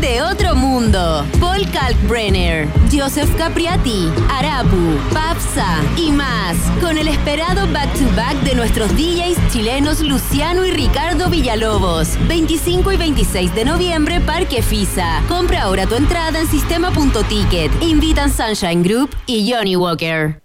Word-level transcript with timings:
de 0.00 0.22
otro 0.22 0.54
mundo. 0.54 1.26
Paul 1.38 1.70
Kalkbrenner, 1.70 2.66
Joseph 2.90 3.30
Capriati, 3.36 4.10
Arapu, 4.30 4.96
Papsa 5.12 5.82
y 5.96 6.10
más. 6.10 6.56
Con 6.80 6.96
el 6.96 7.08
esperado 7.08 7.66
back-to-back 7.72 8.36
de 8.42 8.54
nuestros 8.54 8.90
DJs 8.96 9.52
chilenos 9.52 10.00
Luciano 10.00 10.64
y 10.64 10.70
Ricardo 10.70 11.28
Villalobos. 11.28 12.16
25 12.28 12.92
y 12.92 12.96
26 12.96 13.54
de 13.54 13.64
noviembre, 13.64 14.20
Parque 14.20 14.62
Fisa. 14.62 15.22
Compra 15.28 15.62
ahora 15.62 15.86
tu 15.86 15.94
entrada 15.94 16.40
en 16.40 16.48
sistema.ticket. 16.48 17.70
Invitan 17.82 18.32
Sunshine 18.32 18.82
Group 18.82 19.10
y 19.26 19.52
Johnny 19.52 19.76
Walker. 19.76 20.40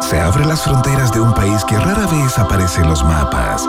Se 0.00 0.20
abren 0.20 0.48
las 0.48 0.62
fronteras 0.62 1.12
de 1.12 1.20
un 1.20 1.34
país 1.34 1.64
que 1.64 1.76
rara 1.76 2.06
vez 2.06 2.38
aparece 2.38 2.80
en 2.80 2.88
los 2.88 3.02
mapas. 3.02 3.68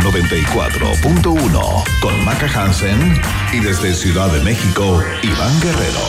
94.1 0.00 1.84
con 2.00 2.24
Maca 2.24 2.46
Hansen 2.46 3.20
y 3.52 3.60
desde 3.60 3.94
Ciudad 3.94 4.30
de 4.32 4.40
México, 4.40 5.02
Iván 5.22 5.60
Guerrero. 5.60 6.00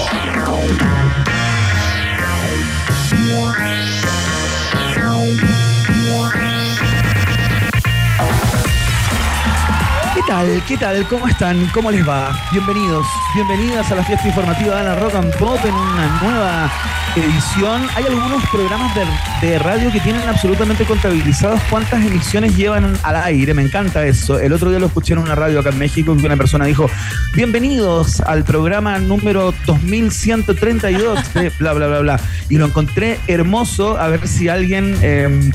¿Qué 10.20 10.26
tal? 10.28 10.64
¿Qué 10.68 10.78
tal? 10.78 11.08
¿Cómo 11.08 11.30
están? 11.30 11.66
¿Cómo 11.68 11.90
les 11.92 12.06
va? 12.06 12.38
Bienvenidos, 12.52 13.08
bienvenidas 13.34 13.90
a 13.90 13.96
la 13.96 14.04
fiesta 14.04 14.28
informativa 14.28 14.76
de 14.76 14.84
la 14.84 14.96
Rock 14.96 15.16
and 15.16 15.34
Pop 15.38 15.58
en 15.64 15.74
una 15.74 16.20
nueva 16.22 16.72
edición. 17.16 17.88
Hay 17.96 18.04
algunos 18.04 18.44
programas 18.50 18.94
de, 18.96 19.06
de 19.48 19.60
radio 19.60 19.90
que 19.90 20.02
tienen 20.02 20.28
absolutamente 20.28 20.84
contabilizados 20.84 21.62
cuántas 21.70 22.06
emisiones 22.06 22.58
llevan 22.58 22.98
al 23.04 23.16
aire. 23.16 23.54
Me 23.54 23.62
encanta 23.62 24.06
eso. 24.06 24.38
El 24.38 24.52
otro 24.52 24.70
día 24.70 24.80
lo 24.80 24.88
escuché 24.88 25.14
en 25.14 25.20
una 25.20 25.36
radio 25.36 25.62
acá 25.62 25.70
en 25.70 25.80
México 25.80 26.16
que 26.18 26.26
una 26.26 26.36
persona 26.36 26.66
dijo, 26.66 26.90
bienvenidos 27.34 28.20
al 28.20 28.44
programa 28.44 29.00
número 29.00 29.54
2132 29.66 31.34
de 31.34 31.50
bla, 31.60 31.72
bla, 31.72 31.88
bla, 31.88 32.00
bla. 32.00 32.20
Y 32.50 32.58
lo 32.58 32.66
encontré 32.66 33.20
hermoso. 33.28 33.98
A 33.98 34.10
ver 34.10 34.28
si 34.28 34.50
alguien 34.50 34.98
eh, 35.02 35.50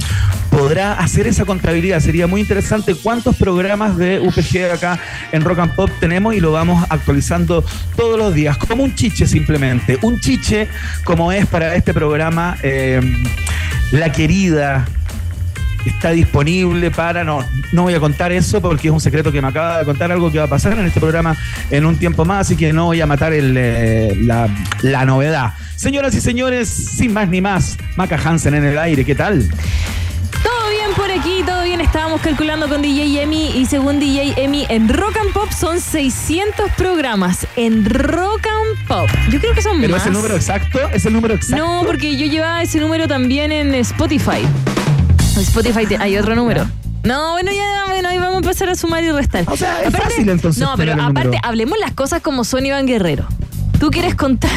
podrá 0.56 0.92
hacer 0.94 1.26
esa 1.26 1.44
contabilidad. 1.44 2.00
Sería 2.00 2.26
muy 2.26 2.40
interesante 2.40 2.94
cuántos 2.94 3.36
programas 3.36 3.96
de 3.96 4.20
UPG 4.20 4.63
acá 4.72 4.98
en 5.32 5.42
Rock 5.42 5.58
and 5.60 5.74
Pop 5.74 5.90
tenemos 6.00 6.34
y 6.34 6.40
lo 6.40 6.52
vamos 6.52 6.84
actualizando 6.88 7.64
todos 7.96 8.18
los 8.18 8.34
días, 8.34 8.56
como 8.56 8.84
un 8.84 8.94
chiche 8.94 9.26
simplemente. 9.26 9.98
Un 10.02 10.20
chiche 10.20 10.68
como 11.04 11.32
es 11.32 11.46
para 11.46 11.74
este 11.74 11.94
programa 11.94 12.56
eh, 12.62 13.00
La 13.92 14.12
Querida. 14.12 14.86
Está 15.84 16.12
disponible 16.12 16.90
para. 16.90 17.24
No, 17.24 17.44
no 17.72 17.82
voy 17.82 17.92
a 17.92 18.00
contar 18.00 18.32
eso 18.32 18.62
porque 18.62 18.88
es 18.88 18.94
un 18.94 19.00
secreto 19.00 19.30
que 19.30 19.42
me 19.42 19.48
acaba 19.48 19.80
de 19.80 19.84
contar 19.84 20.10
algo 20.10 20.32
que 20.32 20.38
va 20.38 20.44
a 20.44 20.48
pasar 20.48 20.78
en 20.78 20.86
este 20.86 20.98
programa 20.98 21.36
en 21.70 21.84
un 21.84 21.96
tiempo 21.96 22.24
más, 22.24 22.46
así 22.46 22.56
que 22.56 22.72
no 22.72 22.86
voy 22.86 23.02
a 23.02 23.06
matar 23.06 23.32
eh, 23.34 24.16
la 24.18 25.04
novedad. 25.04 25.52
Señoras 25.76 26.14
y 26.14 26.22
señores, 26.22 26.68
sin 26.68 27.12
más 27.12 27.28
ni 27.28 27.42
más, 27.42 27.76
Maca 27.96 28.16
Hansen 28.16 28.54
en 28.54 28.64
el 28.64 28.78
aire, 28.78 29.04
¿qué 29.04 29.14
tal? 29.14 29.46
Por 30.96 31.10
aquí, 31.10 31.42
todo 31.44 31.62
bien. 31.64 31.80
Estábamos 31.80 32.20
calculando 32.20 32.68
con 32.68 32.80
DJ 32.82 33.22
Emi 33.22 33.50
y 33.56 33.66
según 33.66 33.98
DJ 33.98 34.34
Emi, 34.36 34.64
en 34.68 34.88
Rock 34.88 35.16
and 35.20 35.32
Pop 35.32 35.50
son 35.50 35.80
600 35.80 36.70
programas. 36.76 37.46
En 37.56 37.84
Rock 37.84 38.46
and 38.46 38.86
Pop. 38.88 39.08
Yo 39.30 39.40
creo 39.40 39.54
que 39.54 39.62
son 39.62 39.80
¿Pero 39.80 39.92
más. 39.92 40.02
es 40.02 40.06
el 40.08 40.12
número 40.14 40.36
exacto? 40.36 40.78
¿Es 40.92 41.04
el 41.06 41.12
número 41.12 41.34
exacto? 41.34 41.64
No, 41.64 41.82
porque 41.84 42.16
yo 42.16 42.26
llevaba 42.26 42.62
ese 42.62 42.78
número 42.78 43.08
también 43.08 43.50
en 43.52 43.74
Spotify. 43.74 44.42
En 45.36 45.42
Spotify 45.42 45.86
te- 45.86 45.96
hay 45.98 46.16
otro 46.16 46.34
número. 46.36 46.66
No, 47.02 47.32
bueno, 47.32 47.50
ya, 47.52 47.84
bueno, 47.88 48.08
ahí 48.08 48.18
vamos 48.18 48.34
a 48.36 48.38
empezar 48.38 48.68
a 48.70 48.74
sumar 48.76 49.02
y 49.04 49.10
restar. 49.10 49.44
O 49.48 49.56
sea, 49.56 49.82
es 49.82 49.92
fácil, 49.94 50.28
entonces, 50.28 50.62
No, 50.62 50.74
pero 50.76 50.92
aparte, 50.94 51.24
número. 51.24 51.40
hablemos 51.42 51.78
las 51.78 51.92
cosas 51.92 52.22
como 52.22 52.44
son 52.44 52.64
Iván 52.64 52.86
Guerrero. 52.86 53.26
¿Tú 53.78 53.90
quieres 53.90 54.14
contar 54.14 54.50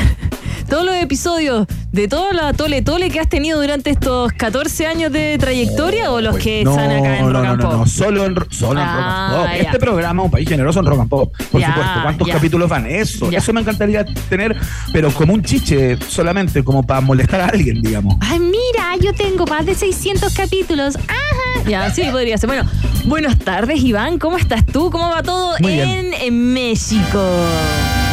todos 0.68 0.86
los 0.86 0.96
episodios 0.96 1.66
de 1.92 2.08
toda 2.08 2.34
la 2.34 2.54
tole 2.54 2.82
tole 2.82 3.10
que 3.10 3.20
has 3.20 3.30
tenido 3.30 3.60
durante 3.60 3.90
estos 3.90 4.32
14 4.34 4.86
años 4.86 5.12
de 5.12 5.38
trayectoria 5.40 6.12
o 6.12 6.22
los 6.22 6.38
que 6.38 6.64
no, 6.64 6.72
están 6.72 6.92
acá 6.92 7.18
en 7.20 7.26
no, 7.26 7.34
Rock 7.34 7.44
no, 7.44 7.50
and 7.52 7.62
no, 7.64 7.70
Pop? 7.70 7.80
no, 7.80 7.88
solo 7.88 8.26
en, 8.26 8.36
ro- 8.36 8.48
solo 8.50 8.80
en 8.82 8.86
Ah, 8.88 8.94
Rock 8.94 9.40
and 9.40 9.48
Pop. 9.48 9.56
ya. 9.58 9.64
Este 9.64 9.80
programa 9.80 10.22
es 10.22 10.26
un 10.26 10.32
país 10.32 10.50
generoso 10.50 10.80
en 10.80 10.86
Rock 10.86 11.00
and 11.02 11.10
Pop, 11.10 11.34
por 11.52 11.62
Ya, 11.62 11.68
supuesto. 11.68 11.94
¿Cuántos 12.04 12.28
ya. 12.28 12.34
capítulos 12.36 12.70
van? 12.70 12.86
Eso, 12.86 13.32
eso 13.32 13.54
me 13.54 13.62
encantaría 13.62 14.06
tener, 14.30 14.56
pero 14.94 15.12
como 15.12 15.34
un 15.34 15.42
chiche, 15.44 15.98
solamente 16.08 16.64
como 16.64 16.84
para 16.84 17.02
molestar 17.02 17.42
a 17.42 17.46
alguien, 17.48 17.82
digamos. 17.82 18.16
Ay, 18.20 18.40
mira, 18.40 18.96
yo 19.02 19.14
tengo 19.14 19.46
más 19.48 19.66
de 19.66 19.74
600 19.76 20.34
capítulos. 20.34 20.96
Ajá. 20.98 21.70
Ya, 21.70 21.90
sí, 21.92 22.04
podría 22.12 22.38
ser. 22.38 22.48
Bueno, 22.48 22.70
buenas 23.06 23.38
tardes, 23.40 23.82
Iván. 23.84 24.20
¿Cómo 24.20 24.38
estás 24.38 24.66
tú? 24.66 24.90
¿Cómo 24.92 25.10
va 25.10 25.24
todo 25.24 25.56
Muy 25.60 25.74
bien. 25.74 25.90
en, 25.90 26.14
en 26.14 26.54
México? 26.54 27.20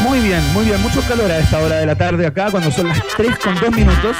Muy 0.05 0.21
bien, 0.21 0.41
muy 0.53 0.65
bien. 0.67 0.81
Mucho 0.83 1.01
calor 1.03 1.31
a 1.31 1.39
esta 1.39 1.59
hora 1.61 1.77
de 1.77 1.87
la 1.87 1.95
tarde 1.97 2.27
acá, 2.27 2.51
cuando 2.51 2.71
son 2.71 2.89
las 2.89 3.01
3 3.17 3.39
con 3.39 3.55
2 3.59 3.71
minutos. 3.71 4.17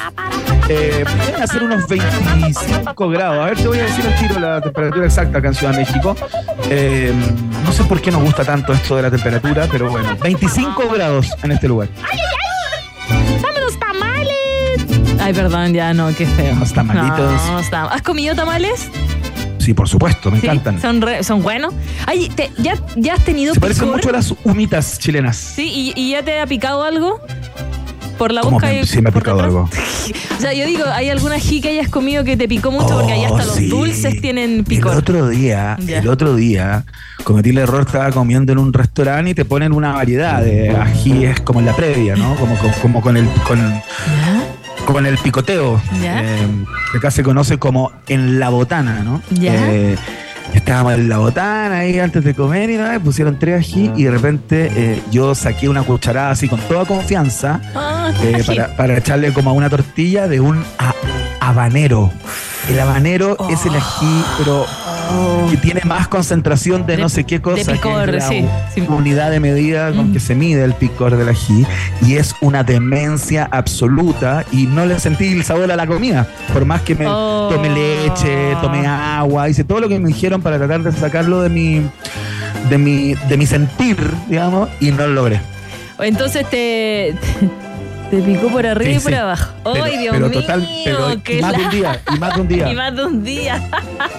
Eh, 0.69 1.05
pueden 1.27 1.43
hacer 1.43 1.63
unos 1.63 1.87
25 1.87 3.09
grados. 3.11 3.39
A 3.39 3.45
ver, 3.51 3.57
te 3.59 3.69
voy 3.69 3.79
a 3.79 3.83
decir 3.85 4.05
el 4.07 4.15
tiro 4.17 4.41
la 4.41 4.61
temperatura 4.63 5.05
exacta 5.07 5.39
acá 5.39 5.49
en 5.49 5.55
Ciudad 5.55 5.73
de 5.75 5.79
México. 5.81 6.17
Eh, 6.71 7.13
no 7.65 7.73
sé 7.73 7.85
por 7.85 8.01
qué 8.01 8.11
nos 8.11 8.23
gusta 8.23 8.45
tanto 8.45 8.73
esto 8.73 8.97
de 8.97 9.03
la 9.03 9.11
temperatura, 9.11 9.69
pero 9.71 9.91
bueno, 9.91 10.17
25 10.23 10.89
grados 10.95 11.29
en 11.43 11.53
este 11.53 11.69
lugar. 11.69 11.89
¡Dame 13.43 13.61
los 13.61 13.79
tamales! 13.79 15.21
Ay, 15.21 15.35
perdón, 15.35 15.75
ya 15.75 15.93
no, 15.93 16.09
qué 16.15 16.25
feo. 16.27 16.55
Los 16.57 16.73
tamalitos. 16.73 17.19
No, 17.47 17.59
está- 17.59 17.85
¿Has 17.85 18.03
comido 18.03 18.35
tamales? 18.35 18.89
Sí, 19.65 19.73
por 19.75 19.89
supuesto, 19.89 20.31
me 20.31 20.41
Sí, 20.41 20.47
encantan. 20.47 20.81
Son, 20.81 21.01
re- 21.01 21.25
son 21.25 21.43
buenos. 21.43 21.73
Ay, 22.07 22.29
te- 22.29 22.51
ya, 22.59 22.77
¿ya 22.97 23.15
has 23.15 23.25
tenido 23.25 23.55
Se 23.55 23.61
parecen 23.61 23.89
mucho 23.91 24.11
a 24.11 24.13
las 24.13 24.35
humitas 24.45 24.99
chilenas. 24.99 25.37
Sí, 25.37 25.93
¿Y, 25.97 26.01
y 26.01 26.11
ya 26.11 26.23
te 26.23 26.39
ha 26.41 26.47
picado 26.47 26.83
algo? 26.85 27.21
Por 28.19 28.31
la 28.31 28.43
¿Cómo 28.43 28.57
boca 28.57 28.67
me- 28.69 28.81
y 28.83 28.87
sí 28.87 29.01
me 29.03 29.09
ha 29.09 29.13
picado 29.13 29.41
algo? 29.41 29.69
O 30.37 30.41
sea, 30.45 30.53
yo 30.53 30.67
digo, 30.67 30.85
¿hay 30.93 31.09
alguna 31.09 31.37
ají 31.37 31.63
que 31.63 31.71
hayas 31.71 31.89
comido 31.89 32.23
que 32.25 32.37
te 32.37 32.47
picó 32.47 32.71
mucho? 32.71 32.89
Porque 32.99 33.13
ahí 33.15 33.25
hasta 33.25 33.45
Oh, 33.45 33.47
los 33.47 33.69
dulces 33.71 34.21
tienen 34.21 34.59
El 34.59 34.65
picor. 34.65 34.95
otro 34.95 35.29
día, 35.29 35.79
el 35.89 36.07
otro 36.09 36.35
día, 36.37 36.85
cometí 37.23 37.51
el 37.51 37.59
error, 37.59 37.85
estaba 37.87 38.11
comiendo 38.11 38.53
en 38.53 38.59
un 38.59 38.73
restaurante 38.75 39.31
y 39.31 39.35
te 39.35 39.47
ponen 39.47 39.73
una 39.73 39.93
variedad 39.95 40.43
de 40.43 40.71
ajíes 40.77 41.41
como 41.41 41.61
en 41.61 41.67
la 41.67 41.75
previa, 41.75 42.17
¿no? 42.17 42.35
Como, 42.37 42.59
como, 42.59 42.75
como 42.83 43.01
con 43.01 43.17
el 43.17 43.27
con. 43.47 43.59
Con 44.87 45.07
el 45.07 45.19
picoteo. 45.19 45.81
Eh, 46.03 46.47
que 46.93 46.99
acá 46.99 47.11
se 47.11 47.23
conoce 47.23 47.59
como 47.59 47.93
en 48.07 48.39
la 48.39 48.49
botana, 48.51 49.01
¿no? 49.05 49.23
Ya. 49.31 49.55
Eh, 49.55 49.97
estábamos 50.55 50.95
en 50.95 51.09
la 51.09 51.19
botana 51.19 51.79
ahí 51.79 51.99
antes 51.99 52.23
de 52.25 52.35
comer 52.35 52.71
y 52.71 52.77
nada, 52.77 53.01
pusieron 53.01 53.39
tres 53.39 53.61
ají 53.61 53.91
y 53.97 54.05
de 54.05 54.11
repente 54.11 54.71
eh, 54.75 55.03
yo 55.11 55.35
saqué 55.35 55.69
una 55.69 55.83
cucharada 55.83 56.31
así 56.31 56.49
con 56.49 56.61
toda 56.61 56.85
confianza 56.85 57.61
Ah, 57.75 58.13
eh, 58.23 58.43
para, 58.47 58.77
para 58.77 58.97
echarle 58.99 59.33
como 59.33 59.51
a 59.51 59.53
una 59.53 59.69
tortilla 59.71 60.29
de 60.29 60.41
un 60.41 60.65
habanero. 61.41 62.11
El 62.69 62.81
habanero 62.81 63.37
es 63.51 63.67
el 63.67 63.75
ají, 63.75 64.25
pero 64.39 64.67
que 65.51 65.57
tiene 65.59 65.81
más 65.85 66.09
concentración 66.09 66.87
de, 66.87 66.97
De- 66.97 67.03
no 67.03 67.09
sé 67.09 67.25
qué 67.25 67.41
cosa. 67.41 67.57
de 67.57 67.65
que 67.65 67.73
es 67.73 67.79
picor, 67.79 68.13
la 68.15 68.21
sí, 68.29 68.45
sí. 68.75 68.81
Unidad 68.89 69.31
de 69.31 69.41
medida 69.41 69.93
con 69.93 70.11
Mm. 70.11 70.13
que 70.13 70.21
se 70.21 70.35
mide 70.35 70.65
el 70.65 70.75
picor 70.75 71.17
del 71.17 71.29
ají. 71.29 71.65
Y 72.03 72.15
es 72.17 72.35
una 72.41 72.63
demencia 72.65 73.49
absoluta. 73.51 74.45
Y 74.53 74.67
no 74.67 74.87
le 74.87 74.99
sentí 74.99 75.29
el 75.29 75.45
sabor 75.45 75.71
a 75.71 75.77
la 75.77 75.87
comida. 75.87 76.27
Por 76.53 76.65
más 76.65 76.83
que 76.83 76.95
me 76.95 77.07
Oh. 77.09 77.49
tome 77.53 77.71
leche, 77.71 78.57
tome 78.61 78.87
agua, 78.87 79.49
hice 79.49 79.65
todo 79.65 79.81
lo 79.81 79.89
que 79.89 79.99
me 79.99 80.09
dijeron 80.09 80.43
para 80.43 80.59
tratar 80.59 80.83
de 80.83 80.93
sacarlo 80.93 81.41
de 81.43 81.49
mi, 81.51 81.83
de 82.71 82.79
mi, 82.79 83.15
de 83.15 83.37
mi 83.37 83.47
sentir, 83.47 83.97
digamos, 84.29 84.69
y 84.81 84.91
no 84.91 85.07
lo 85.07 85.15
logré. 85.15 85.41
Entonces 86.01 86.49
te, 86.51 87.15
te 88.11 88.19
picó 88.23 88.49
por 88.49 88.67
arriba 88.67 88.91
Sí, 88.93 88.97
y 88.97 89.01
por 89.01 89.13
sí. 89.13 89.19
abajo. 89.19 89.53
Pero- 89.65 89.85
¡Ay, 89.85 89.99
Dios 89.99 90.15
pero 90.15 90.29
mío! 90.29 90.41
total, 90.41 90.69
pero 90.85 91.23
qué 91.25 91.39
y 91.39 91.43
más 91.43 91.57
de 91.57 91.63
un 91.65 91.71
día, 91.71 92.01
y 92.15 92.19
más 92.19 92.35
de 92.35 92.41
un 92.41 92.49
día. 92.49 92.69
Y 92.73 92.75
más 92.75 92.95
de 92.97 93.05
un 93.05 93.25
día. 93.25 93.63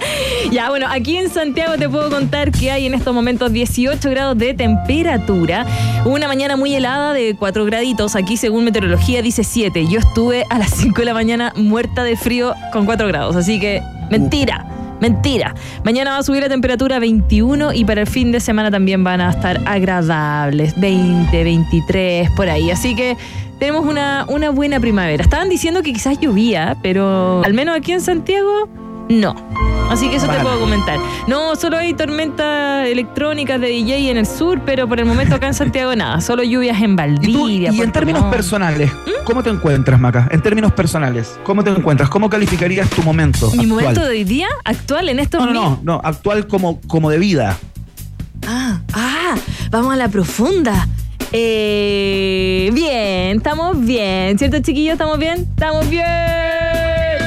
ya, 0.52 0.68
bueno, 0.70 0.86
aquí 0.90 1.16
en 1.16 1.30
Santiago 1.30 1.76
te 1.78 1.88
puedo 1.88 2.10
contar 2.10 2.50
que 2.52 2.70
hay 2.70 2.86
en 2.86 2.94
estos 2.94 3.14
momentos 3.14 3.52
18 3.52 4.10
grados 4.10 4.36
de 4.38 4.54
temperatura. 4.54 5.66
Una 6.04 6.28
mañana 6.28 6.56
muy 6.56 6.74
helada 6.74 7.12
de 7.12 7.34
4 7.38 7.64
graditos. 7.64 8.16
Aquí, 8.16 8.36
según 8.36 8.64
meteorología, 8.64 9.22
dice 9.22 9.44
7. 9.44 9.86
Yo 9.88 9.98
estuve 9.98 10.44
a 10.50 10.58
las 10.58 10.70
5 10.70 11.00
de 11.00 11.04
la 11.04 11.14
mañana 11.14 11.52
muerta 11.56 12.02
de 12.04 12.16
frío 12.16 12.54
con 12.72 12.86
4 12.86 13.06
grados. 13.08 13.36
Así 13.36 13.58
que, 13.60 13.82
mentira. 14.10 14.66
Mentira. 15.00 15.54
Mañana 15.84 16.12
va 16.12 16.18
a 16.18 16.22
subir 16.22 16.40
la 16.40 16.48
temperatura 16.48 16.96
a 16.96 16.98
21 17.00 17.74
y 17.74 17.84
para 17.84 18.00
el 18.00 18.06
fin 18.06 18.32
de 18.32 18.40
semana 18.40 18.70
también 18.70 19.04
van 19.04 19.20
a 19.20 19.30
estar 19.30 19.60
agradables. 19.66 20.78
20, 20.80 21.44
23, 21.44 22.30
por 22.30 22.48
ahí. 22.48 22.70
Así 22.70 22.94
que 22.96 23.14
tenemos 23.58 23.84
una, 23.86 24.26
una 24.28 24.50
buena 24.50 24.80
primavera. 24.80 25.22
Estaban 25.22 25.48
diciendo 25.48 25.82
que 25.82 25.92
quizás 25.92 26.18
llovía, 26.20 26.76
pero 26.82 27.42
al 27.44 27.54
menos 27.54 27.76
aquí 27.76 27.92
en 27.92 28.00
Santiago, 28.00 28.68
no. 29.08 29.34
Así 29.90 30.08
que 30.08 30.16
eso 30.16 30.26
te 30.26 30.38
puedo 30.40 30.58
comentar. 30.58 30.98
No, 31.28 31.54
solo 31.54 31.78
hay 31.78 31.94
tormentas 31.94 32.88
electrónicas 32.88 33.60
de 33.60 33.68
DJ 33.68 34.10
en 34.10 34.16
el 34.16 34.26
sur, 34.26 34.60
pero 34.66 34.88
por 34.88 34.98
el 34.98 35.06
momento 35.06 35.36
acá 35.36 35.46
en 35.46 35.54
Santiago 35.54 35.94
nada. 35.96 36.20
Solo 36.20 36.42
lluvias 36.42 36.80
en 36.82 36.96
Valdivia. 36.96 37.72
Y, 37.72 37.80
en 37.80 37.92
términos 37.92 38.24
personales, 38.24 38.92
¿Mm? 38.92 39.24
¿cómo 39.24 39.42
te 39.44 39.50
encuentras, 39.50 40.00
Maca? 40.00 40.28
En 40.32 40.42
términos 40.42 40.72
personales, 40.72 41.38
¿cómo 41.44 41.62
te 41.62 41.70
encuentras? 41.70 42.10
¿Cómo 42.10 42.28
calificarías 42.28 42.90
tu 42.90 43.02
momento? 43.02 43.50
¿Mi 43.52 43.66
momento 43.66 44.02
de 44.02 44.10
hoy 44.10 44.24
día? 44.24 44.48
¿Actual 44.64 45.08
en 45.08 45.20
estos 45.20 45.40
No, 45.40 45.52
no, 45.52 45.52
no, 45.52 45.80
no, 45.82 46.00
actual 46.02 46.48
como, 46.48 46.80
como 46.88 47.08
de 47.08 47.18
vida. 47.18 47.56
Ah, 48.46 48.80
ah, 48.92 49.36
vamos 49.70 49.92
a 49.92 49.96
la 49.96 50.08
profunda. 50.08 50.88
Eh, 51.32 52.70
bien, 52.72 53.38
estamos 53.38 53.84
bien. 53.84 54.38
¿Cierto, 54.38 54.60
chiquillos? 54.60 54.92
¿Estamos 54.92 55.18
bien? 55.18 55.46
¿Estamos 55.50 55.88
bien? 55.88 56.04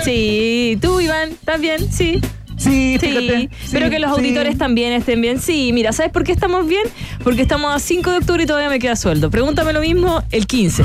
Sí. 0.03 0.77
¿Tú, 0.81 0.99
Iván? 0.99 1.29
¿Estás 1.31 1.59
bien? 1.59 1.91
Sí. 1.91 2.21
Sí, 2.59 2.97
sí, 2.99 3.49
Espero 3.63 3.89
que 3.89 3.99
los 3.99 4.11
auditores 4.11 4.57
también 4.57 4.91
estén 4.91 5.21
bien. 5.21 5.39
Sí, 5.39 5.71
mira, 5.71 5.93
¿sabes 5.93 6.11
por 6.11 6.25
qué 6.25 6.33
estamos 6.33 6.67
bien? 6.67 6.83
Porque 7.23 7.41
estamos 7.41 7.73
a 7.73 7.79
5 7.79 8.11
de 8.11 8.17
octubre 8.17 8.43
y 8.43 8.45
todavía 8.45 8.69
me 8.69 8.79
queda 8.79 8.97
sueldo. 8.97 9.31
Pregúntame 9.31 9.71
lo 9.71 9.79
mismo 9.79 10.21
el 10.29 10.45
15. 10.45 10.83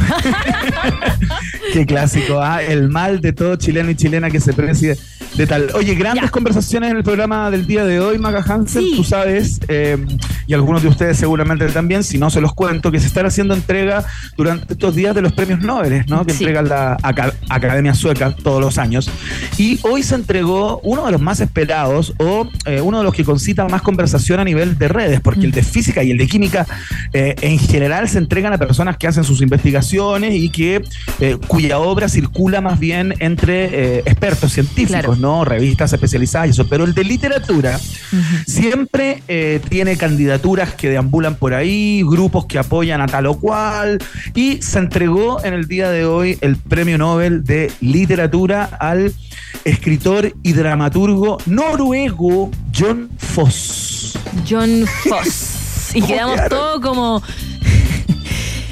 qué 1.72 1.84
clásico, 1.84 2.40
¿ah? 2.40 2.62
El 2.62 2.90
mal 2.90 3.20
de 3.20 3.32
todo 3.32 3.56
chileno 3.56 3.90
y 3.90 3.96
chilena 3.96 4.30
que 4.30 4.38
se 4.38 4.52
preside 4.52 4.96
de 5.36 5.46
tal. 5.46 5.70
Oye, 5.74 5.94
grandes 5.94 6.30
conversaciones 6.30 6.90
en 6.90 6.96
el 6.96 7.02
programa 7.02 7.50
del 7.50 7.66
día 7.66 7.84
de 7.84 8.00
hoy, 8.00 8.18
Maga 8.18 8.44
Hansen. 8.46 8.84
Tú 8.94 9.02
sabes, 9.02 9.60
eh, 9.68 9.96
y 10.46 10.54
algunos 10.54 10.82
de 10.82 10.88
ustedes 10.88 11.16
seguramente 11.16 11.66
también, 11.68 12.04
si 12.04 12.18
no 12.18 12.30
se 12.30 12.40
los 12.40 12.54
cuento, 12.54 12.92
que 12.92 13.00
se 13.00 13.06
están 13.06 13.26
haciendo 13.26 13.54
entrega 13.54 14.04
durante 14.36 14.74
estos 14.74 14.94
días 14.94 15.14
de 15.14 15.22
los 15.22 15.32
premios 15.32 15.60
Nobel, 15.60 16.04
¿no? 16.06 16.24
Que 16.24 16.32
entrega 16.32 16.62
la 16.62 16.96
Academia 17.48 17.94
Sueca 17.94 18.34
todos 18.34 18.60
los 18.60 18.78
años. 18.78 19.10
Y 19.58 19.80
hoy 19.82 20.02
se 20.02 20.14
entregó 20.14 20.80
uno 20.84 21.06
de 21.06 21.12
los 21.12 21.20
más 21.20 21.40
esperados 21.40 22.14
o 22.18 22.48
eh, 22.66 22.80
uno 22.80 22.98
de 22.98 23.04
los 23.04 23.14
que 23.14 23.24
concita 23.24 23.66
más 23.66 23.82
conversación 23.82 24.38
a 24.40 24.44
nivel 24.44 24.78
de 24.78 24.88
redes, 24.88 25.20
porque 25.20 25.46
el 25.46 25.52
de 25.52 25.62
física 25.62 26.04
y 26.04 26.12
el 26.12 26.18
de 26.18 26.28
química 26.28 26.66
eh, 27.12 27.34
en 27.40 27.58
general 27.58 28.08
se 28.08 28.18
entregan 28.18 28.52
a 28.52 28.58
personas 28.58 28.96
que 28.98 29.08
hacen 29.08 29.24
sus 29.24 29.40
investigaciones 29.40 30.34
y 30.34 30.48
que 30.48 30.84
cuya 31.48 31.78
obra 31.78 32.08
circula 32.08 32.60
más 32.60 32.78
bien 32.78 33.14
entre 33.18 33.98
expertos 34.00 34.52
científicos. 34.52 35.18
¿no? 35.18 35.23
Revistas 35.44 35.92
especializadas 35.92 36.48
y 36.48 36.50
eso. 36.50 36.66
Pero 36.68 36.84
el 36.84 36.94
de 36.94 37.04
literatura 37.04 37.78
siempre 38.46 39.22
eh, 39.28 39.60
tiene 39.68 39.96
candidaturas 39.96 40.74
que 40.74 40.90
deambulan 40.90 41.36
por 41.36 41.54
ahí, 41.54 42.02
grupos 42.02 42.46
que 42.46 42.58
apoyan 42.58 43.00
a 43.00 43.06
tal 43.06 43.26
o 43.26 43.38
cual. 43.38 43.98
Y 44.34 44.62
se 44.62 44.78
entregó 44.78 45.42
en 45.44 45.54
el 45.54 45.66
día 45.66 45.90
de 45.90 46.04
hoy 46.04 46.38
el 46.40 46.56
premio 46.56 46.98
Nobel 46.98 47.44
de 47.44 47.72
Literatura 47.80 48.64
al 48.64 49.12
escritor 49.64 50.32
y 50.42 50.52
dramaturgo 50.52 51.38
noruego 51.46 52.50
John 52.76 53.10
Foss. 53.18 54.18
John 54.48 54.84
Foss. 55.08 55.94
y 55.94 56.02
quedamos 56.02 56.40
todos 56.48 56.80
como. 56.80 57.22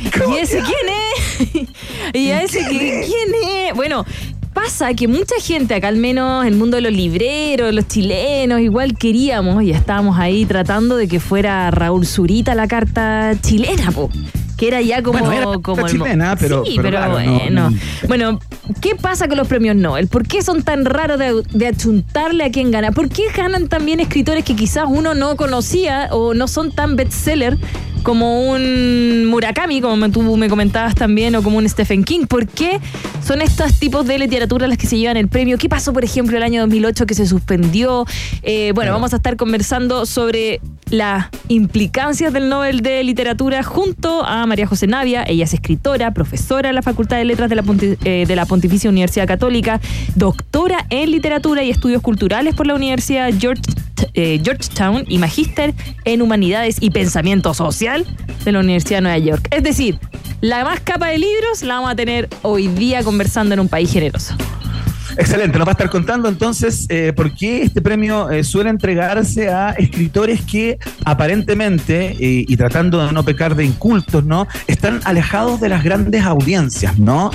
¿Y 0.29 0.39
ese 0.39 0.61
quién 0.61 1.67
es? 1.67 2.15
¿Y 2.15 2.31
ese 2.31 2.67
quién 2.69 3.69
es? 3.69 3.75
Bueno, 3.75 4.05
pasa 4.53 4.95
que 4.95 5.09
mucha 5.09 5.35
gente, 5.41 5.75
acá 5.75 5.89
al 5.89 5.97
menos 5.97 6.45
en 6.45 6.53
el 6.53 6.59
mundo 6.59 6.77
de 6.77 6.83
los 6.83 6.93
libreros, 6.93 7.75
los 7.75 7.89
chilenos, 7.89 8.61
igual 8.61 8.97
queríamos 8.97 9.63
y 9.63 9.71
estábamos 9.71 10.19
ahí 10.19 10.45
tratando 10.45 10.97
de 10.97 11.09
que 11.09 11.21
fuera 11.21 11.71
Raúl 11.71 12.07
Zurita 12.07 12.55
la 12.55 12.69
carta 12.69 13.33
chilena, 13.41 13.91
po 13.93 14.11
que 14.63 14.69
era 14.69 14.81
ya 14.81 15.03
como, 15.03 15.61
como 15.61 15.89
chilena, 15.89 16.37
pero, 16.37 16.65
sí, 16.65 16.77
pero, 16.81 17.11
bueno. 17.11 17.71
Bueno, 18.07 18.39
¿qué 18.81 18.95
pasa 18.95 19.27
con 19.27 19.37
los 19.37 19.49
premios 19.49 19.75
Nobel? 19.75 20.07
¿Por 20.07 20.25
qué 20.25 20.41
son 20.41 20.63
tan 20.63 20.85
raros 20.85 21.19
de, 21.19 21.43
de 21.51 21.67
achuntarle 21.67 22.45
a 22.45 22.53
quien 22.53 22.71
gana? 22.71 22.93
¿Por 22.93 23.09
qué 23.09 23.25
ganan 23.37 23.67
también 23.67 23.99
escritores 23.99 24.45
que 24.45 24.55
quizás 24.55 24.85
uno 24.87 25.15
no 25.15 25.35
conocía 25.35 26.11
o 26.13 26.33
no 26.35 26.47
son 26.47 26.71
tan 26.71 26.95
bestseller 26.95 27.59
como 28.03 28.51
un 28.51 29.27
Murakami, 29.27 29.81
como 29.81 30.11
tú 30.11 30.23
me 30.37 30.49
comentabas 30.49 30.95
también, 30.95 31.35
o 31.37 31.43
como 31.43 31.59
un 31.59 31.69
Stephen 31.69 32.05
King. 32.05 32.27
¿Por 32.27 32.47
qué 32.47 32.81
son 33.25 33.41
estos 33.41 33.79
tipos 33.79 34.07
de 34.07 34.19
literatura 34.19 34.67
las 34.67 34.79
que 34.79 34.87
se 34.87 34.99
llevan 34.99 35.17
el 35.17 35.29
premio? 35.29 35.59
¿Qué 35.59 35.69
pasó, 35.69 35.93
por 35.93 36.05
ejemplo, 36.05 36.37
el 36.37 36.43
año 36.43 36.61
2008 36.63 37.07
que 37.07 37.15
se 37.15 37.27
suspendió? 37.27 38.07
Eh, 38.43 38.73
bueno, 38.75 38.93
vamos 38.93 39.13
a 39.13 39.17
estar 39.17 39.37
conversando 39.37 40.07
sobre 40.07 40.61
las 40.91 41.27
implicancias 41.49 42.33
del 42.33 42.49
Nobel 42.49 42.83
de 42.83 43.03
Literatura 43.03 43.63
junto 43.63 44.25
a 44.25 44.45
María 44.47 44.67
José 44.67 44.87
Navia. 44.87 45.25
Ella 45.27 45.45
es 45.45 45.55
escritora, 45.55 46.13
profesora 46.13 46.69
en 46.69 46.75
la 46.75 46.83
Facultad 46.83 47.17
de 47.17 47.25
Letras 47.25 47.49
de 47.49 47.57
la, 47.57 47.65
eh, 48.05 48.25
de 48.27 48.37
la 48.37 48.47
Pontificia 48.47 48.91
Universidad 48.91 49.27
Católica, 49.27 49.81
doctora 50.15 50.87
en 50.91 51.11
Literatura 51.11 51.63
y 51.63 51.71
Estudios 51.71 52.03
Culturales 52.03 52.55
por 52.55 52.67
la 52.67 52.75
Universidad 52.75 53.31
George, 53.39 53.63
eh, 54.15 54.41
Georgetown 54.43 55.05
y 55.09 55.19
magíster 55.19 55.75
en 56.05 56.23
Humanidades 56.23 56.77
y 56.81 56.91
Pensamiento 56.91 57.55
Social 57.55 58.07
de 58.45 58.53
la 58.53 58.61
Universidad 58.61 58.99
de 58.99 59.03
Nueva 59.03 59.19
York. 59.19 59.49
Es 59.51 59.63
decir, 59.63 59.99
la 60.41 60.65
más 60.65 60.81
capa 60.81 61.09
de 61.09 61.19
libros 61.19 61.63
la 61.63 61.75
vamos 61.75 61.93
a 61.93 61.97
tener 61.97 62.29
hoy 62.43 62.69
día 62.69 63.03
conversando 63.03 63.55
en 63.55 63.61
un 63.61 63.69
país 63.69 63.93
generoso. 63.93 64.35
Excelente, 65.17 65.59
nos 65.59 65.67
va 65.67 65.73
a 65.73 65.75
estar 65.75 65.91
contando 65.91 66.29
entonces 66.29 66.87
eh, 66.89 67.13
por 67.15 67.35
qué 67.35 67.63
este 67.63 67.83
premio 67.83 68.31
eh, 68.31 68.45
suele 68.45 68.71
entregarse 68.71 69.49
a 69.49 69.71
escritores 69.73 70.41
que 70.43 70.79
aparentemente, 71.05 72.17
eh, 72.19 72.45
y 72.49 72.57
tratando 72.57 73.05
de 73.05 73.13
no 73.13 73.23
pecar 73.25 73.55
de 73.55 73.65
incultos, 73.65 74.25
¿no? 74.25 74.47
Están 74.67 75.01
alejados 75.05 75.61
de 75.61 75.69
las 75.69 75.85
grandes 75.85 76.25
audiencias, 76.25 76.99
¿no? 76.99 77.31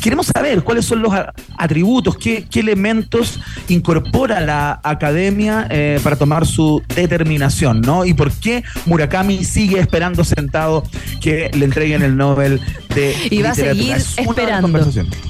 queremos 0.00 0.26
saber 0.26 0.62
cuáles 0.62 0.84
son 0.84 1.02
los 1.02 1.12
atributos, 1.56 2.16
qué, 2.16 2.46
elementos 2.54 3.40
incorpora 3.68 4.40
la 4.40 4.80
academia 4.82 5.66
para 6.02 6.16
tomar 6.16 6.46
su 6.46 6.82
determinación, 6.94 7.80
¿no? 7.80 8.04
Y 8.04 8.12
por 8.12 8.30
qué 8.32 8.62
Murakami 8.84 9.44
sigue 9.44 9.80
esperando 9.80 10.24
sentado 10.24 10.84
que 11.22 11.50
le 11.54 11.64
entreguen 11.64 12.02
el 12.02 12.16
Nobel 12.16 12.60
de 12.94 13.14
y 13.30 13.40
va 13.40 13.50
a 13.50 13.54
seguir 13.54 13.96
esperando. 13.96 14.68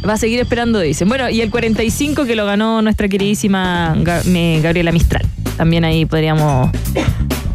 Va 0.06 0.14
a 0.14 0.16
seguir 0.16 0.40
esperando, 0.40 0.80
dice. 0.80 0.99
Bueno, 1.04 1.30
y 1.30 1.40
el 1.40 1.50
45 1.50 2.24
que 2.24 2.36
lo 2.36 2.46
ganó 2.46 2.82
nuestra 2.82 3.08
queridísima 3.08 3.96
Gabriela 3.96 4.92
Mistral. 4.92 5.26
También 5.56 5.84
ahí 5.84 6.06
podríamos 6.06 6.70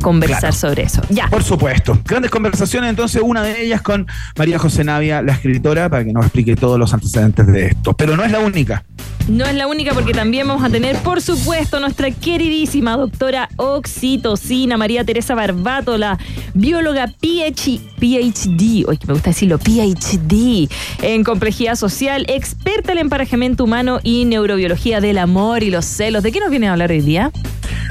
conversar 0.02 0.54
sobre 0.54 0.84
eso. 0.84 1.02
Ya. 1.10 1.28
Por 1.30 1.44
supuesto. 1.44 1.98
Grandes 2.06 2.30
conversaciones, 2.30 2.92
entonces, 2.92 3.22
una 3.26 3.42
de 3.42 3.64
ellas 3.64 3.82
con 3.82 4.06
María 4.38 4.60
José 4.60 4.84
Navia, 4.84 5.24
la 5.24 5.34
escritora, 5.34 5.90
para 5.90 6.06
que 6.06 6.14
nos 6.14 6.26
explique 6.26 6.56
todos 6.56 6.78
los 6.78 6.94
antecedentes 6.94 7.48
de 7.48 7.68
esto. 7.68 7.94
Pero 7.94 8.16
no 8.16 8.24
es 8.24 8.32
la 8.32 8.40
única. 8.40 8.84
No 9.28 9.44
es 9.46 9.56
la 9.56 9.66
única 9.66 9.92
porque 9.94 10.14
también 10.14 10.48
vamos 10.48 10.64
a 10.64 10.70
tener, 10.70 10.98
por 10.98 11.20
supuesto, 11.20 11.80
nuestra 11.80 12.12
queridísima 12.12 12.96
doctora 12.96 13.50
oxitocina, 13.56 14.78
María 14.78 15.04
Teresa 15.04 15.34
Barbato, 15.34 15.98
la 15.98 16.20
bióloga 16.54 17.08
PhD, 17.08 17.80
PhD, 17.98 18.86
hoy 18.88 19.00
me 19.08 19.14
gusta 19.14 19.32
decirlo, 19.32 19.58
PhD, 19.58 20.70
en 21.02 21.24
complejidad 21.24 21.76
social, 21.76 22.26
experta 22.30 22.92
en 22.92 23.00
emparejamiento 23.00 23.64
humano 23.64 24.00
y 24.04 24.26
neurobiología 24.26 25.02
del 25.02 25.18
amor 25.18 25.64
y 25.64 25.72
los 25.72 25.86
celos. 25.86 26.22
¿De 26.22 26.32
qué 26.32 26.40
nos 26.40 26.52
viene 26.52 26.68
a 26.68 26.74
hablar 26.74 26.92
hoy 26.92 27.02
día? 27.02 27.32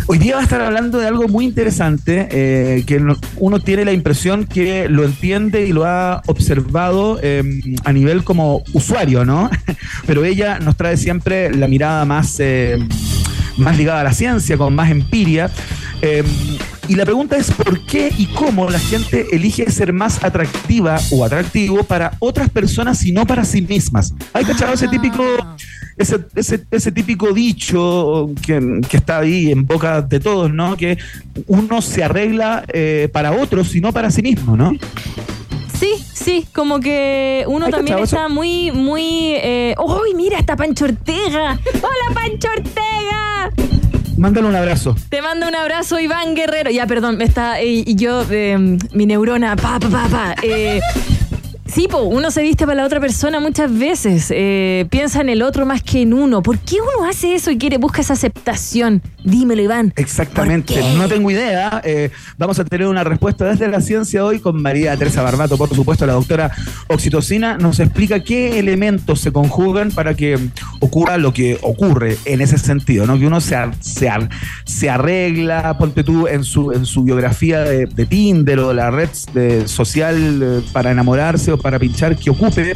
Hoy 0.06 0.18
día 0.18 0.34
va 0.34 0.40
a 0.40 0.44
estar 0.44 0.60
hablando 0.60 0.98
de 0.98 1.06
algo 1.06 1.28
muy 1.28 1.46
interesante, 1.46 2.28
eh, 2.30 2.84
que 2.86 3.02
uno 3.36 3.60
tiene 3.60 3.84
la 3.84 3.92
impresión 3.92 4.44
que 4.44 4.88
lo 4.88 5.04
entiende 5.04 5.66
y 5.66 5.72
lo 5.72 5.86
ha 5.86 6.22
observado 6.26 7.18
em, 7.22 7.60
a 7.84 7.92
nivel 7.92 8.22
como 8.22 8.62
usuario, 8.72 9.24
¿no? 9.24 9.50
Pero 10.06 10.24
ella 10.24 10.58
nos 10.58 10.76
trae 10.76 10.96
siempre 10.96 11.54
la 11.54 11.68
mirada 11.68 12.04
más, 12.04 12.38
em, 12.38 12.86
más 13.56 13.76
ligada 13.78 14.00
a 14.00 14.04
la 14.04 14.12
ciencia, 14.12 14.58
con 14.58 14.74
más 14.74 14.90
empiria. 14.90 15.50
Em, 16.02 16.26
y 16.86 16.96
la 16.96 17.04
pregunta 17.06 17.36
es 17.36 17.50
por 17.50 17.80
qué 17.86 18.12
y 18.18 18.26
cómo 18.26 18.68
la 18.68 18.78
gente 18.78 19.26
elige 19.32 19.70
ser 19.70 19.94
más 19.94 20.22
atractiva 20.22 20.98
o 21.12 21.24
atractivo 21.24 21.82
para 21.82 22.12
otras 22.18 22.50
personas 22.50 23.04
y 23.06 23.12
no 23.12 23.26
para 23.26 23.44
sí 23.44 23.62
mismas. 23.62 24.12
¿Hay 24.34 24.44
cachado 24.44 24.74
ese 24.74 24.88
típico 24.88 25.24
ese, 25.96 26.20
ese, 26.34 26.64
ese 26.70 26.92
típico 26.92 27.32
dicho 27.32 28.30
que, 28.44 28.80
está 28.92 29.18
ahí 29.18 29.50
en 29.50 29.66
boca 29.66 30.02
de 30.02 30.20
todos, 30.20 30.52
¿no? 30.52 30.76
Que 30.76 30.98
uno 31.46 31.82
se 31.82 32.04
arregla 32.04 32.64
eh, 32.72 33.08
para 33.12 33.32
otros 33.32 33.74
y 33.74 33.80
no 33.80 33.92
para 33.92 34.10
sí 34.10 34.22
mismo, 34.22 34.56
¿no? 34.56 34.72
Sí, 35.78 35.94
sí, 36.12 36.46
como 36.54 36.80
que 36.80 37.44
uno 37.46 37.68
también 37.68 37.98
está 37.98 38.28
muy, 38.28 38.70
muy. 38.70 39.34
Eh, 39.36 39.74
¡Uy, 39.78 40.14
mira, 40.14 40.38
está 40.38 40.56
Pancho 40.56 40.84
Ortega! 40.84 41.58
¡Hola, 41.74 42.14
Pancho 42.14 42.48
Ortega! 42.56 43.52
Mándale 44.16 44.46
un 44.46 44.54
abrazo. 44.54 44.96
Te 45.08 45.20
mando 45.20 45.48
un 45.48 45.56
abrazo, 45.56 45.98
Iván 45.98 46.34
Guerrero. 46.34 46.70
Ya, 46.70 46.86
perdón, 46.86 47.20
está. 47.20 47.60
Eh, 47.60 47.82
y 47.84 47.96
yo, 47.96 48.24
mi 48.92 49.06
neurona, 49.06 49.56
pa, 49.56 49.80
pa, 49.80 49.88
pa, 49.88 50.08
pa. 50.08 50.34
Sí, 51.74 51.88
po, 51.88 52.02
uno 52.02 52.30
se 52.30 52.40
viste 52.40 52.66
para 52.66 52.76
la 52.76 52.86
otra 52.86 53.00
persona 53.00 53.40
muchas 53.40 53.76
veces. 53.76 54.28
Eh, 54.30 54.86
piensa 54.90 55.20
en 55.20 55.28
el 55.28 55.42
otro 55.42 55.66
más 55.66 55.82
que 55.82 56.02
en 56.02 56.14
uno. 56.14 56.40
¿Por 56.40 56.60
qué 56.60 56.76
uno 56.76 57.08
hace 57.08 57.34
eso 57.34 57.50
y 57.50 57.58
quiere, 57.58 57.78
busca 57.78 58.00
esa 58.00 58.12
aceptación? 58.12 59.02
Dímelo, 59.24 59.60
Iván. 59.60 59.92
Exactamente. 59.96 60.76
No 60.96 61.08
tengo 61.08 61.32
idea. 61.32 61.82
Eh, 61.82 62.10
vamos 62.38 62.60
a 62.60 62.64
tener 62.64 62.86
una 62.86 63.02
respuesta 63.02 63.46
desde 63.46 63.66
la 63.66 63.80
ciencia 63.80 64.24
hoy 64.24 64.38
con 64.38 64.62
María 64.62 64.96
Teresa 64.96 65.22
Barbato, 65.22 65.58
por 65.58 65.74
supuesto, 65.74 66.06
la 66.06 66.12
doctora 66.12 66.52
Oxitocina. 66.86 67.56
Nos 67.56 67.80
explica 67.80 68.20
qué 68.22 68.60
elementos 68.60 69.20
se 69.20 69.32
conjugan 69.32 69.90
para 69.90 70.14
que 70.14 70.38
ocurra 70.78 71.18
lo 71.18 71.32
que 71.32 71.58
ocurre 71.62 72.18
en 72.24 72.40
ese 72.40 72.56
sentido, 72.56 73.04
¿no? 73.04 73.18
Que 73.18 73.26
uno 73.26 73.40
se, 73.40 73.56
se, 73.80 74.08
se 74.64 74.90
arregla, 74.90 75.76
ponte 75.76 76.04
tú 76.04 76.28
en 76.28 76.44
su, 76.44 76.70
en 76.70 76.86
su 76.86 77.02
biografía 77.02 77.62
de, 77.62 77.86
Tinder 78.04 78.60
o 78.60 78.68
de 78.68 78.74
la 78.74 78.90
red 78.90 79.08
social 79.64 80.40
eh, 80.40 80.62
para 80.72 80.92
enamorarse 80.92 81.50
para 81.64 81.78
pinchar 81.78 82.14
que 82.14 82.28
ocupe, 82.28 82.72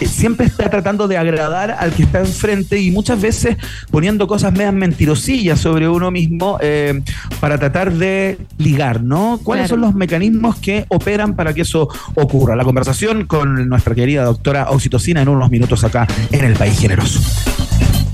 eh, 0.00 0.06
siempre 0.06 0.46
está 0.46 0.70
tratando 0.70 1.08
de 1.08 1.16
agradar 1.18 1.72
al 1.72 1.90
que 1.90 2.04
está 2.04 2.20
enfrente 2.20 2.80
y 2.80 2.92
muchas 2.92 3.20
veces 3.20 3.56
poniendo 3.90 4.28
cosas 4.28 4.52
medias 4.52 4.72
mentirosillas 4.72 5.58
sobre 5.60 5.88
uno 5.88 6.12
mismo 6.12 6.56
eh, 6.60 7.02
para 7.40 7.58
tratar 7.58 7.92
de 7.92 8.38
ligar, 8.56 9.02
¿no? 9.02 9.40
¿Cuáles 9.42 9.68
son 9.68 9.80
los 9.80 9.92
mecanismos 9.92 10.56
que 10.56 10.86
operan 10.88 11.34
para 11.34 11.52
que 11.52 11.62
eso 11.62 11.88
ocurra? 12.14 12.54
La 12.54 12.62
conversación 12.62 13.26
con 13.26 13.68
nuestra 13.68 13.96
querida 13.96 14.22
doctora 14.22 14.70
Oxitocina 14.70 15.20
en 15.20 15.28
unos 15.28 15.50
minutos 15.50 15.82
acá 15.82 16.06
en 16.30 16.44
El 16.44 16.54
País 16.54 16.78
Generoso. 16.78 17.20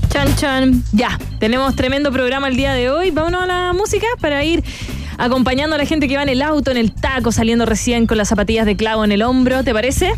Chan, 0.09 0.35
chan. 0.37 0.83
Ya, 0.91 1.19
tenemos 1.39 1.75
tremendo 1.75 2.11
programa 2.11 2.47
el 2.47 2.55
día 2.55 2.73
de 2.73 2.89
hoy. 2.89 3.11
Vámonos 3.11 3.43
a 3.43 3.45
la 3.45 3.73
música 3.73 4.07
para 4.19 4.43
ir 4.43 4.63
acompañando 5.17 5.75
a 5.75 5.77
la 5.77 5.85
gente 5.85 6.07
que 6.07 6.17
va 6.17 6.23
en 6.23 6.29
el 6.29 6.41
auto, 6.41 6.71
en 6.71 6.77
el 6.77 6.91
taco, 6.93 7.31
saliendo 7.31 7.65
recién 7.65 8.07
con 8.07 8.17
las 8.17 8.29
zapatillas 8.29 8.65
de 8.65 8.75
clavo 8.75 9.03
en 9.03 9.11
el 9.11 9.21
hombro. 9.21 9.63
¿Te 9.63 9.73
parece? 9.73 10.13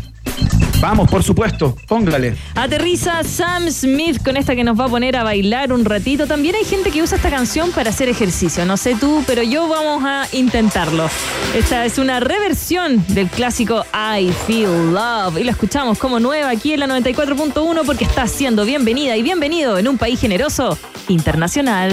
Vamos, 0.80 1.10
por 1.10 1.24
supuesto, 1.24 1.76
póngale. 1.88 2.36
Aterriza 2.54 3.24
Sam 3.24 3.68
Smith 3.68 4.22
con 4.22 4.36
esta 4.36 4.54
que 4.54 4.62
nos 4.62 4.78
va 4.78 4.84
a 4.84 4.88
poner 4.88 5.16
a 5.16 5.24
bailar 5.24 5.72
un 5.72 5.84
ratito. 5.84 6.26
También 6.28 6.54
hay 6.54 6.64
gente 6.64 6.92
que 6.92 7.02
usa 7.02 7.16
esta 7.16 7.30
canción 7.30 7.72
para 7.72 7.90
hacer 7.90 8.08
ejercicio. 8.08 8.64
No 8.64 8.76
sé 8.76 8.94
tú, 8.94 9.24
pero 9.26 9.42
yo 9.42 9.68
vamos 9.68 10.04
a 10.04 10.28
intentarlo. 10.32 11.08
Esta 11.56 11.84
es 11.84 11.98
una 11.98 12.20
reversión 12.20 13.04
del 13.08 13.28
clásico 13.28 13.84
I 13.92 14.30
Feel 14.46 14.92
Love. 14.92 15.38
Y 15.40 15.44
la 15.44 15.50
escuchamos 15.50 15.98
como 15.98 16.20
nueva 16.20 16.50
aquí 16.50 16.72
en 16.72 16.80
la 16.80 16.86
94.1 16.86 17.84
porque 17.84 18.04
está 18.04 18.28
siendo 18.28 18.64
bienvenida 18.64 19.16
y 19.16 19.22
bienvenido 19.22 19.78
en 19.78 19.88
un 19.88 19.98
país 19.98 20.20
generoso 20.20 20.78
internacional. 21.08 21.92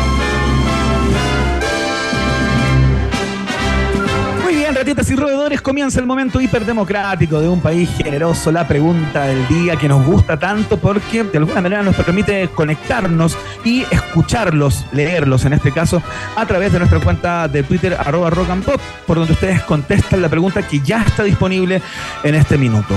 Ratitas 4.81 5.11
y 5.11 5.15
roedores, 5.15 5.61
comienza 5.61 5.99
el 5.99 6.07
momento 6.07 6.41
hiperdemocrático 6.41 7.39
de 7.39 7.47
un 7.47 7.61
país 7.61 7.87
generoso. 7.97 8.51
La 8.51 8.67
pregunta 8.67 9.25
del 9.25 9.47
día 9.47 9.75
que 9.75 9.87
nos 9.87 10.03
gusta 10.03 10.39
tanto 10.39 10.77
porque 10.77 11.23
de 11.23 11.37
alguna 11.37 11.61
manera 11.61 11.83
nos 11.83 11.95
permite 11.95 12.47
conectarnos 12.47 13.37
y 13.63 13.83
escucharlos, 13.91 14.87
leerlos 14.91 15.45
en 15.45 15.53
este 15.53 15.71
caso, 15.71 16.01
a 16.35 16.47
través 16.47 16.73
de 16.73 16.79
nuestra 16.79 16.99
cuenta 16.99 17.47
de 17.47 17.61
Twitter, 17.61 17.93
arroba 17.93 18.31
rock 18.31 18.47
pop, 18.65 18.81
por 19.05 19.17
donde 19.17 19.33
ustedes 19.33 19.61
contestan 19.61 20.19
la 20.19 20.29
pregunta 20.29 20.67
que 20.67 20.79
ya 20.79 21.03
está 21.03 21.21
disponible 21.21 21.79
en 22.23 22.33
este 22.33 22.57
minuto. 22.57 22.95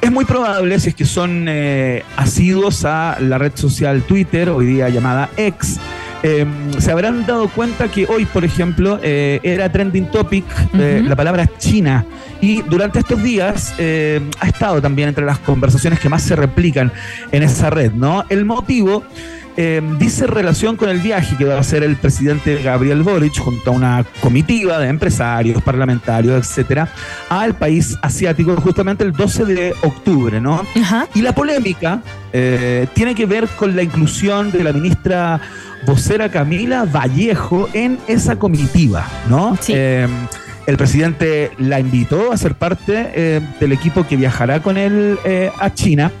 Es 0.00 0.10
muy 0.10 0.24
probable, 0.24 0.80
si 0.80 0.88
es 0.88 0.94
que 0.94 1.04
son 1.04 1.44
eh, 1.46 2.04
asiduos 2.16 2.86
a 2.86 3.18
la 3.20 3.36
red 3.36 3.52
social 3.54 4.00
Twitter, 4.00 4.48
hoy 4.48 4.64
día 4.64 4.88
llamada 4.88 5.28
X, 5.36 5.78
Em, 6.22 6.72
se 6.80 6.90
habrán 6.90 7.26
dado 7.26 7.48
cuenta 7.48 7.88
que 7.88 8.06
hoy, 8.06 8.24
por 8.26 8.44
ejemplo, 8.44 8.98
eh, 9.02 9.40
era 9.42 9.70
trending 9.70 10.10
topic 10.10 10.44
eh, 10.74 11.02
la 11.04 11.14
palabra 11.14 11.48
China. 11.58 12.04
Y 12.40 12.62
durante 12.62 12.98
estos 13.00 13.22
días 13.22 13.74
eh, 13.78 14.20
ha 14.40 14.48
estado 14.48 14.80
también 14.80 15.08
entre 15.08 15.24
las 15.24 15.38
conversaciones 15.38 16.00
que 16.00 16.08
más 16.08 16.22
se 16.22 16.36
replican 16.36 16.92
en 17.32 17.42
esa 17.42 17.70
red, 17.70 17.92
¿no? 17.92 18.24
El 18.28 18.44
motivo 18.44 19.04
eh, 19.60 19.82
dice 19.98 20.28
relación 20.28 20.76
con 20.76 20.88
el 20.88 21.00
viaje 21.00 21.36
que 21.36 21.44
va 21.44 21.56
a 21.56 21.58
hacer 21.58 21.82
el 21.82 21.96
presidente 21.96 22.62
Gabriel 22.62 23.02
Boric 23.02 23.40
junto 23.40 23.70
a 23.70 23.72
una 23.72 24.04
comitiva 24.20 24.78
de 24.78 24.86
empresarios, 24.86 25.60
parlamentarios, 25.64 26.46
etcétera, 26.46 26.88
al 27.28 27.56
país 27.56 27.98
asiático 28.00 28.54
justamente 28.60 29.02
el 29.02 29.10
12 29.10 29.44
de 29.46 29.74
octubre, 29.82 30.40
¿no? 30.40 30.64
Y 31.12 31.22
la 31.22 31.34
polémica 31.34 32.00
eh, 32.32 32.86
tiene 32.94 33.16
que 33.16 33.26
ver 33.26 33.48
con 33.48 33.74
la 33.74 33.82
inclusión 33.82 34.52
de 34.52 34.62
la 34.62 34.72
ministra 34.72 35.40
vocera 35.86 36.30
Camila 36.30 36.84
Vallejo 36.84 37.68
en 37.72 37.98
esa 38.06 38.36
comitiva, 38.36 39.06
¿no? 39.28 39.56
Sí. 39.60 39.72
Eh, 39.76 40.06
el 40.68 40.76
presidente 40.76 41.50
la 41.56 41.80
invitó 41.80 42.30
a 42.30 42.36
ser 42.36 42.54
parte 42.54 43.10
eh, 43.14 43.40
del 43.58 43.72
equipo 43.72 44.06
que 44.06 44.18
viajará 44.18 44.60
con 44.60 44.76
él 44.76 45.18
eh, 45.24 45.50
a 45.58 45.72
China. 45.72 46.12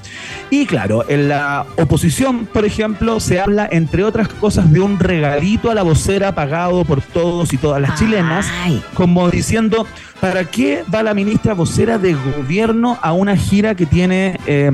Y 0.48 0.64
claro, 0.64 1.04
en 1.06 1.28
la 1.28 1.66
oposición, 1.76 2.46
por 2.46 2.64
ejemplo, 2.64 3.20
se 3.20 3.40
habla, 3.40 3.68
entre 3.70 4.04
otras 4.04 4.28
cosas, 4.28 4.72
de 4.72 4.80
un 4.80 4.98
regalito 4.98 5.70
a 5.70 5.74
la 5.74 5.82
vocera 5.82 6.34
pagado 6.34 6.86
por 6.86 7.02
todos 7.02 7.52
y 7.52 7.58
todas 7.58 7.82
las 7.82 7.98
chilenas, 7.98 8.46
Ay. 8.64 8.82
como 8.94 9.28
diciendo, 9.28 9.86
¿para 10.18 10.44
qué 10.44 10.82
va 10.92 11.02
la 11.02 11.12
ministra 11.12 11.52
vocera 11.52 11.98
de 11.98 12.14
gobierno 12.14 12.98
a 13.02 13.12
una 13.12 13.36
gira 13.36 13.74
que 13.74 13.84
tiene... 13.84 14.40
eh, 14.46 14.72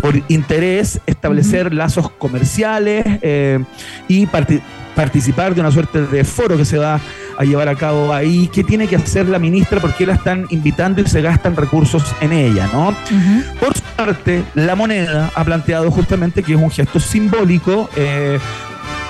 por 0.00 0.14
interés 0.28 1.00
establecer 1.06 1.74
lazos 1.74 2.10
comerciales 2.10 3.04
eh, 3.22 3.62
y 4.08 4.26
parti- 4.26 4.60
participar 4.94 5.54
de 5.54 5.60
una 5.60 5.70
suerte 5.70 6.02
de 6.02 6.24
foro 6.24 6.56
que 6.56 6.64
se 6.64 6.78
va 6.78 7.00
a 7.38 7.44
llevar 7.44 7.68
a 7.68 7.74
cabo 7.74 8.12
ahí. 8.12 8.50
¿Qué 8.52 8.64
tiene 8.64 8.86
que 8.86 8.96
hacer 8.96 9.28
la 9.28 9.38
ministra? 9.38 9.80
¿Por 9.80 9.94
qué 9.94 10.06
la 10.06 10.14
están 10.14 10.46
invitando 10.50 11.00
y 11.00 11.06
se 11.06 11.22
gastan 11.22 11.56
recursos 11.56 12.04
en 12.20 12.32
ella? 12.32 12.68
¿no? 12.72 12.94
Por 13.60 13.74
su 13.74 13.82
parte, 13.96 14.42
la 14.54 14.74
moneda 14.74 15.30
ha 15.34 15.44
planteado 15.44 15.90
justamente 15.90 16.42
que 16.42 16.54
es 16.54 16.60
un 16.60 16.70
gesto 16.70 16.98
simbólico 17.00 17.88
eh, 17.96 18.38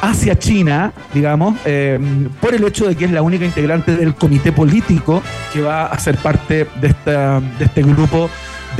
hacia 0.03 0.39
China, 0.39 0.93
digamos, 1.13 1.57
eh, 1.65 1.99
por 2.41 2.55
el 2.55 2.65
hecho 2.65 2.87
de 2.89 2.97
que 2.97 3.05
es 3.07 3.11
la 3.11 3.23
única 3.23 3.45
integrante 3.45 3.97
del 3.97 4.15
comité 4.15 4.53
político 4.53 5.23
que 5.53 5.61
va 5.63 5.87
a 5.87 5.99
ser 5.99 6.17
parte 6.17 6.67
de, 6.81 6.89
esta, 6.89 7.41
de 7.41 7.65
este 7.65 7.83
grupo 7.83 8.31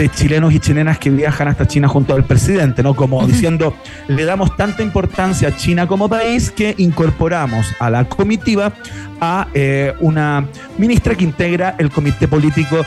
de 0.01 0.09
chilenos 0.09 0.55
y 0.55 0.61
chilenas 0.61 0.99
que 0.99 1.11
viajan 1.11 1.49
hasta 1.49 1.69
China 1.69 1.87
junto 1.87 2.15
al 2.15 2.25
presidente, 2.25 2.83
¿no? 2.83 2.97
Como 2.97 3.27
diciendo, 3.27 3.75
le 4.09 4.25
damos 4.25 4.57
tanta 4.57 4.83
importancia 4.83 5.49
a 5.49 5.57
China 5.57 5.87
como 5.87 6.09
país 6.09 6.51
que 6.51 6.75
incorporamos 6.79 7.67
a 7.79 7.91
la 7.91 8.09
comitiva 8.09 8.73
a 9.21 9.49
eh, 9.53 9.93
una 10.01 10.47
ministra 10.79 11.15
que 11.15 11.25
integra 11.25 11.75
el 11.79 11.91
comité 11.91 12.29
político 12.29 12.79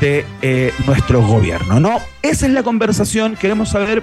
de 0.00 0.26
eh, 0.42 0.72
nuestro 0.88 1.22
gobierno, 1.24 1.78
¿no? 1.78 2.00
Esa 2.20 2.46
es 2.46 2.52
la 2.52 2.64
conversación, 2.64 3.36
queremos 3.36 3.68
saber 3.68 4.02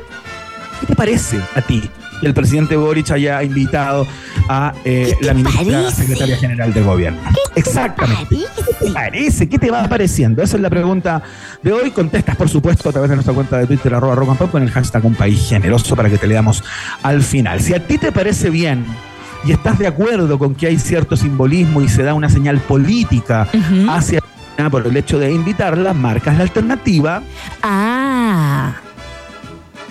qué 0.80 0.86
te 0.88 0.96
parece 0.96 1.42
a 1.56 1.62
ti 1.62 1.90
el 2.26 2.34
presidente 2.34 2.76
Boric 2.76 3.12
haya 3.12 3.42
invitado 3.44 4.08
a 4.50 4.74
eh, 4.86 5.16
¿Qué 5.20 5.26
la 5.26 5.34
ministra 5.34 5.64
parece? 5.64 6.02
secretaria 6.02 6.38
general 6.38 6.74
de 6.74 6.82
gobierno. 6.82 7.20
Exactamente. 7.56 8.36
¿Qué 8.56 8.86
te 8.86 8.92
parece? 8.92 9.50
¿Qué 9.50 9.60
te 9.60 9.72
va 9.72 9.88
pareciendo? 9.88 10.42
Esa 10.42 10.58
es 10.58 10.62
la 10.62 10.70
pregunta 10.70 11.22
de 11.62 11.72
hoy. 11.72 11.92
Contestas, 11.92 12.36
por 12.36 12.50
supuesto, 12.50 12.90
a 12.90 12.92
través 12.92 13.10
de 13.10 13.16
nuestra 13.16 13.34
cuenta 13.34 13.58
de 13.58 13.68
Twitter, 13.68 13.94
arroba 13.94 14.16
rock 14.16 14.50
con 14.50 14.64
el 14.64 14.72
hashtag 14.72 15.06
un 15.06 15.16
país 15.16 15.48
generoso 15.50 15.96
para 15.96 16.10
que 16.10 16.18
te 16.18 16.28
leamos 16.28 16.64
al 17.04 17.22
final. 17.22 17.60
Si 17.62 17.74
a 17.74 17.86
ti 17.86 17.98
te 17.98 18.12
parece 18.12 18.50
bien 18.50 18.86
y 19.46 19.52
estás 19.52 19.78
de 19.80 19.88
acuerdo 19.88 20.40
con 20.40 20.56
que 20.56 20.68
hay 20.68 20.80
cierto 20.80 21.16
simbolismo 21.18 21.82
y 21.82 21.90
se 21.90 22.04
da 22.04 22.14
una 22.14 22.30
señal 22.30 22.60
política 22.60 23.48
Ujú. 23.54 23.90
hacia 23.92 24.22
China 24.56 24.70
por 24.70 24.88
el 24.88 24.96
hecho 24.96 25.20
de 25.20 25.32
invitarla, 25.32 25.94
marcas 25.94 26.38
la 26.38 26.44
alternativa. 26.44 27.22
Ah. 27.62 28.74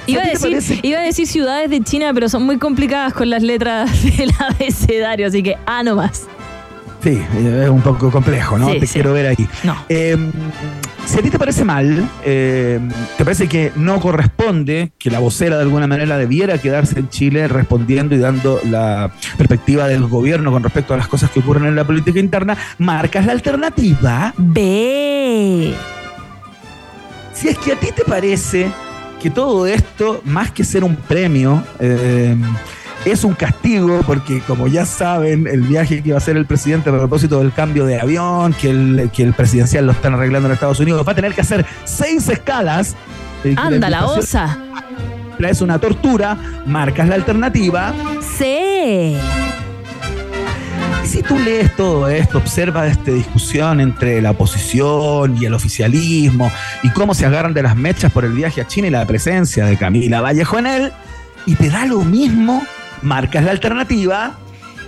Iba 0.06 0.22
a, 0.22 0.26
¿A 0.26 0.30
ti 0.30 0.38
te 0.40 0.48
decir, 0.50 0.80
iba 0.82 0.98
a 0.98 1.02
decir 1.02 1.26
ciudades 1.26 1.70
de 1.70 1.80
China, 1.80 2.12
pero 2.12 2.28
son 2.28 2.42
muy 2.42 2.58
complicadas 2.58 3.12
con 3.12 3.30
las 3.30 3.42
letras 3.42 3.90
del 4.16 4.32
abecedario, 4.38 5.26
así 5.26 5.42
que 5.42 5.56
A 5.66 5.82
nomás. 5.82 6.26
Sí, 7.02 7.20
es 7.36 7.68
un 7.68 7.82
poco 7.82 8.12
complejo, 8.12 8.56
¿no? 8.58 8.70
Sí, 8.70 8.78
te 8.78 8.86
sí. 8.86 8.92
quiero 8.94 9.12
ver 9.12 9.26
ahí. 9.26 9.48
No. 9.64 9.76
Eh, 9.88 10.16
si 11.04 11.18
a 11.18 11.22
ti 11.22 11.30
te 11.30 11.38
parece 11.38 11.64
mal, 11.64 12.08
eh, 12.24 12.78
te 13.18 13.24
parece 13.24 13.48
que 13.48 13.72
no 13.74 14.00
corresponde 14.00 14.92
que 14.98 15.10
la 15.10 15.18
vocera 15.18 15.56
de 15.56 15.62
alguna 15.62 15.88
manera 15.88 16.16
debiera 16.16 16.58
quedarse 16.58 17.00
en 17.00 17.08
Chile 17.08 17.48
respondiendo 17.48 18.14
y 18.14 18.18
dando 18.18 18.60
la 18.70 19.10
perspectiva 19.36 19.88
del 19.88 20.06
gobierno 20.06 20.52
con 20.52 20.62
respecto 20.62 20.94
a 20.94 20.96
las 20.96 21.08
cosas 21.08 21.30
que 21.32 21.40
ocurren 21.40 21.66
en 21.66 21.74
la 21.74 21.84
política 21.84 22.20
interna, 22.20 22.56
marcas 22.78 23.26
la 23.26 23.32
alternativa. 23.32 24.32
B. 24.36 25.74
Si 27.34 27.48
es 27.48 27.58
que 27.58 27.72
a 27.72 27.76
ti 27.76 27.88
te 27.94 28.04
parece 28.04 28.70
que 29.22 29.30
todo 29.30 29.66
esto, 29.66 30.20
más 30.24 30.50
que 30.50 30.64
ser 30.64 30.82
un 30.82 30.96
premio, 30.96 31.62
eh, 31.78 32.36
es 33.04 33.24
un 33.24 33.34
castigo, 33.34 34.00
porque 34.06 34.40
como 34.40 34.66
ya 34.66 34.84
saben, 34.84 35.46
el 35.46 35.62
viaje 35.62 36.02
que 36.02 36.08
iba 36.08 36.16
a 36.16 36.18
hacer 36.18 36.36
el 36.36 36.46
presidente 36.46 36.90
a 36.90 36.92
propósito 36.92 37.38
del 37.38 37.52
cambio 37.52 37.86
de 37.86 38.00
avión, 38.00 38.52
que 38.52 38.70
el, 38.70 39.10
que 39.14 39.22
el 39.22 39.32
presidencial 39.32 39.86
lo 39.86 39.92
están 39.92 40.14
arreglando 40.14 40.48
en 40.48 40.54
Estados 40.54 40.80
Unidos, 40.80 41.06
va 41.06 41.12
a 41.12 41.14
tener 41.14 41.34
que 41.34 41.40
hacer 41.40 41.64
seis 41.84 42.28
escalas. 42.28 42.96
eh, 43.44 43.54
Anda 43.56 43.88
la 43.88 43.98
invitación 44.00 44.18
osa. 44.18 44.58
Es 45.38 45.60
una 45.60 45.78
tortura, 45.78 46.36
marcas 46.66 47.08
la 47.08 47.16
alternativa. 47.16 47.92
C. 48.38 49.16
Y 51.02 51.06
si 51.06 51.22
tú 51.22 51.38
lees 51.38 51.74
todo 51.74 52.08
esto, 52.08 52.38
observas 52.38 52.92
esta 52.92 53.10
discusión 53.10 53.80
entre 53.80 54.22
la 54.22 54.30
oposición 54.30 55.36
y 55.40 55.46
el 55.46 55.54
oficialismo 55.54 56.50
y 56.82 56.90
cómo 56.90 57.14
se 57.14 57.26
agarran 57.26 57.54
de 57.54 57.62
las 57.62 57.76
mechas 57.76 58.12
por 58.12 58.24
el 58.24 58.32
viaje 58.32 58.60
a 58.60 58.66
China 58.66 58.86
y 58.86 58.90
la 58.90 59.04
presencia 59.06 59.64
de 59.64 59.76
Camila 59.76 60.20
Vallejo 60.20 60.58
en 60.58 60.66
él, 60.66 60.92
y 61.46 61.56
te 61.56 61.70
da 61.70 61.86
lo 61.86 62.02
mismo, 62.02 62.64
marcas 63.02 63.44
la 63.44 63.50
alternativa. 63.50 64.38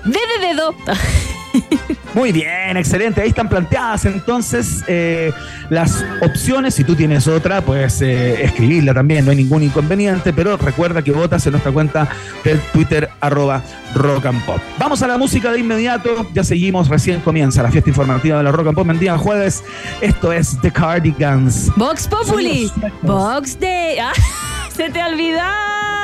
Dedo. 0.05 0.75
Muy 2.15 2.31
bien, 2.31 2.77
excelente. 2.77 3.21
Ahí 3.21 3.29
están 3.31 3.49
planteadas 3.49 4.05
entonces 4.05 4.85
eh, 4.87 5.33
las 5.69 6.05
opciones. 6.23 6.75
Si 6.75 6.85
tú 6.85 6.95
tienes 6.95 7.27
otra, 7.27 7.61
pues 7.61 8.01
eh, 8.03 8.45
escribirla 8.45 8.95
también, 8.95 9.25
no 9.25 9.33
hay 9.33 9.37
ningún 9.39 9.65
inconveniente. 9.65 10.33
Pero 10.33 10.57
recuerda 10.57 11.03
que 11.03 11.11
votas 11.11 11.45
en 11.47 11.53
nuestra 11.53 11.73
cuenta 11.73 12.09
del 12.45 12.61
Twitter 12.73 13.11
arroba 13.21 13.63
rock 13.95 14.27
and 14.27 14.45
pop. 14.45 14.61
Vamos 14.79 15.03
a 15.03 15.09
la 15.09 15.19
música 15.19 15.51
de 15.51 15.59
inmediato. 15.59 16.29
Ya 16.33 16.45
seguimos, 16.45 16.89
recién 16.89 17.21
comienza 17.21 17.63
la 17.63 17.71
fiesta 17.71 17.91
informativa 17.91 18.39
de 18.39 18.45
la 18.45 18.53
rock 18.53 18.69
and 18.69 18.77
pop 18.77 18.89
en 18.91 18.99
día 19.01 19.19
jueves. 19.19 19.65
Esto 20.01 20.33
es 20.33 20.57
The 20.61 20.71
Cardigans. 20.71 21.73
Vox 21.77 22.07
Populi. 22.07 22.71
Vox 23.03 23.59
Day. 23.59 23.99
Ah, 23.99 24.13
se 24.77 24.89
te 24.89 25.03
olvidó. 25.03 26.04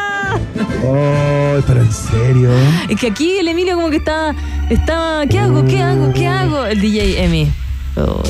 Oh, 0.84 1.60
pero 1.66 1.80
en 1.80 1.92
serio. 1.92 2.50
Es 2.88 2.98
que 2.98 3.08
aquí 3.08 3.38
el 3.38 3.48
Emilio 3.48 3.76
como 3.76 3.90
que 3.90 3.96
está, 3.96 4.34
está, 4.68 5.22
¿qué 5.28 5.38
hago? 5.38 5.64
¿Qué 5.64 5.82
hago? 5.82 6.12
¿Qué 6.12 6.26
hago? 6.26 6.66
El 6.66 6.80
DJ 6.80 7.24
Emi. 7.24 7.50
Oh, 7.96 8.22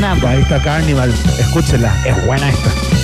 nada, 0.00 0.14
pues. 0.20 0.24
Ahí 0.24 0.42
está 0.42 0.62
Carnival. 0.62 1.12
Escúchenla, 1.38 1.94
es 2.06 2.26
buena 2.26 2.48
esta. 2.50 2.97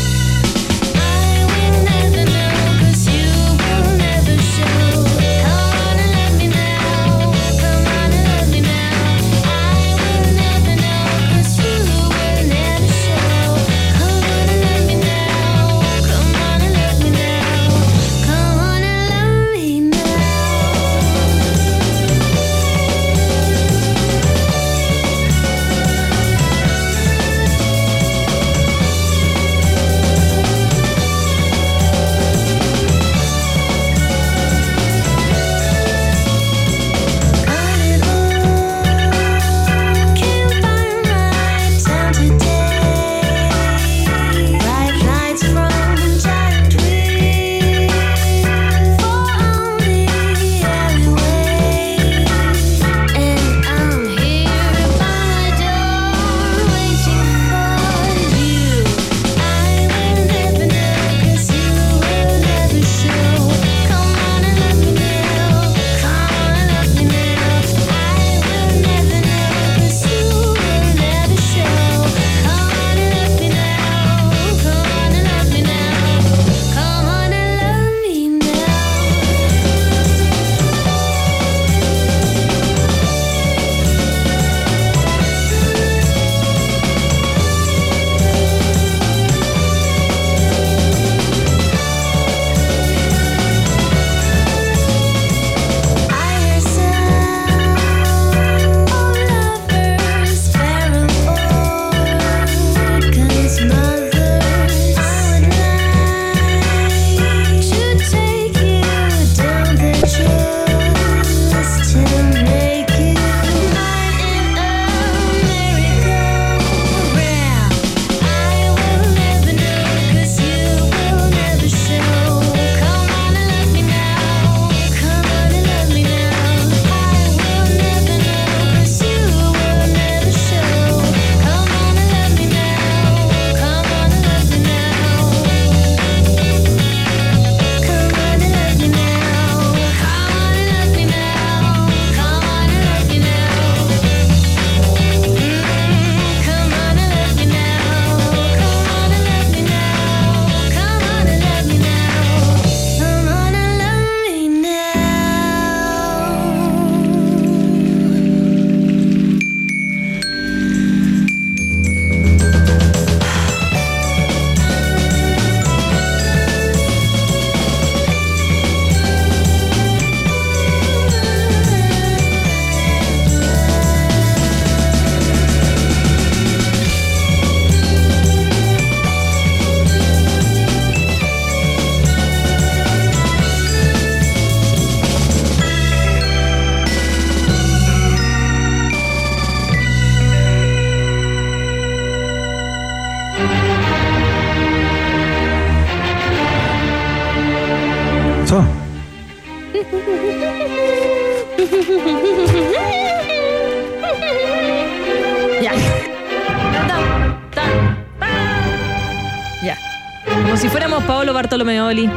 Bartolomeoli 211.59 212.11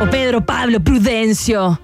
o 0.00 0.06
Pedro 0.08 0.40
Pablo 0.40 0.78
Prudencio 0.78 1.80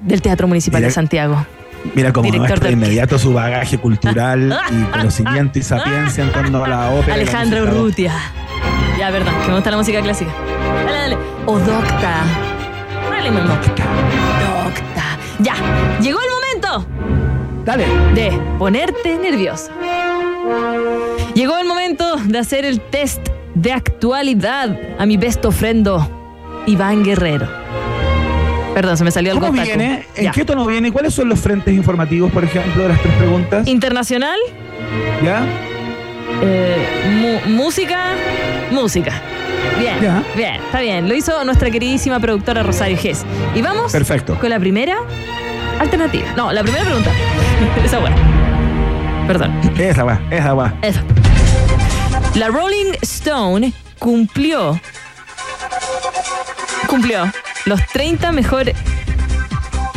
del 0.00 0.22
Teatro 0.22 0.48
Municipal 0.48 0.80
Mira- 0.80 0.88
de 0.88 0.94
Santiago. 0.94 1.46
Mira 1.94 2.10
cómo 2.10 2.30
muestra 2.32 2.68
de 2.68 2.72
inmediato 2.72 3.18
su 3.18 3.34
bagaje 3.34 3.76
cultural 3.76 4.58
y 4.70 4.82
conocimiento 4.96 5.58
y 5.58 5.62
sapiencia 5.62 6.24
en 6.24 6.32
torno 6.32 6.64
a 6.64 6.68
la 6.68 6.90
ópera. 6.90 7.18
música. 7.18 7.62
Urrutia. 7.62 8.12
Ya, 8.98 9.10
verdad, 9.10 9.32
que 9.42 9.48
me 9.48 9.54
gusta 9.56 9.70
la 9.72 9.76
música 9.76 10.00
clásica. 10.00 10.30
Dale, 10.86 10.98
dale. 10.98 11.18
O 11.44 11.58
Docta. 11.58 12.14
Dale, 13.10 13.30
mamá. 13.30 13.60
Docta. 13.60 15.04
Ya, 15.40 15.54
llegó 16.00 16.18
el 16.22 16.30
momento 16.30 16.86
Dale. 17.66 17.84
de 18.14 18.30
ponerte 18.58 19.18
nervioso. 19.18 19.70
Llegó 21.34 21.58
el 21.58 21.66
momento 21.68 22.16
de 22.24 22.38
hacer 22.38 22.64
el 22.64 22.80
test 22.80 23.28
de 23.54 23.72
actualidad 23.72 24.78
a 24.98 25.06
mi 25.06 25.16
best 25.16 25.44
ofrendo, 25.44 26.08
Iván 26.66 27.04
Guerrero. 27.04 27.46
Perdón, 28.74 28.96
se 28.96 29.04
me 29.04 29.10
salió 29.12 29.32
algo. 29.32 29.46
¿Cómo 29.46 29.62
viene? 29.62 30.04
¿En 30.16 30.24
Ya. 30.24 30.32
qué 30.32 30.44
tono 30.44 30.66
viene? 30.66 30.90
¿Cuáles 30.90 31.14
son 31.14 31.28
los 31.28 31.38
frentes 31.38 31.72
informativos, 31.74 32.32
por 32.32 32.42
ejemplo, 32.44 32.82
de 32.82 32.88
las 32.88 33.00
tres 33.00 33.14
preguntas? 33.14 33.66
Internacional, 33.68 34.38
¿Ya? 35.22 35.44
eh, 36.42 37.42
música, 37.48 38.14
música. 38.72 39.12
Bien, 39.78 39.94
Ya. 40.02 40.22
bien, 40.36 40.54
está 40.56 40.80
bien. 40.80 41.08
Lo 41.08 41.14
hizo 41.14 41.44
nuestra 41.44 41.70
queridísima 41.70 42.18
productora 42.20 42.62
Rosario 42.62 42.96
Gess. 42.98 43.24
Y 43.54 43.62
vamos 43.62 43.92
Perfecto. 43.92 44.36
con 44.40 44.50
la 44.50 44.58
primera 44.58 44.96
alternativa. 45.78 46.26
No, 46.36 46.52
la 46.52 46.62
primera 46.62 46.84
pregunta. 46.84 47.10
Esa 47.84 47.98
buena. 48.00 48.16
Perdón. 49.28 49.52
Esa 49.78 50.04
va, 50.04 50.20
esa 50.30 50.52
va. 50.54 50.74
Esa. 50.82 51.00
La 52.34 52.48
Rolling 52.48 52.94
Stone 53.02 53.72
cumplió 53.98 54.80
cumplió 56.88 57.30
los 57.66 57.80
30 57.92 58.32
mejores 58.32 58.76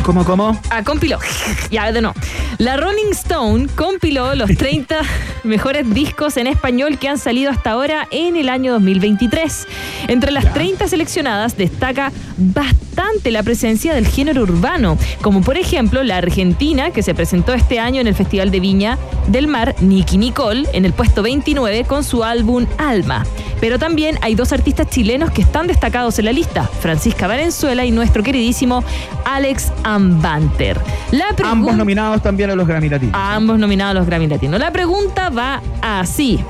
¿Cómo, 0.04 0.24
cómo? 0.24 0.58
Ah, 0.70 0.82
compiló. 0.82 1.18
ya, 1.70 1.92
de 1.92 2.00
no. 2.00 2.14
La 2.56 2.78
Rolling 2.78 3.10
Stone 3.10 3.68
compiló 3.76 4.34
los 4.34 4.48
30 4.56 5.00
mejores 5.48 5.92
discos 5.92 6.36
en 6.36 6.46
español 6.46 6.98
que 6.98 7.08
han 7.08 7.18
salido 7.18 7.50
hasta 7.50 7.70
ahora 7.70 8.06
en 8.10 8.36
el 8.36 8.48
año 8.48 8.72
2023. 8.72 9.66
Entre 10.08 10.30
las 10.30 10.52
30 10.54 10.88
seleccionadas 10.88 11.56
destaca 11.56 12.12
bastante 12.36 13.30
la 13.30 13.42
presencia 13.42 13.94
del 13.94 14.06
género 14.06 14.42
urbano, 14.42 14.98
como 15.22 15.40
por 15.40 15.56
ejemplo 15.56 16.02
la 16.02 16.16
Argentina, 16.16 16.90
que 16.90 17.02
se 17.02 17.14
presentó 17.14 17.54
este 17.54 17.78
año 17.80 18.00
en 18.00 18.06
el 18.06 18.14
Festival 18.14 18.50
de 18.50 18.60
Viña 18.60 18.98
del 19.28 19.46
Mar, 19.48 19.74
Nicky 19.80 20.18
Nicole, 20.18 20.68
en 20.72 20.84
el 20.84 20.92
puesto 20.92 21.22
29 21.22 21.84
con 21.84 22.04
su 22.04 22.24
álbum 22.24 22.66
Alma. 22.78 23.24
Pero 23.60 23.78
también 23.78 24.18
hay 24.22 24.34
dos 24.34 24.52
artistas 24.52 24.88
chilenos 24.88 25.30
que 25.30 25.42
están 25.42 25.66
destacados 25.66 26.18
en 26.18 26.26
la 26.26 26.32
lista, 26.32 26.64
Francisca 26.80 27.26
Valenzuela 27.26 27.84
y 27.84 27.90
nuestro 27.90 28.22
queridísimo 28.22 28.84
Alex 29.24 29.72
Ambanter. 29.82 30.80
La 31.10 31.34
Ambos 31.44 31.76
nominados 31.76 32.22
también 32.22 32.50
a 32.50 32.54
los 32.54 32.66
Grammy 32.66 32.88
Latinos. 32.88 33.14
Ambos 33.16 33.58
nominados 33.58 33.90
a 33.92 33.94
los 33.94 34.06
Grammy 34.06 34.28
Latinos. 34.28 34.60
La 34.60 34.72
pregunta 34.72 35.30
va 35.38 35.62
así. 35.82 36.40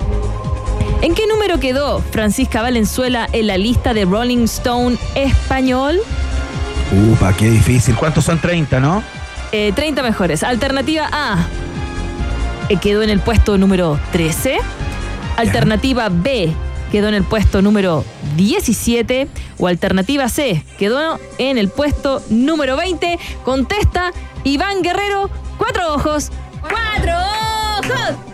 ¿En 1.03 1.15
qué 1.15 1.27
número 1.27 1.61
quedó 1.61 2.01
Francisca 2.11 2.63
Valenzuela 2.63 3.29
en 3.33 3.47
la 3.47 3.57
lista 3.59 3.95
de 3.95 4.05
Rolling 4.05 4.45
Stone 4.45 4.97
español? 5.15 6.01
Upa, 7.13 7.33
qué 7.35 7.51
difícil. 7.51 7.95
¿Cuántos 7.95 8.25
son 8.25 8.41
30, 8.41 8.81
no? 8.81 9.03
Eh, 9.53 9.73
30 9.75 10.03
mejores. 10.03 10.43
Alternativa 10.43 11.09
A. 11.13 11.47
eh, 12.69 12.77
quedó 12.81 13.03
en 13.03 13.11
el 13.11 13.21
puesto 13.21 13.59
número 13.59 13.99
13. 14.13 14.59
Alternativa 15.37 16.09
B. 16.09 16.53
Quedó 16.91 17.09
en 17.09 17.15
el 17.15 17.23
puesto 17.25 17.63
número 17.63 18.05
17. 18.37 19.29
O 19.59 19.67
alternativa 19.69 20.29
C. 20.29 20.65
Quedó 20.79 21.19
en 21.39 21.59
el 21.59 21.69
puesto 21.69 22.23
número 22.31 22.77
20. 22.77 23.19
Contesta 23.45 24.13
Iván 24.45 24.83
Guerrero. 24.83 25.31
Cuatro 25.59 25.95
ojos. 25.95 26.31
Cuatro 26.61 27.13
ojos. 27.13 27.58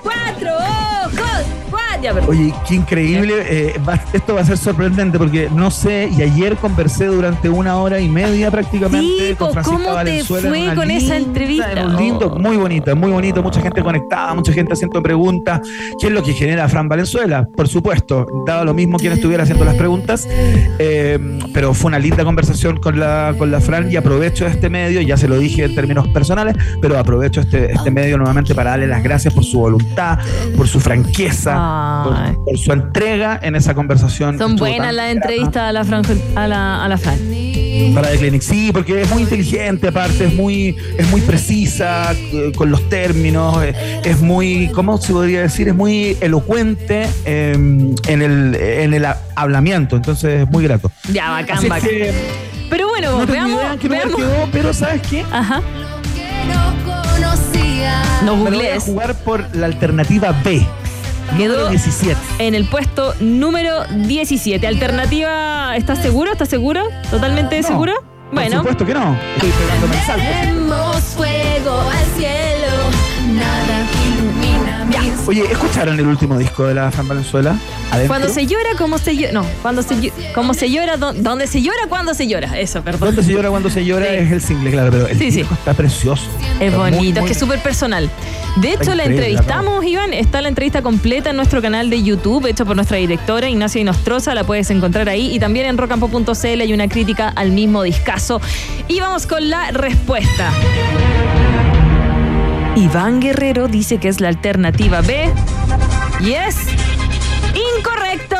Cuatro 0.03 0.55
ojos. 0.57 1.45
Cuatro. 1.71 2.03
Ya, 2.03 2.13
perdón. 2.13 2.31
Oye, 2.31 2.53
qué 2.69 2.75
increíble. 2.75 3.33
eh, 3.49 3.81
va- 3.89 3.99
esto 4.13 4.35
va 4.35 4.43
a 4.43 4.45
ser 4.45 4.59
sorprendente 4.59 5.17
porque 5.17 5.49
no 5.55 5.71
sé, 5.71 6.11
y 6.15 6.21
ayer 6.21 6.55
conversé 6.57 7.07
durante 7.07 7.49
una 7.49 7.77
hora 7.79 7.99
y 7.99 8.11
media 8.11 8.51
prácticamente 8.51 9.29
Sí, 9.31 9.35
con 9.37 9.53
Francisca 9.53 9.77
¿cómo 9.79 9.89
te 9.89 9.95
Valenzuela 9.95 10.49
en 10.49 10.67
fue 10.67 10.75
con 10.75 10.91
esa 10.91 11.17
entrevista? 11.17 11.73
en 11.73 11.87
un 11.87 11.97
lindo, 11.97 12.27
Oh. 12.35 12.39
muy 12.39 12.57
bonita, 12.59 12.95
muy 12.95 13.11
bonito, 13.11 13.43
mucha 13.43 13.63
gente 13.63 13.83
conectada, 13.83 14.35
mucha 14.35 14.53
gente 14.53 14.75
haciendo 14.75 15.03
preguntas. 15.03 15.61
¿Qué 15.99 16.09
es 16.09 16.13
lo 16.13 16.23
que 16.23 16.35
genera 16.35 16.69
Fran 16.69 16.89
Valenzuela? 16.89 17.49
Por 17.57 17.69
supuesto, 17.69 18.27
daba 18.47 18.65
lo 18.65 18.75
mismo 18.75 18.99
quien 18.99 19.15
estuviera 19.15 19.45
haciendo 19.45 19.65
las 19.65 19.77
preguntas, 19.77 20.29
eh, 20.79 21.39
pero 21.55 21.73
fue 21.73 21.89
una 21.89 21.99
linda 21.99 22.23
conversación 22.23 22.81
con 22.81 23.01
la, 23.01 23.35
con 23.39 23.51
la 23.51 23.61
Fran 23.61 23.91
y 23.91 23.97
aprovecho 23.97 24.47
este 24.47 24.69
medio, 24.69 25.01
ya 25.01 25.17
se 25.17 25.27
lo 25.27 25.39
dije 25.39 25.65
en 25.65 25.75
términos 25.75 26.07
personales, 26.09 26.55
pero 26.83 26.99
aprovecho 26.99 27.41
este, 27.41 27.73
este 27.73 27.91
medio 27.91 28.19
nuevamente 28.19 28.55
para 28.55 28.71
darle 28.71 28.89
las 28.89 29.03
gracias 29.03 29.33
por 29.35 29.45
su 29.45 29.59
voluntad, 29.59 30.19
por 30.57 30.69
su 30.69 30.81
franqueza, 30.81 32.05
por, 32.45 32.59
su 32.59 32.73
entrega 32.73 33.39
en 33.43 33.57
esa 33.57 33.75
conversación. 33.75 34.39
Son 34.39 34.57
buenas 34.57 34.95
las 34.95 35.11
entrevistas 35.13 35.63
a 35.69 35.73
la, 35.73 35.85
Fran, 35.85 36.03
a 36.37 36.47
la, 36.49 36.85
a 36.85 36.89
la 36.89 36.99
Fran. 36.99 37.19
Para 37.93 38.09
The 38.09 38.19
Clinic, 38.19 38.41
sí, 38.43 38.71
porque 38.73 39.03
es 39.03 39.11
muy 39.11 39.23
inteligente, 39.23 39.89
aparte, 39.89 40.27
es 40.27 40.35
muy, 40.35 40.77
es 40.97 41.11
muy 41.11 41.21
precisa 41.23 42.13
eh, 42.13 42.53
con 42.57 42.71
los 42.71 42.89
términos, 42.89 43.59
eh, 43.65 44.01
es 44.05 44.21
muy, 44.21 44.69
¿cómo 44.75 44.97
se 44.99 45.13
podría 45.13 45.41
decir? 45.43 45.67
Es 45.69 45.75
muy 45.75 46.17
elocuente 46.21 47.09
eh, 47.25 47.53
en, 47.53 48.23
el, 48.23 48.55
en 48.55 48.95
el 48.95 49.05
ha- 49.05 49.19
hablamiento, 49.35 49.97
entonces 49.97 50.43
es 50.43 50.49
muy 50.51 50.63
grato. 50.63 50.91
Ya, 51.13 51.31
bacán, 51.31 51.59
Así 51.59 51.69
bacán. 51.69 51.89
que 51.89 52.13
Pero 52.71 52.89
bueno, 52.89 53.19
no 53.19 53.27
veamos. 53.27 53.51
idea 53.61 53.75
lugar 53.75 53.89
veamos. 53.89 54.17
quedó, 54.17 54.49
pero 54.53 54.73
¿sabes 54.73 55.03
qué? 55.03 55.25
Ajá. 55.33 55.61
No 57.21 58.37
lo 58.37 58.37
voy 58.37 58.47
a 58.47 58.51
googlees. 58.51 58.85
jugar 58.85 59.15
por 59.17 59.55
la 59.57 59.67
alternativa 59.67 60.33
B. 60.45 60.67
Quedó 61.37 61.55
número 61.55 61.69
17. 61.71 62.17
en 62.39 62.55
el 62.55 62.67
puesto 62.69 63.15
número 63.21 63.85
17. 63.91 64.67
Alternativa, 64.67 65.77
¿estás 65.77 65.99
seguro? 66.01 66.33
¿Estás 66.33 66.49
seguro? 66.49 66.83
¿Totalmente 67.11 67.61
No, 67.61 67.67
seguro? 67.67 67.95
Por 67.95 68.35
Bueno, 68.35 68.59
supuesto 68.59 68.87
que 68.87 68.95
no. 68.95 69.17
Estoy 69.37 69.51
pegándome 69.51 69.95
el 69.97 70.03
salto. 70.03 70.25
Tenemos 70.41 70.97
fuego 71.03 71.81
al 71.81 72.05
cielo, 72.19 72.64
Oye, 75.27 75.43
¿escucharon 75.51 75.99
el 75.99 76.07
último 76.07 76.37
disco 76.39 76.67
de 76.67 76.75
la 76.75 76.91
Fran 76.91 77.09
Valenzuela? 77.09 77.57
Adentro. 77.91 78.09
cuando 78.09 78.29
se 78.29 78.47
llora, 78.47 78.71
¿cómo 78.77 78.99
se 78.99 79.17
llora? 79.17 79.33
No, 79.33 79.47
cuando 79.63 79.83
se, 79.83 80.13
cómo 80.35 80.53
se 80.53 80.71
llora, 80.71 80.97
dó- 80.99 81.15
¿dónde 81.15 81.47
se 81.47 81.63
llora, 81.63 81.87
cuando 81.89 82.13
se 82.13 82.27
llora? 82.27 82.59
Eso, 82.59 82.83
perdón. 82.83 83.09
¿Dónde 83.09 83.23
se 83.23 83.33
llora 83.33 83.49
cuando 83.51 83.71
se 83.71 83.85
llora? 83.85 84.07
Sí. 84.07 84.15
Es 84.17 84.33
el 84.33 84.41
single, 84.43 84.71
claro, 84.71 84.91
pero 84.91 85.07
el 85.09 85.19
Sí, 85.19 85.31
sí. 85.31 85.39
disco 85.39 85.55
está 85.55 85.73
precioso. 85.73 86.25
Es 86.61 86.67
Está 86.67 86.77
bonito, 86.79 86.99
muy 87.01 87.09
es 87.21 87.25
que 87.27 87.33
es 87.33 87.39
súper 87.39 87.61
personal. 87.61 88.11
De 88.57 88.69
hecho, 88.69 88.83
Está 88.83 88.95
la 88.97 89.05
entrevistamos, 89.05 89.85
Iván. 89.85 90.13
Está 90.13 90.41
la 90.43 90.49
entrevista 90.49 90.83
completa 90.83 91.31
en 91.31 91.37
nuestro 91.37 91.61
canal 91.63 91.89
de 91.91 92.03
YouTube, 92.03 92.47
hecho 92.47 92.67
por 92.67 92.77
nuestra 92.77 92.99
directora 92.99 93.49
Ignacia 93.49 93.81
Inostroza. 93.81 94.35
La 94.35 94.45
puedes 94.45 94.71
encontrar 94.71 95.09
ahí. 95.09 95.35
Y 95.35 95.39
también 95.41 95.67
en 95.67 95.79
rockandpop.cl 95.79 96.61
hay 96.61 96.73
una 96.73 96.87
crítica 96.89 97.31
al 97.35 97.51
mismo 97.51 97.83
discazo. 97.83 98.41
Y 98.89 99.01
vamos 99.01 99.27
con 99.27 99.49
la 99.51 99.71
respuesta. 99.73 100.53
Iván 102.77 103.21
Guerrero 103.21 103.69
dice 103.69 103.99
que 103.99 104.09
es 104.09 104.21
la 104.21 104.29
alternativa 104.29 105.01
B. 105.01 105.33
Y 106.21 106.33
es 106.33 106.57
incorrecto. 107.77 108.37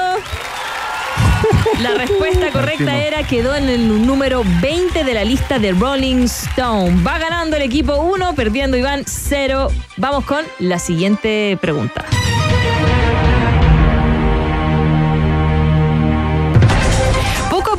La 1.81 1.95
respuesta 1.95 2.51
correcta 2.51 2.97
era 2.97 3.23
quedó 3.27 3.55
en 3.55 3.69
el 3.69 4.07
número 4.07 4.43
20 4.61 5.05
de 5.05 5.15
la 5.15 5.25
lista 5.25 5.59
de 5.59 5.73
Rolling 5.73 6.25
Stone. 6.25 7.03
Va 7.03 7.19
ganando 7.19 7.57
el 7.57 7.63
equipo 7.63 7.97
1, 7.97 8.35
perdiendo 8.35 8.77
Iván 8.77 9.05
0. 9.07 9.69
Vamos 9.99 10.25
con 10.25 10.45
la 10.59 10.79
siguiente 10.79 11.57
pregunta. 11.61 12.05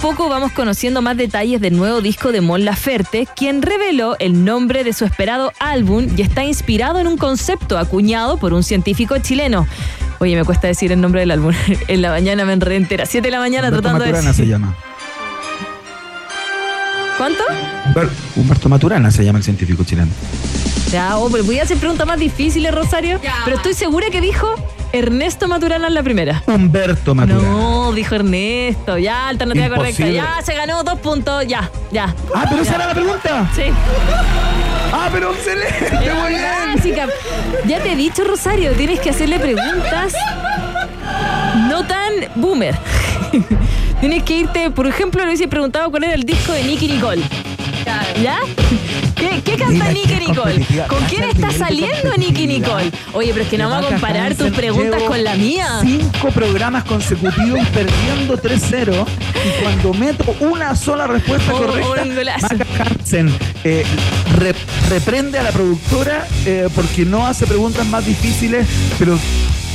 Poco 0.05 0.29
vamos 0.29 0.51
conociendo 0.51 1.01
más 1.01 1.17
detalles 1.17 1.59
del 1.59 1.75
nuevo 1.75 1.99
disco 1.99 2.31
de 2.31 2.39
Mon 2.39 2.63
Laferte, 2.63 3.27
quien 3.35 3.63
reveló 3.63 4.15
el 4.19 4.45
nombre 4.45 4.83
de 4.83 4.93
su 4.93 5.03
esperado 5.03 5.51
álbum 5.59 6.05
y 6.15 6.21
está 6.21 6.43
inspirado 6.43 6.99
en 6.99 7.07
un 7.07 7.17
concepto 7.17 7.79
acuñado 7.79 8.37
por 8.37 8.53
un 8.53 8.61
científico 8.61 9.17
chileno. 9.17 9.65
Oye, 10.19 10.35
me 10.35 10.43
cuesta 10.43 10.67
decir 10.67 10.91
el 10.91 11.01
nombre 11.01 11.21
del 11.21 11.31
álbum. 11.31 11.53
En 11.87 12.03
la 12.03 12.11
mañana 12.11 12.45
me 12.45 12.53
enredé 12.53 12.75
entera. 12.75 13.07
7 13.07 13.25
de 13.25 13.31
la 13.31 13.39
mañana 13.39 13.69
Humberto 13.69 13.81
tratando 13.81 14.05
Maturana 14.05 14.27
de 14.29 14.35
se 14.35 14.41
decir. 14.43 14.53
llama. 14.53 14.75
¿Cuánto? 17.17 17.43
Humber- 17.87 18.09
Humberto 18.35 18.69
Maturana 18.69 19.09
se 19.09 19.25
llama 19.25 19.39
el 19.39 19.43
científico 19.43 19.83
chileno. 19.85 20.11
Ya, 20.91 21.17
oh, 21.17 21.31
pero 21.31 21.43
voy 21.45 21.57
a 21.57 21.63
hacer 21.63 21.77
preguntas 21.77 22.05
más 22.05 22.19
difíciles, 22.19 22.71
Rosario. 22.75 23.19
Pero 23.43 23.57
estoy 23.57 23.73
segura 23.73 24.07
que 24.11 24.21
dijo 24.21 24.53
Ernesto 24.93 25.47
Maturana 25.47 25.87
en 25.87 25.95
la 25.95 26.03
primera. 26.03 26.43
Humberto 26.45 27.15
Maturana. 27.15 27.41
No, 27.41 27.74
No, 27.85 27.91
dijo 27.91 28.15
Ernesto. 28.15 28.97
Ya, 28.97 29.27
alternativa 29.27 29.75
correcta. 29.75 30.01
Imposible. 30.01 30.15
Ya, 30.15 30.41
se 30.43 30.55
ganó 30.55 30.83
dos 30.83 30.99
puntos. 30.99 31.45
Ya, 31.45 31.69
ya. 31.91 32.15
Ah, 32.33 32.45
pero 32.49 32.63
esa 32.63 32.75
era 32.75 32.87
la 32.87 32.93
pregunta. 32.95 33.47
Sí. 33.55 33.63
Ah, 34.91 35.07
pero 35.11 35.31
excelente, 35.31 36.13
muy 36.15 36.29
bien. 36.33 37.05
Ya 37.67 37.79
te 37.79 37.91
he 37.91 37.95
dicho, 37.95 38.23
Rosario, 38.23 38.71
tienes 38.71 38.99
que 38.99 39.11
hacerle 39.11 39.39
preguntas 39.39 40.15
no 41.69 41.85
tan 41.85 42.13
boomer. 42.35 42.75
tienes 43.99 44.23
que 44.23 44.37
irte, 44.37 44.71
por 44.71 44.87
ejemplo, 44.87 45.21
le 45.21 45.27
hubiese 45.27 45.47
preguntado 45.47 45.91
cuál 45.91 46.05
era 46.05 46.15
el 46.15 46.23
disco 46.23 46.53
de 46.53 46.63
Nicky 46.63 46.87
Nicole. 46.87 47.21
¿Ya? 48.21 48.39
¿Qué, 49.15 49.41
qué 49.43 49.55
canta 49.57 49.91
Nicky 49.91 50.15
Nicole? 50.27 50.65
¿Con 50.87 51.03
quién 51.05 51.23
está 51.23 51.51
saliendo 51.51 52.15
Nicky. 52.17 52.47
Nicole? 52.47 52.91
Oye, 53.13 53.31
pero 53.33 53.43
es 53.43 53.49
que 53.49 53.57
no 53.57 53.69
vamos 53.69 53.87
a 53.87 53.89
comparar 53.89 54.35
tus 54.35 54.51
preguntas 54.51 55.01
con 55.03 55.23
la 55.23 55.35
mía. 55.35 55.79
Cinco 55.81 56.29
programas 56.31 56.83
consecutivos 56.85 57.65
perdiendo 57.69 58.37
3-0 58.37 59.05
y 59.05 59.63
cuando 59.63 59.93
meto 59.93 60.35
una 60.39 60.75
sola 60.75 61.07
respuesta 61.07 61.53
Oh, 61.53 61.57
correcta. 61.57 62.37
Maca 62.41 62.65
Hansen 62.85 63.33
eh, 63.63 63.85
re- 64.37 64.55
reprende 64.89 65.39
a 65.39 65.43
la 65.43 65.51
productora 65.51 66.27
eh, 66.45 66.67
porque 66.73 67.05
no 67.05 67.25
hace 67.27 67.45
preguntas 67.47 67.85
más 67.87 68.05
difíciles, 68.05 68.67
pero 68.99 69.17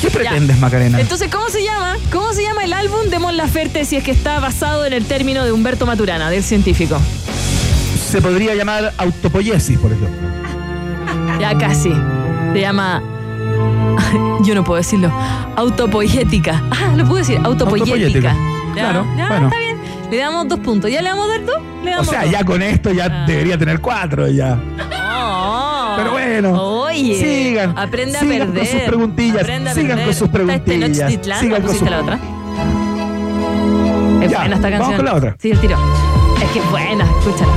¿qué 0.00 0.11
pretendes, 0.11 0.59
Macarena? 0.59 1.00
Entonces, 1.00 1.29
¿cómo 1.31 1.48
se 1.50 1.62
llama? 1.64 1.96
¿Cómo 2.12 2.33
se 2.33 2.42
llama 2.42 2.64
el 2.64 2.72
álbum 2.72 3.09
de 3.11 3.18
Mon 3.18 3.37
Laferte 3.37 3.85
si 3.85 3.96
es 3.96 4.05
que 4.05 4.12
está 4.12 4.40
basado 4.40 4.85
en 4.87 4.92
el 4.92 5.05
término 5.05 5.44
de 5.44 5.53
Humberto 5.53 5.87
Maturana, 5.87 6.31
del 6.31 6.42
científico? 6.44 6.98
Se 8.11 8.20
podría 8.20 8.55
llamar 8.55 8.92
autopoiesis, 8.99 9.79
por 9.79 9.92
ejemplo. 9.92 10.18
Ya 11.40 11.57
casi. 11.57 11.92
Se 12.53 12.61
llama. 12.61 13.03
Yo 14.42 14.55
no 14.55 14.64
puedo 14.64 14.77
decirlo. 14.79 15.11
Autopoyética. 15.57 16.62
Ah, 16.70 16.92
lo 16.96 17.05
puedo 17.05 17.16
decir. 17.18 17.38
Autopoyética. 17.44 17.94
Autopoyética. 17.94 18.35
Ya, 18.75 18.75
Claro, 18.75 19.05
ya, 19.16 19.29
bueno. 19.29 19.46
está 19.49 19.59
bien. 19.59 19.77
Le 20.11 20.16
damos 20.16 20.49
dos 20.49 20.59
puntos. 20.61 20.90
¿Ya 20.90 21.03
le 21.03 21.11
vamos 21.11 21.27
a 21.27 21.29
dar 21.31 21.44
dos? 21.44 21.57
Le 21.85 21.90
O 21.90 21.94
damos 21.94 22.07
sea, 22.09 22.23
dos. 22.23 22.31
ya 22.33 22.44
con 22.44 22.62
esto 22.62 22.92
ya 22.92 23.05
Ah. 23.07 23.25
debería 23.27 23.59
tener 23.59 23.81
cuatro 23.81 24.29
ya. 24.29 24.55
No. 24.57 25.96
Pero 25.96 26.12
bueno, 26.12 26.62
Oye. 26.83 27.18
sigan, 27.20 27.77
Aprende 27.79 28.16
a 28.16 28.20
sigan 28.20 28.38
perder. 28.53 28.59
con 28.59 28.66
sus 28.66 28.81
preguntillas, 28.88 29.42
Aprende 29.42 29.70
a 29.70 29.75
sigan 29.75 29.88
perder. 29.99 30.05
con 30.07 30.14
sus 30.14 30.29
¿Está 30.29 30.38
este 30.55 30.79
preguntillas, 30.79 31.40
sigan 31.40 31.62
o 31.62 31.66
con 31.66 31.77
sus- 31.77 31.90
la 31.90 32.01
otra? 32.01 32.14
Es 32.14 32.20
Ya, 34.31 34.38
buena 34.38 34.55
esta 34.57 34.70
vamos 34.70 34.88
canción. 34.88 34.96
con 34.96 35.05
la 35.05 35.14
otra. 35.14 35.37
Sí, 35.38 35.51
el 35.51 35.59
tiro. 35.61 35.77
Es 36.42 36.51
que 36.51 36.59
es 36.61 36.70
buena, 36.70 37.05
escúchala. 37.05 37.53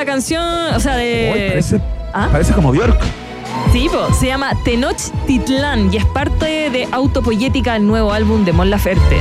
La 0.00 0.06
canción, 0.06 0.74
o 0.74 0.80
sea, 0.80 0.96
de. 0.96 1.30
Uy, 1.30 1.48
parece, 1.50 1.78
¿Ah? 2.14 2.30
parece 2.32 2.54
como 2.54 2.72
Bjork. 2.72 2.98
Sí, 3.70 3.86
po, 3.92 4.10
se 4.14 4.28
llama 4.28 4.52
Tenochtitlán 4.64 5.92
y 5.92 5.98
es 5.98 6.06
parte 6.06 6.70
de 6.70 6.88
Autopoyética, 6.90 7.76
el 7.76 7.86
nuevo 7.86 8.10
álbum 8.10 8.46
de 8.46 8.54
Mon 8.54 8.70
Laferte. 8.70 9.18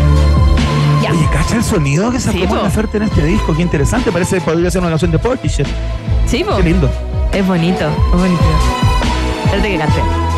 Ya. 1.04 1.12
Oye, 1.12 1.28
¿cacha 1.34 1.58
el 1.58 1.66
sonido 1.66 2.10
que 2.12 2.20
sacó 2.22 2.38
Sí, 2.38 2.48
Mon. 2.48 2.64
Laferte 2.64 2.96
en 2.96 3.04
este 3.04 3.26
disco? 3.26 3.54
Qué 3.54 3.62
interesante, 3.62 4.10
parece 4.10 4.38
que 4.38 4.42
podría 4.42 4.72
ser 4.72 4.80
una 4.80 4.92
canción 4.92 5.12
de 5.12 5.20
Portishead. 5.20 5.68
Sí, 6.26 6.46
po. 6.46 6.56
Qué 6.56 6.64
lindo. 6.64 6.90
Es 7.34 7.46
bonito, 7.46 7.86
es 8.14 8.18
bonito. 8.18 8.44
Espérate 9.48 9.70
que 9.72 9.78
cante. 9.80 10.29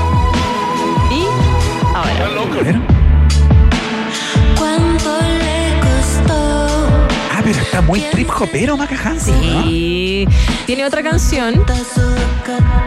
Muy 7.91 7.99
trip 8.09 8.29
hopero, 8.39 8.77
Maca 8.77 8.95
Hansen, 9.03 9.35
¿no? 9.53 9.63
Sí. 9.63 10.25
Tiene 10.65 10.85
otra 10.85 11.03
canción 11.03 11.61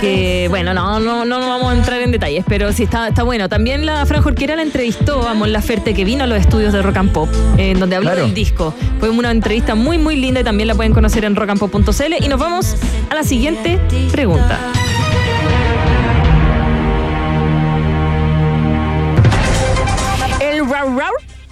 que, 0.01 0.47
bueno, 0.49 0.73
no, 0.73 0.99
no, 0.99 1.27
no 1.27 1.41
vamos 1.41 1.75
a 1.75 1.77
entrar 1.77 2.01
en 2.01 2.11
detalles, 2.11 2.43
pero 2.49 2.73
sí 2.73 2.85
está, 2.85 3.09
está 3.09 3.23
bueno. 3.23 3.51
También 3.51 3.85
la 3.85 4.07
Fran 4.07 4.23
Jorquera 4.23 4.57
la 4.57 4.63
entrevistó 4.63 5.29
a 5.29 5.35
Mon 5.35 5.53
Laferte, 5.53 5.93
que 5.93 6.07
vino 6.07 6.25
a 6.25 6.27
los 6.27 6.39
estudios 6.39 6.73
de 6.73 6.81
Rock 6.81 6.97
and 6.97 7.13
Pop, 7.13 7.29
en 7.59 7.79
donde 7.81 7.97
habló 7.97 8.09
Claro. 8.13 8.25
del 8.25 8.33
disco. 8.35 8.73
Fue 8.99 9.11
una 9.11 9.31
entrevista 9.31 9.75
muy, 9.75 9.99
muy 9.99 10.17
linda 10.17 10.41
y 10.41 10.45
también 10.45 10.69
la 10.69 10.75
pueden 10.75 10.95
conocer 10.95 11.27
en 11.27 11.37
rockandpop.cl. 11.37 12.25
Y 12.25 12.29
nos 12.29 12.41
vamos 12.41 12.75
a 13.11 13.15
la 13.15 13.25
siguiente 13.25 13.79
pregunta. 14.11 14.59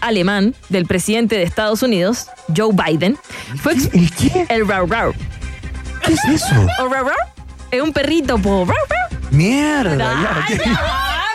Alemán 0.02 0.54
del 0.68 0.84
presidente 0.86 1.36
de 1.36 1.44
Estados 1.44 1.82
Unidos, 1.82 2.26
Joe 2.54 2.72
Biden, 2.74 3.16
fue 3.62 3.72
¿El 3.74 4.10
qué? 4.14 4.46
el 4.50 4.68
rau 4.68 4.86
rau. 4.86 5.14
¿Qué 6.04 6.12
es 6.14 6.24
eso? 6.26 6.54
¿O 6.80 6.88
rau 6.88 7.04
rau? 7.06 7.16
Es 7.70 7.80
un 7.80 7.92
perrito, 7.92 8.36
po. 8.38 8.66
Rau, 8.66 8.76
rau. 8.76 9.20
Mierda, 9.30 10.44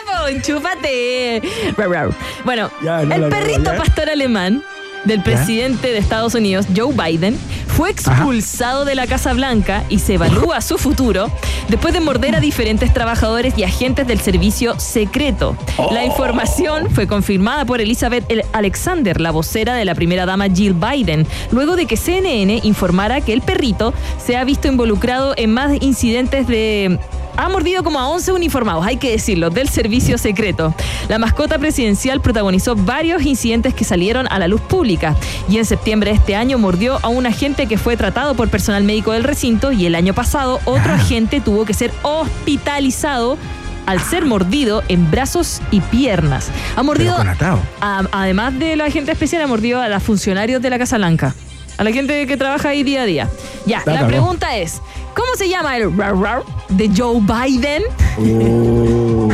po, 0.06 0.28
enchúfate. 0.28 1.42
Rau, 1.76 1.92
rau. 1.92 2.14
Bueno, 2.44 2.70
Ya, 2.82 3.02
no 3.02 3.14
el 3.14 3.28
perrito 3.28 3.74
pastor 3.76 4.08
alemán 4.10 4.62
del 5.04 5.22
presidente 5.22 5.88
de 5.88 5.98
Estados 5.98 6.34
Unidos, 6.34 6.66
Joe 6.76 6.92
Biden, 6.92 7.38
fue 7.66 7.90
expulsado 7.90 8.84
de 8.84 8.94
la 8.94 9.06
Casa 9.06 9.32
Blanca 9.32 9.84
y 9.88 10.00
se 10.00 10.14
evalúa 10.14 10.60
su 10.60 10.78
futuro 10.78 11.30
después 11.68 11.94
de 11.94 12.00
morder 12.00 12.34
a 12.34 12.40
diferentes 12.40 12.92
trabajadores 12.92 13.54
y 13.56 13.62
agentes 13.64 14.06
del 14.06 14.20
servicio 14.20 14.78
secreto. 14.80 15.56
Oh. 15.76 15.92
La 15.92 16.04
información 16.04 16.90
fue 16.90 17.06
confirmada 17.06 17.64
por 17.64 17.80
Elizabeth 17.80 18.24
El- 18.30 18.42
Alexander, 18.52 19.20
la 19.20 19.30
vocera 19.30 19.74
de 19.74 19.84
la 19.84 19.94
primera 19.94 20.26
dama 20.26 20.48
Jill 20.48 20.74
Biden, 20.74 21.26
luego 21.52 21.76
de 21.76 21.86
que 21.86 21.96
CNN 21.96 22.60
informara 22.64 23.20
que 23.20 23.32
el 23.32 23.42
perrito 23.42 23.94
se 24.24 24.36
ha 24.36 24.44
visto 24.44 24.66
involucrado 24.68 25.34
en 25.36 25.52
más 25.52 25.72
incidentes 25.80 26.46
de 26.48 26.98
ha 27.38 27.48
mordido 27.48 27.82
como 27.84 28.00
a 28.00 28.08
11 28.08 28.32
uniformados, 28.32 28.84
hay 28.84 28.96
que 28.96 29.12
decirlo, 29.12 29.48
del 29.50 29.68
servicio 29.68 30.18
secreto. 30.18 30.74
La 31.08 31.18
mascota 31.18 31.56
presidencial 31.58 32.20
protagonizó 32.20 32.74
varios 32.74 33.22
incidentes 33.22 33.74
que 33.74 33.84
salieron 33.84 34.26
a 34.30 34.38
la 34.40 34.48
luz 34.48 34.60
pública 34.60 35.14
y 35.48 35.56
en 35.58 35.64
septiembre 35.64 36.10
de 36.10 36.16
este 36.16 36.34
año 36.34 36.58
mordió 36.58 36.98
a 37.02 37.08
un 37.08 37.26
agente 37.26 37.66
que 37.66 37.78
fue 37.78 37.96
tratado 37.96 38.34
por 38.34 38.48
personal 38.48 38.82
médico 38.82 39.12
del 39.12 39.22
recinto 39.22 39.70
y 39.70 39.86
el 39.86 39.94
año 39.94 40.14
pasado 40.14 40.58
otro 40.64 40.92
agente 40.92 41.40
tuvo 41.40 41.64
que 41.64 41.74
ser 41.74 41.92
hospitalizado 42.02 43.38
al 43.86 44.00
ser 44.00 44.26
mordido 44.26 44.82
en 44.88 45.10
brazos 45.10 45.62
y 45.70 45.80
piernas. 45.80 46.50
Ha 46.76 46.82
mordido, 46.82 47.12
Pero 47.16 47.18
con 47.18 47.28
atado. 47.28 47.60
a- 47.80 48.02
además 48.12 48.58
de 48.58 48.76
la 48.76 48.84
agente 48.86 49.12
especial, 49.12 49.42
ha 49.42 49.46
mordido 49.46 49.80
a 49.80 49.88
los 49.88 50.02
funcionarios 50.02 50.60
de 50.60 50.70
la 50.70 50.78
Casa 50.78 50.98
Blanca. 50.98 51.34
A 51.78 51.84
la 51.84 51.92
gente 51.92 52.26
que 52.26 52.36
trabaja 52.36 52.70
ahí 52.70 52.82
día 52.82 53.02
a 53.02 53.06
día. 53.06 53.30
Ya, 53.64 53.82
la 53.86 54.06
pregunta 54.06 54.56
es, 54.56 54.82
¿cómo 55.14 55.28
se 55.36 55.48
llama 55.48 55.76
el 55.76 55.96
rar 55.96 56.16
rar 56.18 56.42
de 56.68 56.90
Joe 56.94 57.20
Biden? 57.20 57.82
Uh, 58.18 59.32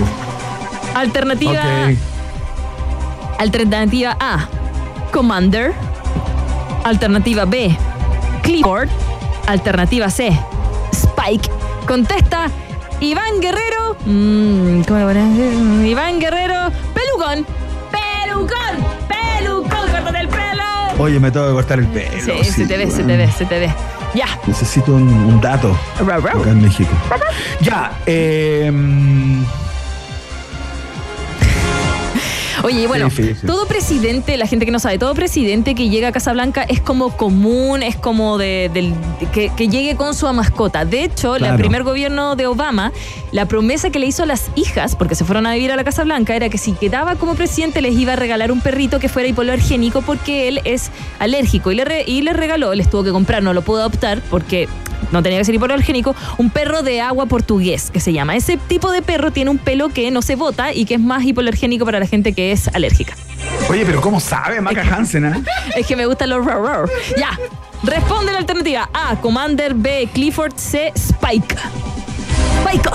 Alternativa, 0.95 1.63
alternativa 3.39 4.17
A, 4.21 4.47
Commander. 5.11 5.73
Alternativa 6.85 7.47
B, 7.47 7.77
Clifford. 8.43 8.89
Alternativa 9.47 10.09
C, 10.11 10.39
Spike. 10.93 11.51
Contesta 11.87 12.51
Iván 13.01 13.41
Guerrero. 13.41 13.97
Mm, 14.07 14.83
¿Cómo 14.83 15.07
pones? 15.07 15.87
Iván 15.87 16.21
Guerrero. 16.21 16.71
Pelucón. 16.95 17.47
Pelucón. 17.91 18.75
Pelucón. 19.09 19.69
Córtate 19.69 20.21
el 20.21 20.29
pelo. 20.29 20.44
Oye, 20.99 21.19
me 21.19 21.31
tengo 21.31 21.47
que 21.49 21.53
cortar 21.53 21.79
el 21.79 21.87
pelo. 21.89 22.43
Sí, 22.43 22.45
se 22.45 22.67
te 22.67 22.77
ve, 22.77 22.91
se 22.91 23.03
te 23.03 23.17
ve, 23.17 23.31
se 23.31 23.45
te 23.45 23.59
ve. 23.59 23.75
Ya. 24.15 24.27
Necesito 24.47 24.95
un, 24.95 25.09
un 25.09 25.41
dato 25.41 25.77
acá 25.99 26.51
en 26.51 26.63
México. 26.63 26.91
Ya, 27.61 27.99
eh, 28.07 28.71
Oye, 32.65 32.87
bueno, 32.87 33.11
Sí, 33.11 33.23
sí, 33.23 33.35
sí. 33.43 33.47
todo 33.47 33.67
presidente, 33.67 34.37
la 34.37 34.47
gente 34.47 34.65
que 34.65 34.73
no 34.73 34.79
sabe, 34.79 34.99
todo 34.99 35.15
presidente 35.15 35.75
que 35.75 35.89
llega 35.91 36.09
a 36.09 36.13
Casa 36.13 36.33
Blanca 36.33 36.63
es 36.63 36.81
como 36.81 37.17
común, 37.17 37.83
es 37.83 37.95
como 37.97 38.39
de, 38.39 38.71
que, 39.33 39.51
que 39.55 39.69
llegue 39.69 39.97
con 39.97 40.15
su 40.15 40.27
mascota. 40.33 40.85
De 40.85 41.05
hecho, 41.05 41.37
el 41.37 41.45
primer 41.57 41.83
gobierno 41.83 42.37
de 42.37 42.47
Obama, 42.47 42.91
la 43.33 43.47
promesa 43.47 43.91
que 43.91 43.99
le 43.99 44.07
hizo 44.07 44.23
a 44.23 44.27
las 44.27 44.51
hijas, 44.57 44.97
porque 44.97 45.15
se 45.15 45.25
fueron 45.25 45.47
a 45.47 45.53
vivir 45.55 45.71
a 45.73 45.77
la 45.77 45.85
Casa 45.85 46.05
Blanca, 46.05 46.35
era 46.35 46.49
que 46.49 46.59
si 46.59 46.73
quedaba 46.73 47.17
como 47.17 47.35
presidente 47.35 47.83
les 47.83 47.95
iba 47.95 48.15
a 48.15 48.17
regalar 48.17 48.51
un 48.51 48.61
perrito 48.61 48.99
que 48.99 49.09
fuera 49.09 49.29
hipoalergénico 49.29 50.01
porque 50.03 50.49
él 50.49 50.61
es 50.65 50.91
alérgico. 51.19 51.71
Y 51.71 51.75
le, 51.75 51.85
re- 51.85 52.05
y 52.07 52.23
le 52.23 52.33
regaló, 52.33 52.75
les 52.75 52.89
tuvo 52.89 53.05
que 53.05 53.11
comprar, 53.13 53.43
no 53.43 53.53
lo 53.53 53.63
pudo 53.63 53.81
adoptar 53.81 54.23
porque 54.31 54.69
no 55.13 55.23
tenía 55.23 55.39
que 55.39 55.45
ser 55.45 55.55
hipoalergénico, 55.55 56.15
un 56.39 56.51
perro 56.51 56.83
de 56.83 57.01
agua 57.01 57.27
portugués 57.27 57.91
que 57.91 58.01
se 58.01 58.13
llama. 58.13 58.37
Ese 58.37 58.57
tipo 58.57 58.91
de 58.93 59.03
perro 59.03 59.31
tiene 59.31 59.51
un 59.51 59.59
pelo 59.59 59.89
que 59.89 60.11
no 60.11 60.23
se 60.23 60.37
bota 60.37 60.73
y 60.73 60.85
que 60.85 60.95
es 60.95 61.01
más 61.01 61.25
hipoalergénico 61.25 61.85
para 61.85 61.99
la 62.01 62.07
gente 62.07 62.33
que 62.33 62.53
es 62.53 62.69
alérgica. 62.69 63.15
oye, 63.69 63.85
pero 63.85 64.01
¿cómo 64.01 64.21
sabe 64.21 64.61
Maca 64.61 64.83
Hansen? 64.83 65.25
ah? 65.27 65.43
Es 65.77 65.87
que 65.87 65.97
me 65.97 66.07
gustan 66.07 66.31
los 66.31 66.45
raw 66.45 66.63
raw. 66.63 66.87
Ya. 67.19 67.39
Responde 67.83 68.33
la 68.33 68.39
alternativa. 68.39 68.89
A. 68.95 69.17
Commander. 69.21 69.75
B. 69.75 70.09
Clifford. 70.15 70.55
C. 70.57 70.93
Spike. 70.97 71.57
Spike. 72.63 72.89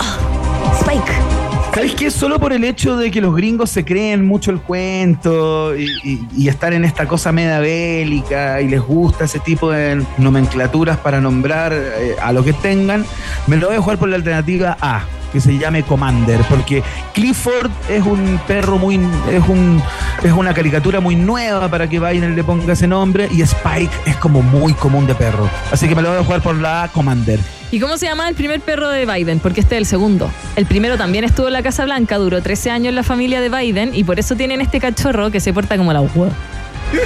Spike. 0.82 1.49
¿Sabes 1.74 1.96
qué? 1.96 2.12
Solo 2.12 2.40
por 2.40 2.52
el 2.52 2.64
hecho 2.66 2.98
de 2.98 3.10
que 3.12 3.22
los 3.22 3.34
gringos 3.36 3.70
se 3.70 3.86
creen 3.86 4.26
mucho 4.26 4.52
el 4.52 4.60
cuento 4.60 5.76
y, 5.78 5.88
y- 6.36 6.48
estar 6.50 6.74
en 6.74 6.84
esta 6.84 7.08
cosa 7.08 7.32
media 7.32 7.60
bélica 7.60 8.60
y 8.62 8.68
les 8.68 8.82
gusta 8.82 9.26
ese 9.26 9.40
tipo 9.40 9.72
de 9.72 10.04
nomenclaturas 10.18 10.98
para 10.98 11.22
nombrar 11.22 11.72
eh, 11.74 12.16
a 12.22 12.34
lo 12.34 12.44
que 12.44 12.54
tengan, 12.54 13.06
me 13.48 13.56
lo 13.56 13.68
voy 13.68 13.78
a 13.78 13.82
jugar 13.82 13.98
por 13.98 14.10
la 14.10 14.16
alternativa 14.18 14.78
A. 14.82 15.04
que 15.32 15.40
se 15.40 15.58
llame 15.58 15.84
Commander, 15.84 16.40
porque 16.50 16.84
Clifford 17.14 17.72
es 17.90 18.04
un 18.06 18.40
perro 18.48 18.78
muy, 18.78 18.96
es 19.32 19.48
un, 19.48 19.82
es 20.24 20.32
una 20.32 20.54
caricatura 20.54 21.00
muy 21.00 21.16
nueva 21.16 21.70
para 21.70 21.90
que 21.90 22.00
Biden 22.00 22.36
le 22.36 22.44
ponga 22.44 22.74
ese 22.74 22.88
nombre 22.88 23.28
y 23.32 23.42
Spike 23.42 23.92
es 24.06 24.16
como 24.18 24.42
muy 24.42 24.74
común 24.74 25.08
de 25.08 25.16
perro. 25.16 25.50
Así 25.72 25.88
que 25.88 25.96
me 25.96 26.02
lo 26.02 26.10
voy 26.10 26.20
a 26.20 26.24
jugar 26.24 26.42
por 26.42 26.56
la 26.56 26.90
Commander. 26.94 27.40
¿Y 27.72 27.80
cómo 27.80 27.98
se 27.98 28.08
llama 28.08 28.28
el 28.28 28.34
primer 28.36 28.62
perro 28.62 28.90
de 28.90 29.06
Biden? 29.06 29.40
Porque 29.40 29.62
este 29.62 29.76
es 29.76 29.80
el 29.80 29.86
segundo. 29.86 30.32
El 30.56 30.66
primero 30.66 30.98
también 30.98 31.24
estuvo 31.24 31.48
en 31.48 31.54
la 31.54 31.62
Casa 31.62 31.86
Blanca, 31.86 32.18
duró 32.18 32.42
13 32.42 32.72
años 32.72 32.90
en 32.90 32.96
la 32.96 33.04
familia 33.04 33.42
de 33.42 33.50
Biden 33.50 33.92
y 33.94 34.04
por 34.04 34.20
eso 34.20 34.36
tienen 34.36 34.60
este 34.62 34.80
cachorro 34.80 35.30
que 35.30 35.40
se 35.40 35.54
porta 35.54 35.78
como 35.78 35.94
la 35.94 36.02
hueá. 36.02 36.32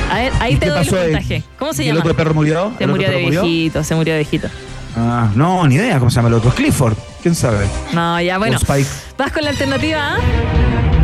A 0.09 0.15
ver, 0.19 0.31
ahí 0.39 0.53
¿Y 0.53 0.57
te 0.57 0.67
doy 0.69 0.87
el 0.87 0.87
puntaje. 0.87 1.43
¿Cómo 1.59 1.73
se 1.73 1.83
¿Y 1.83 1.89
el 1.89 1.95
llama? 1.95 2.05
otro 2.05 2.15
perro 2.15 2.33
murió? 2.33 2.71
Se 2.77 2.85
¿El 2.85 2.89
otro 2.91 3.03
murió 3.03 3.09
de 3.09 3.17
viejito, 3.17 3.83
se 3.83 3.95
murió 3.95 4.13
de 4.13 4.19
viejito. 4.19 4.47
Ah, 4.95 5.29
no, 5.35 5.65
ni 5.67 5.75
idea 5.75 5.97
cómo 5.99 6.09
se 6.11 6.17
llama 6.17 6.27
el 6.29 6.35
otro. 6.35 6.51
Clifford. 6.51 6.95
¿Quién 7.21 7.35
sabe? 7.35 7.65
No, 7.93 8.19
ya 8.21 8.37
bueno. 8.37 8.57
Spike. 8.57 8.87
¿Vas 9.17 9.31
con 9.31 9.43
la 9.43 9.49
alternativa 9.51 10.15
A? 10.15 10.17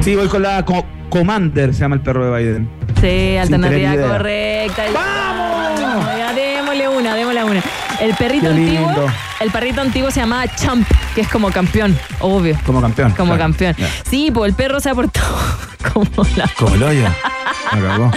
Sí, 0.03 0.15
voy 0.15 0.27
con 0.27 0.43
la 0.43 0.63
Co- 0.63 0.85
Commander, 1.09 1.73
se 1.73 1.81
llama 1.81 1.95
el 1.95 2.01
perro 2.01 2.31
de 2.31 2.37
Biden. 2.37 2.69
Sí, 3.01 3.37
alternativa 3.37 3.95
correcta. 4.07 4.85
Ya. 4.85 4.91
¡Vamos! 4.93 6.05
Ya, 6.17 6.33
démosle 6.33 6.87
una, 6.89 7.15
démosle 7.15 7.43
una. 7.43 7.61
El 7.99 8.13
perrito 8.15 8.49
antiguo, 8.49 9.11
el 9.41 9.51
perrito 9.51 9.81
antiguo 9.81 10.11
se 10.11 10.19
llamaba 10.21 10.47
Champ, 10.55 10.87
que 11.15 11.21
es 11.21 11.27
como 11.27 11.51
campeón, 11.51 11.97
obvio. 12.19 12.57
Como 12.65 12.79
campeón. 12.81 13.11
Como 13.11 13.31
claro. 13.33 13.39
campeón. 13.43 13.75
Ya. 13.77 13.89
Sí, 14.09 14.31
pues 14.31 14.49
el 14.51 14.55
perro 14.55 14.79
se 14.79 14.89
ha 14.89 14.95
portado 14.95 15.35
como 15.93 16.25
la. 16.37 16.47
Como. 16.57 16.75
Me 16.77 16.81
cagó. 17.81 18.11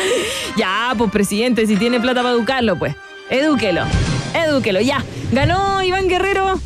Ya, 0.57 0.93
pues 0.97 1.11
presidente, 1.11 1.67
si 1.67 1.77
tiene 1.77 1.99
plata 1.99 2.23
para 2.23 2.35
educarlo, 2.35 2.77
pues. 2.79 2.95
Edúquelo. 3.31 3.85
Edúquelo, 4.35 4.81
ya. 4.81 5.03
Ganó 5.33 5.83
Iván 5.83 6.09
Guerrero 6.09 6.59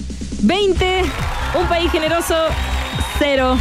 20. 0.42 1.02
Un 1.60 1.66
país 1.68 1.90
generoso, 1.90 2.34
cero. 3.18 3.56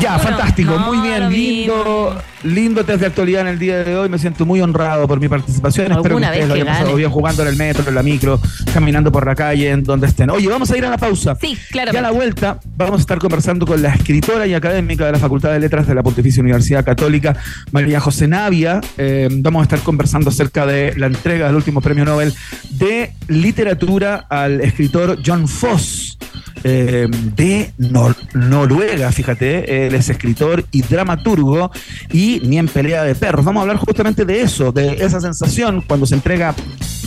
Ya, 0.00 0.16
Bueno, 0.16 0.28
fantástico, 0.30 0.72
no, 0.78 0.92
muy 0.92 0.98
bien, 0.98 1.28
lindo, 1.30 2.22
lindo 2.44 2.84
test 2.84 3.00
de 3.00 3.06
actualidad 3.06 3.42
en 3.42 3.48
el 3.48 3.58
día 3.58 3.82
de 3.84 3.96
hoy. 3.96 4.08
Me 4.08 4.18
siento 4.18 4.46
muy 4.46 4.60
honrado 4.60 5.06
por 5.08 5.20
mi 5.20 5.28
participación. 5.28 5.92
Espero 5.92 6.16
que 6.18 6.24
ustedes 6.26 6.48
lo 6.48 6.54
hayan 6.54 6.66
pasado 6.66 6.94
bien 6.96 7.10
jugando 7.10 7.42
en 7.42 7.48
el 7.48 7.56
metro, 7.56 7.84
en 7.88 7.94
la 7.94 8.02
micro, 8.02 8.40
caminando 8.72 9.10
por 9.12 9.26
la 9.26 9.34
calle, 9.34 9.70
en 9.70 9.82
donde 9.84 10.06
estén. 10.06 10.30
Oye, 10.30 10.48
vamos 10.48 10.70
a 10.70 10.76
ir 10.78 10.84
a 10.84 10.90
la 10.90 10.98
pausa. 10.98 11.36
Sí, 11.40 11.56
Y 11.72 11.78
a 11.96 12.00
la 12.02 12.10
vuelta 12.10 12.58
vamos 12.76 12.98
a 12.98 13.00
estar 13.00 13.18
conversando 13.18 13.66
con 13.66 13.80
la 13.82 13.94
escritora 13.94 14.46
y 14.46 14.54
académica 14.54 15.06
de 15.06 15.12
la 15.12 15.18
Facultad 15.18 15.52
de 15.52 15.60
Letras 15.60 15.86
de 15.86 15.94
la 15.94 16.02
Pontificia 16.02 16.42
Universidad 16.42 16.84
Católica, 16.84 17.36
María 17.72 18.00
José 18.00 18.28
Navia. 18.28 18.80
Eh, 18.96 19.28
vamos 19.30 19.60
a 19.60 19.62
estar 19.64 19.80
conversando 19.80 20.30
acerca 20.30 20.66
de 20.66 20.94
la 20.96 21.06
entrega 21.06 21.46
del 21.46 21.56
último 21.56 21.80
premio 21.80 22.04
Nobel 22.04 22.34
de 22.70 23.12
literatura 23.28 24.26
al 24.28 24.60
escritor 24.60 25.18
John 25.24 25.48
Foss. 25.48 26.18
eh, 26.64 27.06
de 27.36 27.70
Nor- 27.78 28.16
Noruega, 28.34 29.12
fíjate, 29.12 29.86
él 29.86 29.94
es 29.94 30.08
escritor 30.08 30.64
y 30.72 30.82
dramaturgo 30.82 31.70
y 32.12 32.27
ni 32.44 32.58
en 32.58 32.68
pelea 32.68 33.04
de 33.04 33.14
perros. 33.14 33.44
Vamos 33.44 33.60
a 33.60 33.62
hablar 33.62 33.76
justamente 33.76 34.24
de 34.24 34.42
eso, 34.42 34.72
de 34.72 35.04
esa 35.04 35.20
sensación 35.20 35.82
cuando 35.86 36.06
se 36.06 36.14
entrega 36.14 36.54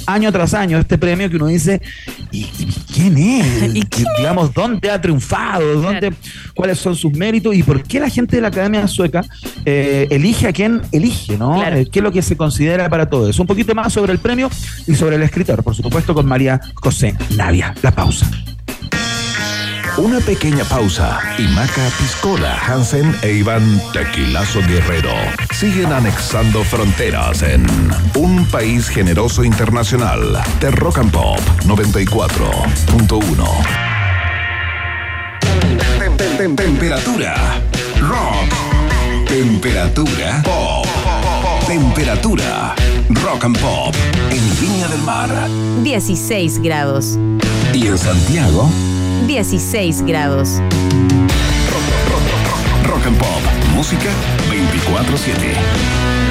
año 0.06 0.32
tras 0.32 0.54
año 0.54 0.80
este 0.80 0.98
premio 0.98 1.30
que 1.30 1.36
uno 1.36 1.48
dice, 1.48 1.82
¿y 2.32 2.46
quién 2.94 3.18
es? 3.18 3.76
¿Y 3.76 3.82
quién 3.84 4.08
Digamos, 4.18 4.54
¿dónde 4.54 4.90
ha 4.90 5.00
triunfado? 5.00 5.82
¿Dónde, 5.82 6.02
Claro. 6.02 6.16
¿Cuáles 6.56 6.80
son 6.80 6.96
sus 6.96 7.14
méritos? 7.14 7.54
¿Y 7.56 7.64
por 7.64 7.84
qué 7.84 8.00
la 8.00 8.10
gente 8.10 8.38
de 8.38 8.42
la 8.42 8.48
Academia 8.48 8.88
Sueca 8.88 9.24
eh, 9.66 10.08
elige 10.10 10.48
a 10.48 10.54
quien 10.54 10.82
elige? 10.92 11.38
¿no? 11.38 11.56
Claro. 11.56 11.78
Eh, 11.78 11.88
¿Qué 11.92 12.00
es 12.00 12.04
lo 12.04 12.12
que 12.12 12.22
se 12.22 12.36
considera 12.36 12.90
para 12.90 13.10
todo 13.10 13.30
eso? 13.30 13.44
Un 13.44 13.48
poquito 13.48 13.76
más 13.76 13.94
sobre 13.94 14.12
el 14.14 14.20
premio 14.20 14.50
y 14.88 14.96
sobre 14.96 15.18
el 15.18 15.24
escritor, 15.24 15.64
por 15.64 15.76
supuesto, 15.76 16.14
con 16.14 16.26
María 16.26 16.60
José 16.76 17.16
Navia. 17.36 17.76
La 17.82 17.92
pausa. 17.92 18.30
Una 19.97 20.19
pequeña 20.19 20.63
pausa 20.63 21.19
y 21.38 21.43
Maca 21.49 21.89
Piscola, 21.99 22.58
Hansen 22.65 23.15
e 23.21 23.34
Iván 23.34 23.82
Tequilazo 23.93 24.62
Guerrero 24.67 25.13
siguen 25.54 25.91
anexando 25.91 26.63
fronteras 26.63 27.41
en 27.43 27.65
un 28.15 28.45
país 28.47 28.88
generoso 28.88 29.43
internacional 29.43 30.41
de 30.60 30.71
Rock 30.71 30.99
and 30.99 31.12
Pop 31.12 31.39
94.1. 31.65 33.45
Tem- 35.99 36.17
tem- 36.17 36.38
tem- 36.38 36.56
Temperatura 36.56 37.36
rock. 37.99 38.49
Temperatura 39.27 40.41
pop. 40.43 40.88
Temperatura 41.67 42.75
rock 43.23 43.43
and 43.45 43.60
pop 43.60 43.95
en 44.30 44.60
Viña 44.60 44.88
del 44.88 45.01
Mar 45.04 45.30
16 45.84 46.60
grados. 46.62 47.17
y 47.73 47.88
en 47.88 47.97
Santiago. 47.97 48.69
16 49.28 50.02
grados. 50.04 50.62
Rock 52.86 53.06
and 53.06 53.18
Pop. 53.18 53.42
Música 53.76 54.10
24-7. 54.50 56.31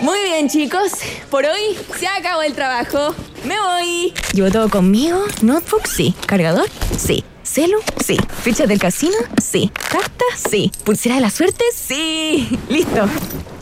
Muy 0.00 0.18
bien, 0.24 0.48
chicos. 0.48 0.92
Por 1.30 1.44
hoy 1.44 1.76
se 1.98 2.06
acabó 2.06 2.40
el 2.42 2.54
trabajo. 2.54 3.14
Me 3.44 3.54
voy. 3.60 4.14
¿Llevo 4.32 4.50
todo 4.50 4.70
conmigo? 4.70 5.22
¿Notebook? 5.42 5.86
Sí. 5.86 6.14
¿Cargador? 6.26 6.68
Sí. 6.96 7.22
¿Celu? 7.42 7.78
Sí. 8.02 8.16
¿Fichas 8.42 8.66
del 8.66 8.78
casino? 8.78 9.16
Sí. 9.42 9.70
¿Cartas? 9.90 10.50
Sí. 10.50 10.72
¿Pulsera 10.84 11.16
de 11.16 11.20
la 11.20 11.30
suerte? 11.30 11.64
Sí. 11.74 12.58
Listo. 12.70 13.06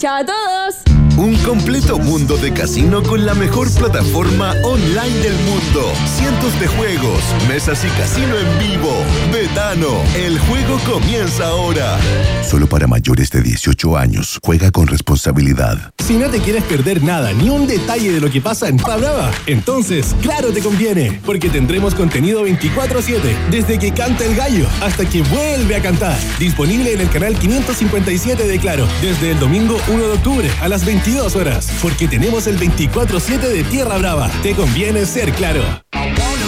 Chao 0.03 0.17
a 0.17 0.25
todos. 0.25 0.93
Un 1.17 1.37
completo 1.45 1.99
mundo 1.99 2.39
de 2.39 2.53
casino 2.55 3.03
con 3.03 3.27
la 3.27 3.35
mejor 3.35 3.71
plataforma 3.71 4.55
online 4.65 5.19
del 5.19 5.35
mundo. 5.35 5.93
Cientos 6.07 6.59
de 6.59 6.67
juegos, 6.69 7.23
mesas 7.49 7.85
y 7.85 7.89
casino 8.01 8.35
en 8.37 8.59
vivo. 8.59 8.91
Betano, 9.31 10.01
el 10.17 10.39
juego 10.39 10.79
comienza 10.91 11.49
ahora. 11.49 11.99
Solo 12.43 12.67
para 12.67 12.87
mayores 12.87 13.31
de 13.31 13.43
18 13.43 13.97
años. 13.97 14.41
Juega 14.43 14.71
con 14.71 14.87
responsabilidad. 14.87 15.93
Si 16.03 16.17
no 16.17 16.31
te 16.31 16.41
quieres 16.41 16.65
perder 16.65 17.03
nada, 17.03 17.33
ni 17.35 17.51
un 17.51 17.67
detalle 17.67 18.11
de 18.11 18.21
lo 18.21 18.31
que 18.31 18.41
pasa 18.41 18.69
en 18.69 18.79
Brava, 18.79 19.31
entonces, 19.47 20.17
claro 20.21 20.53
te 20.53 20.61
conviene, 20.61 21.21
porque 21.25 21.49
tendremos 21.49 21.95
contenido 21.95 22.45
24-7, 22.47 23.51
desde 23.51 23.79
que 23.79 23.93
canta 23.93 24.25
el 24.25 24.35
gallo 24.35 24.67
hasta 24.83 25.05
que 25.05 25.23
vuelve 25.23 25.77
a 25.77 25.83
cantar. 25.83 26.19
Disponible 26.39 26.95
en 26.95 27.03
el 27.03 27.11
canal 27.11 27.39
557 27.39 28.47
de 28.47 28.59
Claro, 28.59 28.89
desde 29.01 29.33
el 29.33 29.39
domingo 29.39 29.77
1 29.93 30.07
de 30.07 30.13
octubre 30.15 30.51
a 30.63 30.69
las 30.69 30.87
22 30.87 31.37
horas, 31.37 31.71
porque 31.83 32.09
tenemos 32.09 32.47
el 32.47 32.59
24-7 32.59 33.41
de 33.41 33.63
Tierra 33.65 33.99
Brava. 33.99 34.31
Te 34.43 34.55
conviene 34.55 35.05
ser 35.05 35.33
claro. 35.33 35.63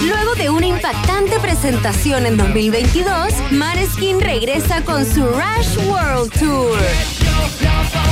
Luego 0.06 0.34
de 0.34 0.48
una 0.48 0.66
impactante 0.66 1.38
presentación 1.40 2.24
en 2.24 2.38
2022, 2.38 3.34
Maneskin 3.50 4.20
regresa 4.20 4.82
con 4.82 5.04
su 5.04 5.26
Rush 5.26 5.76
World 5.86 6.32
Tour. 6.38 6.78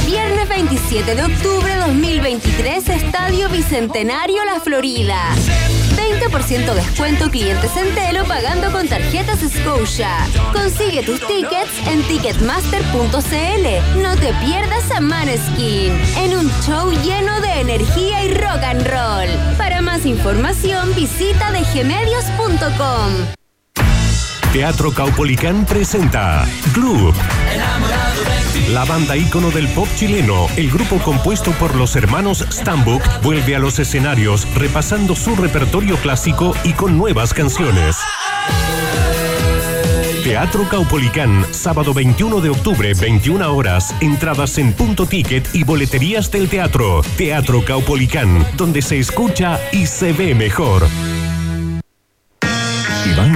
Viernes 0.06 0.48
27 0.50 1.14
de 1.14 1.22
octubre 1.24 1.76
2023, 1.76 2.88
Estadio 2.90 3.48
Bicentenario 3.48 4.44
La 4.44 4.60
Florida. 4.60 5.34
20% 6.20 6.74
descuento 6.74 7.30
clientes 7.30 7.70
en 7.76 7.94
Telo 7.94 8.24
pagando 8.26 8.70
con 8.70 8.86
tarjetas 8.86 9.40
Scotia. 9.40 10.10
Consigue 10.52 11.02
tus 11.02 11.26
tickets 11.26 11.72
en 11.86 12.02
ticketmaster.cl. 12.02 14.02
No 14.02 14.14
te 14.16 14.34
pierdas 14.34 14.90
a 14.90 15.00
Maneskin 15.00 15.98
en 16.18 16.36
un 16.36 16.50
show 16.62 16.92
lleno 17.02 17.40
de 17.40 17.60
energía 17.60 18.24
y 18.24 18.34
rock 18.34 18.62
and 18.62 18.86
roll. 18.86 19.56
Para 19.56 19.80
más 19.80 20.04
información 20.04 20.94
visita 20.94 21.50
dgmedios.com. 21.50 23.12
Teatro 24.52 24.92
Caupolicán 24.92 25.64
presenta 25.64 26.46
Glue. 26.74 27.14
La 28.68 28.84
banda 28.84 29.16
ícono 29.16 29.50
del 29.50 29.68
pop 29.68 29.88
chileno, 29.96 30.46
el 30.56 30.70
grupo 30.70 30.98
compuesto 30.98 31.52
por 31.52 31.74
los 31.74 31.94
hermanos 31.96 32.44
Stambuk, 32.50 33.02
vuelve 33.22 33.54
a 33.56 33.58
los 33.58 33.78
escenarios 33.78 34.46
repasando 34.54 35.14
su 35.14 35.36
repertorio 35.36 35.96
clásico 35.96 36.54
y 36.64 36.72
con 36.72 36.96
nuevas 36.96 37.34
canciones. 37.34 37.96
Teatro 40.24 40.68
Caupolicán, 40.68 41.44
sábado 41.50 41.92
21 41.92 42.40
de 42.40 42.50
octubre, 42.50 42.94
21 42.94 43.54
horas. 43.54 43.94
Entradas 44.00 44.56
en 44.58 44.72
punto 44.72 45.04
ticket 45.04 45.52
y 45.52 45.64
boleterías 45.64 46.30
del 46.30 46.48
teatro. 46.48 47.02
Teatro 47.16 47.64
Caupolicán, 47.64 48.46
donde 48.56 48.82
se 48.82 49.00
escucha 49.00 49.58
y 49.72 49.86
se 49.86 50.12
ve 50.12 50.34
mejor. 50.34 50.86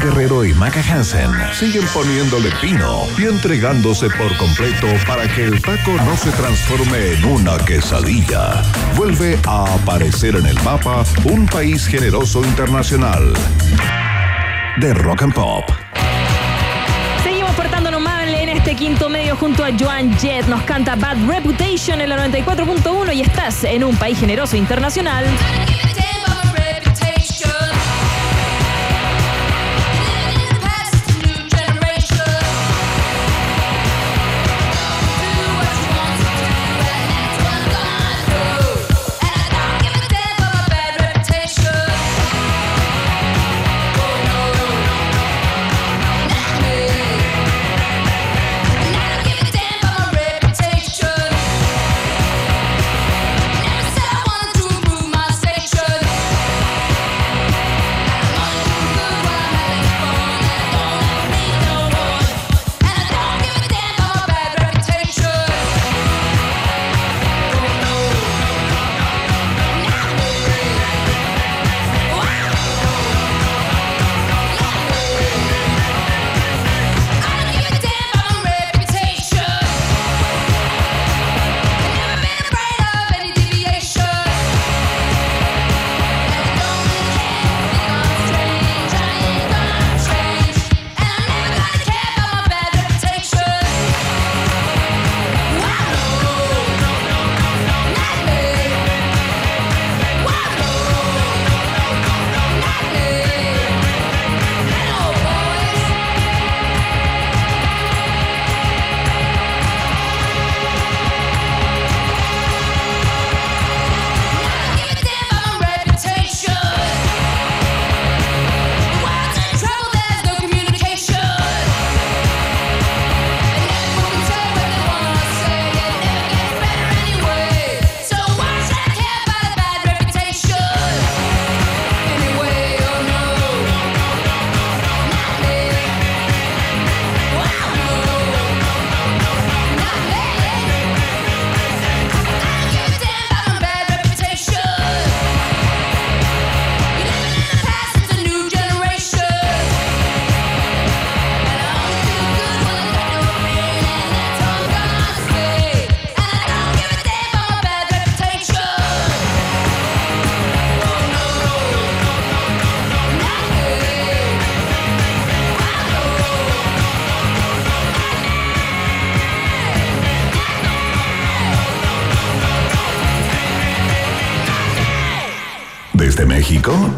Guerrero 0.07 0.45
y 0.45 0.55
Maca 0.55 0.81
Hansen 0.89 1.33
siguen 1.53 1.85
poniéndole 1.93 2.49
pino 2.61 3.03
y 3.19 3.25
entregándose 3.25 4.09
por 4.11 4.37
completo 4.37 4.87
para 5.05 5.27
que 5.27 5.43
el 5.43 5.61
taco 5.61 5.91
no 6.05 6.17
se 6.17 6.31
transforme 6.31 7.15
en 7.15 7.25
una 7.25 7.59
quesadilla. 7.59 8.63
Vuelve 8.95 9.37
a 9.49 9.65
aparecer 9.75 10.37
en 10.37 10.47
el 10.47 10.55
mapa 10.63 11.05
un 11.25 11.45
país 11.47 11.89
generoso 11.89 12.45
internacional. 12.45 13.35
De 14.79 14.95
Rock 14.95 15.23
and 15.23 15.35
Pop. 15.35 15.65
Seguimos 17.25 17.57
portándonos 17.57 18.01
mal 18.01 18.33
en 18.33 18.51
este 18.51 18.77
quinto 18.77 19.09
medio 19.09 19.35
junto 19.35 19.65
a 19.65 19.71
Joan 19.77 20.17
Jett. 20.19 20.47
Nos 20.47 20.63
canta 20.63 20.95
Bad 20.95 21.17
Reputation 21.27 22.01
en 22.01 22.11
la 22.11 22.29
94.1 22.29 23.13
y 23.13 23.23
estás 23.23 23.65
en 23.65 23.83
un 23.83 23.97
país 23.97 24.21
generoso 24.21 24.57
internacional. 24.57 25.27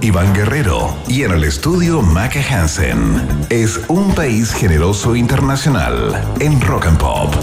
Iván 0.08 0.32
Guerrero. 0.32 0.96
Y 1.06 1.24
en 1.24 1.32
el 1.32 1.44
estudio, 1.44 2.00
Maca 2.00 2.40
Hansen. 2.40 3.46
Es 3.50 3.78
un 3.88 4.14
país 4.14 4.54
generoso 4.54 5.14
internacional 5.14 6.24
en 6.40 6.58
Rock 6.62 6.86
and 6.86 6.98
Pop. 6.98 7.34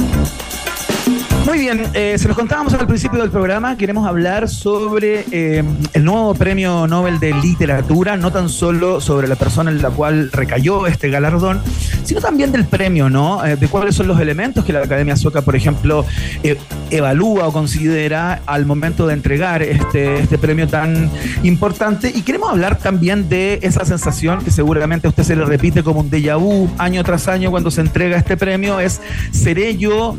Muy 1.46 1.60
bien, 1.60 1.84
eh, 1.93 2.16
se 2.18 2.28
los 2.28 2.36
contábamos 2.36 2.74
al 2.74 2.88
principio 2.88 3.22
del 3.22 3.30
programa, 3.30 3.78
queremos 3.78 4.08
hablar 4.08 4.50
sobre 4.50 5.26
eh, 5.32 5.64
el 5.93 6.04
nuevo 6.04 6.34
premio 6.34 6.88
Nobel 6.88 7.20
de 7.20 7.34
Literatura, 7.36 8.18
no 8.18 8.32
tan 8.32 8.50
solo 8.50 9.00
sobre 9.00 9.28
la 9.28 9.36
persona 9.36 9.70
en 9.70 9.80
la 9.80 9.91
cual 9.91 10.32
recayó 10.32 10.88
este 10.88 11.12
galardón, 11.12 11.62
sino 12.04 12.20
también 12.20 12.52
del 12.52 12.66
premio, 12.66 13.12
¿no? 13.12 13.46
Eh, 13.46 13.58
de 13.58 13.68
cuáles 13.68 13.93
son 13.93 14.08
los 14.08 14.20
elementos 14.20 14.66
que 14.66 14.74
la 14.74 14.80
Academia 14.80 15.16
Sueca, 15.16 15.43
por 15.43 15.56
ejemplo, 15.56 16.04
eh, 16.41 16.58
evalúa 16.89 17.48
o 17.48 17.54
considera 17.54 18.41
al 18.48 18.66
momento 18.66 19.06
de 19.06 19.14
entregar 19.14 19.62
este, 19.62 20.22
este 20.22 20.39
premio 20.39 20.68
tan 20.68 21.12
importante. 21.43 22.12
Y 22.14 22.24
queremos 22.24 22.50
hablar 22.50 22.80
también 22.80 23.30
de 23.30 23.60
esa 23.62 23.86
sensación 23.86 24.43
que 24.43 24.50
seguramente 24.50 25.06
a 25.06 25.12
usted 25.12 25.24
se 25.24 25.36
le 25.36 25.46
repite 25.46 25.84
como 25.84 26.00
un 26.00 26.10
déjà 26.10 26.39
vu 26.39 26.70
año 26.80 27.04
tras 27.04 27.28
año 27.28 27.52
cuando 27.52 27.70
se 27.70 27.82
entrega 27.82 28.18
este 28.18 28.36
premio, 28.36 28.80
es 28.80 29.00
¿seré 29.32 29.78
yo 29.78 30.18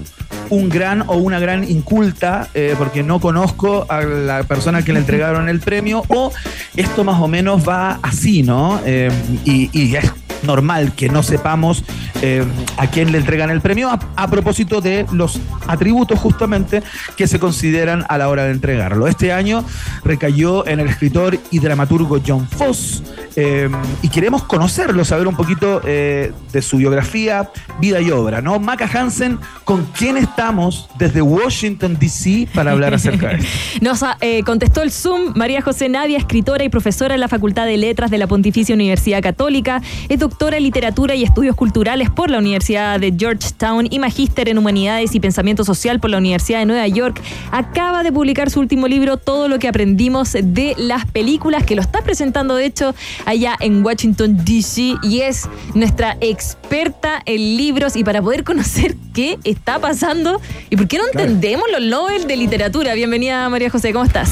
un 0.51 0.68
gran 0.68 1.03
o 1.07 1.16
una 1.16 1.38
gran 1.38 1.68
inculta 1.68 2.49
eh, 2.55 2.74
porque 2.78 3.03
no 3.03 3.20
conozco 3.20 3.86
a 3.88 4.03
la 4.03 4.42
persona 4.44 4.82
que 4.82 4.92
le 4.92 5.01
entregaron 5.01 5.49
el 5.49 5.61
premio 5.61 6.03
o 6.09 6.32
esto 6.76 7.05
más 7.05 7.20
o 7.20 7.28
menos 7.28 7.66
va 7.68 7.99
así, 8.03 8.42
¿no? 8.42 8.80
Eh, 8.84 9.11
y, 9.44 9.70
y 9.72 9.97
es 9.97 10.11
normal 10.47 10.94
que 10.94 11.09
no 11.09 11.22
sepamos 11.22 11.84
eh, 12.22 12.44
a 12.76 12.86
quién 12.86 13.12
le 13.12 13.18
entregan 13.18 13.51
el 13.51 13.61
premio 13.61 13.90
a, 13.90 14.30
propósito 14.30 14.80
de 14.80 15.07
los 15.12 15.40
atributos 15.66 16.18
justamente 16.18 16.82
que 17.16 17.26
se 17.26 17.38
consideran 17.38 18.05
a 18.09 18.18
la 18.18 18.28
hora 18.28 18.44
de 18.44 18.53
entregarlo. 18.53 19.07
Este 19.07 19.32
año 19.32 19.64
recayó 20.05 20.66
en 20.66 20.80
el 20.80 20.88
escritor 20.88 21.38
y 21.51 21.59
dramaturgo 21.59 22.20
John 22.26 22.49
Foss 22.49 23.03
eh, 23.36 23.68
y 24.03 24.09
queremos 24.09 24.44
conocerlo, 24.44 25.05
saber 25.05 25.26
un 25.26 25.36
poquito 25.36 25.82
eh, 25.84 26.32
de 26.53 26.62
su 26.62 26.78
biografía, 26.78 27.51
vida 27.80 28.01
y 28.01 28.11
obra, 28.11 28.40
¿no? 28.40 28.59
Maca 28.59 28.88
Hansen, 28.92 29.38
¿con 29.64 29.84
quién 29.86 30.16
estamos 30.16 30.88
desde 30.99 31.20
Washington, 31.22 31.99
D.C. 31.99 32.49
para 32.55 32.72
hablar 32.72 32.94
acerca 32.94 33.28
de 33.28 33.34
esto? 33.36 33.49
Nos 33.82 34.01
eh, 34.20 34.42
contestó 34.44 34.82
el 34.82 34.90
Zoom 34.90 35.32
María 35.34 35.61
José 35.61 35.88
Navia, 35.88 36.18
escritora 36.18 36.64
y 36.64 36.68
profesora 36.68 37.14
en 37.14 37.20
la 37.20 37.28
Facultad 37.28 37.66
de 37.66 37.76
Letras 37.76 38.11
de 38.11 38.18
la 38.18 38.26
Pontificia 38.26 38.74
Universidad 38.74 39.22
Católica. 39.22 39.82
Es 40.09 40.18
doctora 40.18 40.36
en 40.39 40.62
Literatura 40.62 41.14
y 41.14 41.24
Estudios 41.24 41.57
Culturales 41.57 42.11
por 42.11 42.30
la 42.30 42.39
Universidad 42.39 43.01
de 43.01 43.12
Georgetown 43.18 43.89
y 43.91 43.99
magíster 43.99 44.49
en 44.49 44.59
Humanidades 44.59 45.14
y 45.14 45.20
Pensamiento 45.20 45.64
Social 45.64 45.99
por 45.99 46.11
la 46.11 46.18
Universidad 46.18 46.59
de 46.61 46.66
Nueva 46.66 46.87
York. 46.87 47.20
Acaba 47.51 48.03
de 48.03 48.12
publicar 48.12 48.49
su 48.51 48.61
último 48.61 48.87
libro, 48.87 49.16
Todo 49.16 49.49
lo 49.49 49.59
que 49.59 49.66
aprendimos 49.66 50.32
de 50.41 50.74
las 50.78 51.07
películas, 51.07 51.64
que 51.64 51.74
lo 51.74 51.80
está 51.82 52.03
presentando, 52.03 52.55
de 52.55 52.66
hecho, 52.66 52.95
allá 53.24 53.57
en 53.61 53.84
Washington, 53.84 54.37
D.C. 54.45 54.95
y 55.03 55.20
es 55.22 55.49
nuestra 55.74 56.16
experta 56.20 57.22
en 57.24 57.57
libros 57.57 57.97
y 57.97 58.05
para 58.05 58.20
poder 58.22 58.45
conocer 58.45 58.95
qué 59.14 59.39
está 59.43 59.78
pasando 59.80 60.41
y 60.70 60.76
por 60.76 60.87
qué 60.87 60.99
no 60.99 61.05
Claro. 61.11 61.28
entendemos 61.30 61.64
los 61.72 61.82
Nobel 61.82 62.26
de 62.28 62.37
literatura. 62.37 62.95
Bienvenida, 62.95 63.49
María 63.49 63.70
José, 63.70 63.93
¿cómo 63.93 64.05
estás? 64.05 64.30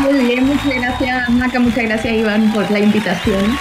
Muy 0.00 0.14
bien, 0.26 0.46
muchas 0.46 0.74
gracias 0.74 1.28
Maca, 1.28 1.58
muchas 1.60 1.84
gracias 1.84 2.14
Iván 2.14 2.52
por 2.52 2.68
la 2.70 2.78
invitación. 2.80 3.58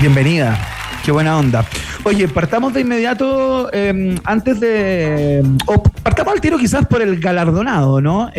Bienvenida. 0.00 0.58
Qué 1.04 1.12
buena 1.12 1.38
onda. 1.38 1.64
Oye, 2.04 2.28
partamos 2.28 2.72
de 2.72 2.80
inmediato, 2.80 3.70
eh, 3.72 4.18
antes 4.24 4.60
de... 4.60 5.42
O 5.66 5.82
partamos 5.82 6.34
al 6.34 6.40
tiro 6.40 6.58
quizás 6.58 6.86
por 6.86 7.02
el 7.02 7.20
galardonado, 7.20 8.00
¿no? 8.00 8.30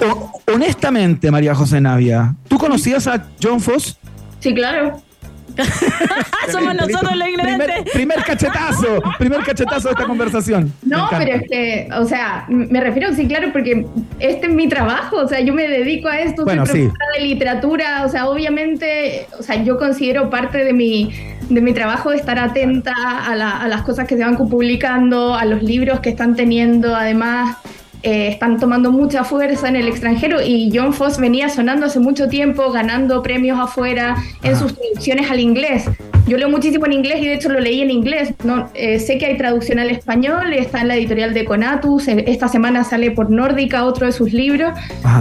Ho- 0.00 0.32
honestamente, 0.52 1.30
María 1.30 1.54
José 1.54 1.80
Navia, 1.80 2.34
¿tú 2.48 2.58
conocías 2.58 3.06
a 3.06 3.24
John 3.42 3.60
Foss? 3.60 3.98
Sí, 4.40 4.54
claro. 4.54 5.02
Somos 6.50 6.74
nosotros 6.74 7.16
los 7.16 7.28
ignorantes. 7.28 7.66
Primer, 7.68 7.92
primer 7.92 8.24
cachetazo, 8.24 9.02
primer 9.18 9.40
cachetazo 9.40 9.88
de 9.88 9.92
esta 9.94 10.06
conversación. 10.06 10.72
No, 10.82 11.08
pero 11.10 11.36
es 11.36 11.42
que, 11.48 11.88
o 11.96 12.04
sea, 12.04 12.44
me 12.48 12.80
refiero, 12.80 13.14
sí, 13.14 13.26
claro, 13.28 13.48
porque 13.52 13.86
este 14.18 14.46
es 14.46 14.52
mi 14.52 14.68
trabajo, 14.68 15.16
o 15.18 15.28
sea, 15.28 15.40
yo 15.40 15.54
me 15.54 15.68
dedico 15.68 16.08
a 16.08 16.18
esto, 16.20 16.44
Bueno, 16.44 16.66
soy 16.66 16.88
sí. 16.88 16.92
de 17.16 17.24
literatura, 17.24 18.04
o 18.04 18.08
sea, 18.08 18.28
obviamente, 18.28 19.26
o 19.38 19.42
sea, 19.42 19.62
yo 19.62 19.78
considero 19.78 20.30
parte 20.30 20.64
de 20.64 20.72
mi, 20.72 21.12
de 21.48 21.60
mi 21.60 21.72
trabajo 21.72 22.10
estar 22.12 22.38
atenta 22.38 22.92
a, 23.26 23.36
la- 23.36 23.58
a 23.58 23.68
las 23.68 23.82
cosas 23.82 24.06
que 24.08 24.16
se 24.16 24.24
van 24.24 24.36
publicando, 24.36 25.34
a 25.34 25.44
los 25.44 25.62
libros 25.62 26.00
que 26.00 26.10
están 26.10 26.34
teniendo, 26.34 26.94
además, 26.96 27.56
eh, 28.02 28.28
están 28.28 28.58
tomando 28.58 28.90
mucha 28.90 29.24
fuerza 29.24 29.68
en 29.68 29.76
el 29.76 29.88
extranjero 29.88 30.40
y 30.42 30.70
John 30.74 30.92
Foss 30.92 31.18
venía 31.18 31.48
sonando 31.48 31.86
hace 31.86 32.00
mucho 32.00 32.28
tiempo, 32.28 32.70
ganando 32.72 33.22
premios 33.22 33.58
afuera 33.58 34.16
en 34.42 34.56
sus 34.56 34.74
traducciones 34.74 35.30
al 35.30 35.40
inglés. 35.40 35.84
Yo 36.26 36.36
leo 36.36 36.48
muchísimo 36.48 36.86
en 36.86 36.92
inglés 36.92 37.22
y 37.22 37.26
de 37.26 37.34
hecho 37.34 37.48
lo 37.48 37.58
leí 37.58 37.80
en 37.80 37.90
inglés. 37.90 38.32
No, 38.44 38.68
Eh, 38.74 39.00
sé 39.00 39.18
que 39.18 39.26
hay 39.26 39.36
traducción 39.36 39.78
al 39.80 39.90
español, 39.90 40.52
está 40.52 40.80
en 40.82 40.88
la 40.88 40.94
editorial 40.96 41.34
de 41.34 41.44
Conatus, 41.44 42.06
esta 42.08 42.46
semana 42.46 42.84
sale 42.84 43.10
por 43.10 43.30
Nórdica 43.30 43.84
otro 43.84 44.06
de 44.06 44.12
sus 44.12 44.32
libros, 44.32 44.72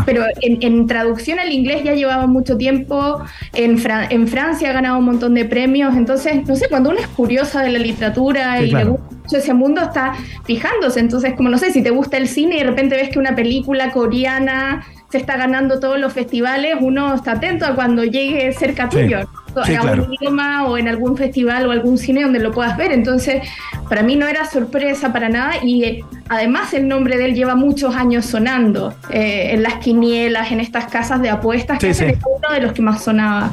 pero 0.05 0.23
en, 0.41 0.57
en 0.61 0.85
traducción 0.87 1.39
al 1.39 1.51
inglés 1.51 1.83
ya 1.83 1.93
llevaba 1.95 2.27
mucho 2.27 2.57
tiempo, 2.57 3.23
en, 3.53 3.77
Fra- 3.79 4.05
en 4.09 4.27
Francia 4.27 4.69
ha 4.69 4.73
ganado 4.73 4.99
un 4.99 5.05
montón 5.05 5.33
de 5.33 5.45
premios, 5.45 5.95
entonces, 5.95 6.47
no 6.47 6.55
sé, 6.55 6.67
cuando 6.69 6.91
uno 6.91 6.99
es 6.99 7.07
curiosa 7.07 7.63
de 7.63 7.71
la 7.71 7.79
literatura 7.79 8.59
Sí, 8.59 8.65
y 8.65 8.69
claro. 8.69 8.85
le 8.85 8.91
gusta 8.91 9.15
ese 9.37 9.53
mundo, 9.53 9.81
está 9.81 10.13
fijándose, 10.45 10.99
entonces, 10.99 11.33
como 11.35 11.49
no 11.49 11.57
sé, 11.57 11.71
si 11.71 11.81
te 11.81 11.89
gusta 11.91 12.17
el 12.17 12.27
cine 12.27 12.55
y 12.55 12.59
de 12.59 12.65
repente 12.65 12.95
ves 12.95 13.09
que 13.09 13.19
una 13.19 13.35
película 13.35 13.91
coreana 13.91 14.85
se 15.11 15.17
está 15.17 15.37
ganando 15.37 15.79
todos 15.79 15.99
los 15.99 16.13
festivales, 16.13 16.75
uno 16.79 17.15
está 17.15 17.31
atento 17.33 17.65
a 17.65 17.73
cuando 17.75 18.03
llegue 18.03 18.51
cerca 18.53 18.89
Sí. 18.91 18.97
tuyo. 19.01 19.19
¿no? 19.55 19.65
Sí, 19.65 19.73
en 19.73 19.81
claro. 19.81 20.03
algún 20.03 20.13
idioma 20.13 20.65
o 20.67 20.77
en 20.77 20.87
algún 20.87 21.17
festival 21.17 21.65
o 21.65 21.71
algún 21.71 21.97
cine 21.97 22.21
donde 22.21 22.39
lo 22.39 22.51
puedas 22.51 22.77
ver. 22.77 22.91
Entonces, 22.91 23.41
para 23.89 24.03
mí 24.03 24.15
no 24.15 24.27
era 24.27 24.45
sorpresa 24.45 25.11
para 25.11 25.27
nada 25.27 25.53
y 25.63 25.83
eh, 25.83 26.03
además 26.29 26.71
el 26.75 26.87
nombre 26.87 27.17
de 27.17 27.25
él 27.25 27.33
lleva 27.33 27.55
muchos 27.55 27.95
años 27.95 28.27
sonando 28.27 28.93
eh, 29.09 29.49
en 29.53 29.63
las 29.63 29.75
quinielas, 29.79 30.51
en 30.51 30.59
estas 30.59 30.85
casas 30.85 31.19
de 31.23 31.31
apuestas, 31.31 31.79
Sí, 31.81 31.87
que 31.87 31.93
sí. 31.95 32.05
es 32.05 32.17
uno 32.23 32.53
de 32.53 32.61
los 32.61 32.73
que 32.73 32.83
más 32.83 33.03
sonaba. 33.03 33.51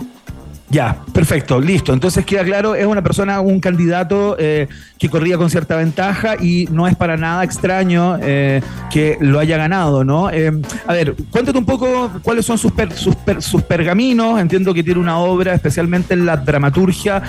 Ya, 0.68 0.96
perfecto, 1.12 1.60
listo. 1.60 1.92
Entonces 1.92 2.26
queda 2.26 2.42
claro, 2.42 2.74
es 2.74 2.84
una 2.86 3.00
persona, 3.02 3.40
un 3.40 3.60
candidato 3.60 4.36
eh, 4.38 4.66
que 4.98 5.08
corría 5.08 5.36
con 5.38 5.48
cierta 5.48 5.76
ventaja 5.76 6.34
y 6.42 6.66
no 6.72 6.88
es 6.88 6.96
para 6.96 7.16
nada 7.16 7.44
extraño 7.44 8.18
eh, 8.20 8.60
que 8.90 9.16
lo 9.20 9.38
haya 9.38 9.56
ganado, 9.58 10.02
¿no? 10.02 10.28
Eh, 10.30 10.50
a 10.88 10.92
ver, 10.92 11.14
cuéntate 11.30 11.56
un 11.56 11.64
poco 11.64 12.10
cuáles 12.22 12.46
son 12.46 12.58
sus, 12.58 12.72
per- 12.72 12.92
sus, 12.92 13.14
per- 13.14 13.42
sus 13.42 13.62
pergaminos. 13.62 14.40
Entiendo 14.40 14.74
que 14.74 14.82
tiene 14.82 14.98
una 14.98 15.18
obra, 15.18 15.54
especialmente 15.54 16.14
en 16.14 16.26
la 16.26 16.36
dramaturgia, 16.36 17.22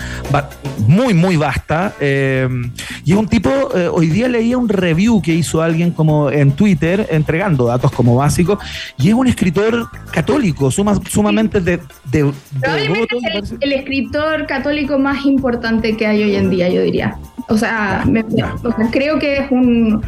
muy, 0.88 1.14
muy 1.14 1.38
vasta. 1.38 1.94
y 2.02 3.12
es 3.12 3.18
un 3.18 3.28
tipo, 3.28 3.52
hoy 3.92 4.08
día 4.08 4.28
leía 4.28 4.58
un 4.58 4.68
review 4.68 5.22
que 5.22 5.34
hizo 5.36 5.62
alguien 5.62 5.92
como 5.92 6.32
en 6.32 6.54
Twitter, 6.54 7.08
entregando 7.12 7.66
datos 7.68 7.92
como 7.92 8.16
básicos, 8.16 8.58
y 8.98 9.10
es 9.10 9.14
un 9.14 9.28
escritor 9.28 9.90
católico, 10.12 10.72
suma- 10.72 11.00
sumamente 11.08 11.60
de, 11.62 11.78
de, 12.06 12.32
devoto, 12.62 13.18
es 13.34 13.54
el, 13.60 13.74
escritor 13.74 14.46
católico 14.48 14.98
más 15.00 15.26
importante 15.26 15.96
que 15.96 16.08
hay 16.08 16.24
hoy 16.24 16.36
en 16.36 16.50
día, 16.50 16.70
yo 16.70 16.82
diría. 16.82 17.18
O 17.50 17.58
sea, 17.58 18.04
me- 18.06 18.22
o 18.22 18.72
sea, 18.76 18.90
creo 18.92 19.20
que 19.20 19.38
es 19.38 19.52
un... 19.52 20.02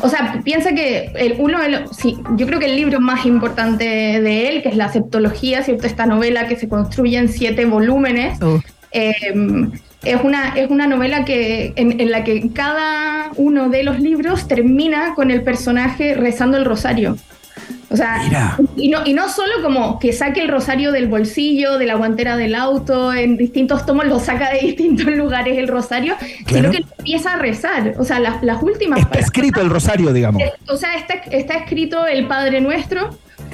O 0.00 0.08
sea, 0.08 0.40
piensa 0.44 0.72
que 0.74 1.10
el, 1.16 1.34
uno 1.38 1.60
de 1.60 1.70
los, 1.70 1.96
sí, 1.96 2.16
yo 2.36 2.46
creo 2.46 2.60
que 2.60 2.66
el 2.66 2.76
libro 2.76 3.00
más 3.00 3.26
importante 3.26 3.84
de 3.84 4.48
él, 4.48 4.62
que 4.62 4.68
es 4.68 4.76
la 4.76 4.88
Septología, 4.90 5.64
¿cierto? 5.64 5.88
Esta 5.88 6.06
novela 6.06 6.46
que 6.46 6.54
se 6.54 6.68
construye 6.68 7.18
en 7.18 7.28
siete 7.28 7.64
volúmenes, 7.64 8.38
eh, 8.92 9.12
es, 10.04 10.20
una, 10.22 10.50
es 10.56 10.70
una 10.70 10.86
novela 10.86 11.24
que, 11.24 11.72
en, 11.74 12.00
en 12.00 12.12
la 12.12 12.22
que 12.22 12.48
cada 12.52 13.32
uno 13.34 13.70
de 13.70 13.82
los 13.82 13.98
libros 13.98 14.46
termina 14.46 15.14
con 15.16 15.32
el 15.32 15.42
personaje 15.42 16.14
rezando 16.14 16.56
el 16.58 16.64
rosario. 16.64 17.16
O 17.90 17.96
sea, 17.96 18.20
Mira. 18.24 18.58
y 18.76 18.88
no, 18.90 19.06
y 19.06 19.14
no 19.14 19.28
solo 19.30 19.62
como 19.62 19.98
que 19.98 20.12
saque 20.12 20.40
el 20.42 20.48
rosario 20.48 20.92
del 20.92 21.08
bolsillo, 21.08 21.78
de 21.78 21.86
la 21.86 21.94
guantera 21.94 22.36
del 22.36 22.54
auto, 22.54 23.14
en 23.14 23.36
distintos 23.38 23.86
tomos 23.86 24.04
lo 24.06 24.18
saca 24.18 24.50
de 24.52 24.60
distintos 24.60 25.06
lugares 25.16 25.56
el 25.56 25.68
rosario, 25.68 26.14
Claro. 26.44 26.70
sino 26.70 26.86
que 26.86 26.92
empieza 26.98 27.32
a 27.32 27.36
rezar. 27.38 27.94
O 27.98 28.04
sea, 28.04 28.20
las, 28.20 28.42
las 28.42 28.62
últimas 28.62 29.00
Está 29.00 29.18
escrito 29.20 29.60
el 29.62 29.70
rosario, 29.70 30.12
digamos. 30.12 30.42
O 30.68 30.76
sea, 30.76 30.94
está, 30.96 31.14
está 31.14 31.54
escrito 31.54 32.06
el 32.06 32.26
Padre 32.26 32.60
Nuestro. 32.60 33.10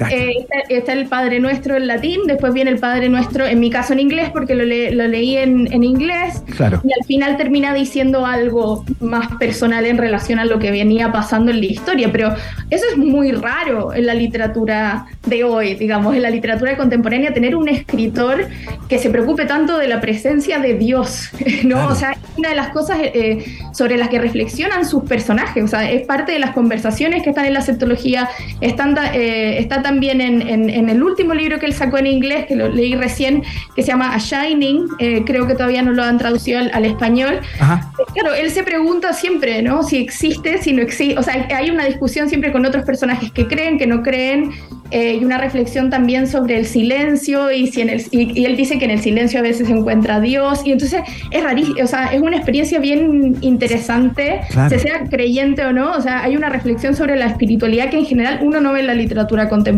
Eh, 0.09 0.33
está, 0.39 0.59
está 0.69 0.93
el 0.93 1.07
Padre 1.07 1.39
Nuestro 1.39 1.75
en 1.75 1.87
latín, 1.87 2.21
después 2.27 2.53
viene 2.53 2.71
el 2.71 2.79
Padre 2.79 3.09
Nuestro, 3.09 3.45
en 3.45 3.59
mi 3.59 3.69
caso 3.69 3.93
en 3.93 3.99
inglés, 3.99 4.29
porque 4.31 4.55
lo, 4.55 4.63
le- 4.65 4.91
lo 4.91 5.07
leí 5.07 5.37
en, 5.37 5.71
en 5.71 5.83
inglés, 5.83 6.43
Claro. 6.55 6.81
y 6.83 6.91
al 6.99 7.05
final 7.05 7.37
termina 7.37 7.73
diciendo 7.73 8.25
algo 8.25 8.83
más 8.99 9.27
personal 9.37 9.85
en 9.85 9.97
relación 9.97 10.39
a 10.39 10.45
lo 10.45 10.59
que 10.59 10.71
venía 10.71 11.11
pasando 11.11 11.51
en 11.51 11.59
la 11.59 11.65
historia, 11.65 12.11
pero 12.11 12.33
eso 12.69 12.85
es 12.91 12.97
muy 12.97 13.31
raro 13.31 13.93
en 13.93 14.05
la 14.05 14.13
literatura 14.13 15.05
de 15.25 15.43
hoy, 15.43 15.75
digamos, 15.75 16.15
en 16.15 16.21
la 16.21 16.29
literatura 16.29 16.75
contemporánea, 16.77 17.33
tener 17.33 17.55
un 17.55 17.69
escritor 17.69 18.47
que 18.89 18.97
se 18.99 19.09
preocupe 19.09 19.45
tanto 19.45 19.77
de 19.77 19.87
la 19.87 20.01
presencia 20.01 20.59
de 20.59 20.73
Dios, 20.75 21.29
¿no? 21.63 21.75
Claro. 21.75 21.93
O 21.93 21.95
sea, 21.95 22.11
es 22.11 22.17
una 22.37 22.49
de 22.49 22.55
las 22.55 22.69
cosas 22.69 22.97
eh, 23.01 23.45
sobre 23.73 23.97
las 23.97 24.09
que 24.09 24.19
reflexionan 24.19 24.85
sus 24.85 25.03
personajes, 25.03 25.63
o 25.63 25.67
sea, 25.67 25.89
es 25.89 26.05
parte 26.05 26.31
de 26.31 26.39
las 26.39 26.51
conversaciones 26.51 27.23
que 27.23 27.29
están 27.29 27.45
en 27.45 27.53
la 27.53 27.61
septología, 27.61 28.29
están, 28.61 28.95
eh, 29.13 29.57
está 29.59 29.81
también 29.89 30.19
en, 30.19 30.35
en- 30.53 30.69
en 30.79 30.89
el 30.89 30.99
último 31.03 31.33
libro 31.35 31.59
que 31.59 31.67
él 31.67 31.73
sacó 31.73 31.97
en 31.99 32.07
inglés, 32.07 32.45
que 32.47 32.55
lo 32.55 32.67
leí 32.69 32.95
recién, 32.95 33.43
que 33.75 33.81
se 33.83 33.89
llama 33.89 34.07
A 34.15 34.17
Shining, 34.17 34.77
eh, 34.99 35.21
creo 35.25 35.45
que 35.47 35.53
todavía 35.53 35.81
no 35.83 35.91
lo 35.91 36.01
han 36.03 36.17
traducido 36.17 36.57
al, 36.59 36.71
al 36.73 36.85
español. 36.85 37.39
Ajá. 37.59 37.91
Claro, 38.13 38.33
él 38.33 38.49
se 38.49 38.63
pregunta 38.63 39.13
siempre, 39.13 39.61
¿no? 39.61 39.83
Si 39.83 39.97
existe, 39.97 40.57
si 40.63 40.73
no 40.73 40.81
existe, 40.81 41.17
o 41.19 41.23
sea, 41.23 41.47
hay 41.55 41.69
una 41.69 41.85
discusión 41.85 42.27
siempre 42.29 42.51
con 42.51 42.65
otros 42.65 42.83
personajes 42.83 43.31
que 43.31 43.45
creen, 43.47 43.77
que 43.77 43.85
no 43.87 44.01
creen, 44.01 44.51
eh, 44.91 45.17
y 45.19 45.23
una 45.25 45.37
reflexión 45.39 45.89
también 45.89 46.27
sobre 46.27 46.57
el 46.57 46.65
silencio 46.65 47.51
y 47.51 47.67
si 47.67 47.81
en 47.81 47.89
el 47.89 48.01
y, 48.11 48.39
y 48.39 48.45
él 48.45 48.55
dice 48.55 48.77
que 48.79 48.85
en 48.85 48.91
el 48.91 48.99
silencio 48.99 49.39
a 49.39 49.43
veces 49.43 49.67
se 49.67 49.73
encuentra 49.73 50.19
Dios 50.21 50.61
y 50.65 50.71
entonces 50.71 51.01
es 51.31 51.43
rarísimo, 51.43 51.75
o 51.83 51.87
sea, 51.87 52.13
es 52.13 52.21
una 52.21 52.35
experiencia 52.37 52.79
bien 52.79 53.35
interesante, 53.41 54.41
Claro. 54.51 54.69
se 54.69 54.79
sea 54.79 55.03
creyente 55.09 55.63
o 55.65 55.73
no, 55.73 55.91
o 55.93 56.01
sea, 56.01 56.23
hay 56.23 56.35
una 56.37 56.49
reflexión 56.49 56.95
sobre 56.95 57.15
la 57.15 57.25
espiritualidad 57.25 57.89
que 57.89 57.97
en 57.97 58.05
general 58.05 58.39
uno 58.43 58.61
no 58.61 58.73
ve 58.73 58.81
en 58.81 58.87
la 58.87 58.93
literatura 58.93 59.49
contemporánea. 59.49 59.74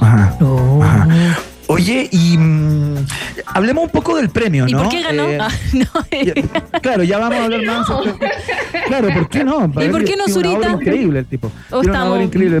Ajá. 0.00 0.36
Ajá. 0.82 1.08
Oye, 1.66 2.08
y 2.12 2.36
mm, 2.36 3.06
hablemos 3.46 3.84
un 3.84 3.90
poco 3.90 4.16
del 4.16 4.28
premio, 4.28 4.68
¿Y 4.68 4.72
¿no? 4.72 4.82
por 4.82 4.88
qué 4.90 5.02
ganó? 5.02 5.24
Eh, 5.28 5.38
Ah, 5.40 5.48
no. 5.72 5.86
ya- 6.22 6.80
claro, 6.82 7.02
ya 7.04 7.18
vamos 7.18 7.38
a 7.38 7.44
hablar 7.44 7.62
más. 7.64 7.86
Claro, 8.86 9.08
¿por 9.14 9.28
qué 9.30 9.44
no? 9.44 9.64
¿Y 9.82 9.88
por 9.88 10.04
qué 10.04 10.14
no 10.16 10.28
Zurita? 10.28 10.70
increíble 10.72 11.20
el 11.20 11.26
tipo. 11.26 11.46
¿O 11.70 11.80
Tiene 11.80 11.88
una 11.88 11.92
estamos- 11.92 12.12
obra 12.14 12.22
increíble. 12.24 12.60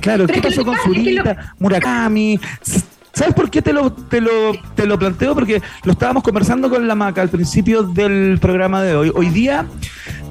Claro, 0.00 0.26
Pero 0.26 0.42
¿qué 0.42 0.48
pasó 0.48 0.64
con 0.64 0.76
lo- 0.76 0.82
Zurita, 0.82 1.54
Murakami? 1.58 2.38
¿Sabes 3.14 3.32
por 3.34 3.48
qué 3.48 3.62
te 3.62 3.72
lo, 3.72 3.92
te, 3.92 4.20
lo, 4.20 4.30
te 4.74 4.86
lo 4.86 4.98
planteo? 4.98 5.34
Porque 5.34 5.62
lo 5.84 5.92
estábamos 5.92 6.22
conversando 6.22 6.68
con 6.68 6.86
la 6.86 6.94
Maca 6.96 7.22
al 7.22 7.28
principio 7.30 7.82
del 7.84 8.38
programa 8.40 8.82
de 8.82 8.94
hoy. 8.96 9.12
Hoy 9.14 9.28
día, 9.30 9.64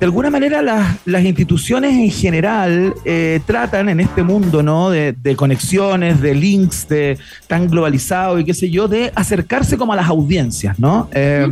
de 0.04 0.08
alguna 0.08 0.30
manera, 0.30 0.62
las, 0.62 0.98
las 1.06 1.24
instituciones 1.24 1.94
en 1.94 2.12
general 2.12 2.94
eh, 3.06 3.40
tratan 3.46 3.88
en 3.88 4.02
este 4.02 4.22
mundo 4.22 4.62
¿no? 4.62 4.90
de, 4.90 5.14
de 5.14 5.38
conexiones, 5.38 6.20
de 6.20 6.36
links, 6.36 6.90
de 6.90 7.18
tan 7.48 7.70
globalizado 7.70 8.38
y 8.38 8.44
qué 8.44 8.54
sé 8.54 8.70
yo, 8.70 8.90
de 8.90 9.14
acercarse 9.16 9.78
como 9.78 9.94
a 9.94 9.96
las 9.96 10.10
audiencias, 10.10 10.78
¿no? 10.78 11.08
Eh, 11.14 11.48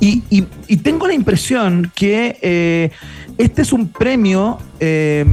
y, 0.00 0.24
y- 0.28 0.44
y 0.66 0.76
tengo 0.78 1.06
la 1.06 1.14
impresión 1.14 1.92
que 1.94 2.36
eh, 2.42 2.90
este 3.38 3.62
es 3.62 3.72
un 3.72 3.86
premio 3.86 4.58
eh, 4.80 5.24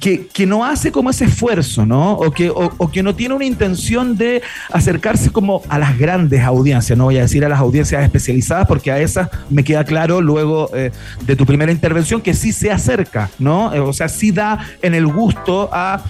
que, 0.00 0.26
que 0.26 0.46
no 0.46 0.64
hace 0.64 0.92
como 0.92 1.10
ese 1.10 1.26
esfuerzo, 1.26 1.84
¿no? 1.86 2.12
O 2.12 2.30
que, 2.30 2.50
o 2.50 2.90
que 2.90 3.02
no 3.02 3.14
tiene 3.14 3.34
una 3.34 3.44
intención 3.44 4.16
de 4.16 4.42
acercarse 4.72 5.30
como 5.30 5.62
a 5.68 5.78
las 5.78 5.98
grandes 5.98 6.42
audiencias, 6.42 6.96
no 6.96 7.04
voy 7.04 7.18
a 7.18 7.22
decir 7.22 7.44
a 7.44 7.48
las 7.48 7.60
audiencias 7.60 8.02
especializadas, 8.02 8.66
porque 8.66 8.90
a 8.90 9.00
esas 9.00 9.28
me 9.50 9.64
queda 9.64 9.84
claro 9.84 10.20
luego 10.20 10.70
eh, 10.74 10.90
de 11.26 11.36
tu 11.36 11.46
primera 11.46 11.72
intervención 11.72 12.20
que 12.20 12.34
sí 12.34 12.52
se 12.52 12.70
acerca, 12.70 13.30
¿no? 13.38 13.74
Eh, 13.74 13.80
O 13.80 13.92
sea, 13.92 14.08
sí 14.08 14.32
da 14.32 14.66
en 14.82 14.94
el 14.94 15.06
gusto 15.06 15.68
a 15.72 16.02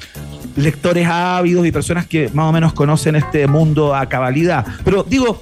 lectores 0.56 1.06
ávidos 1.06 1.66
y 1.66 1.72
personas 1.72 2.06
que 2.06 2.30
más 2.32 2.46
o 2.46 2.52
menos 2.52 2.72
conocen 2.72 3.14
este 3.14 3.46
mundo 3.46 3.94
a 3.94 4.06
cabalidad. 4.06 4.64
Pero 4.84 5.02
digo, 5.02 5.40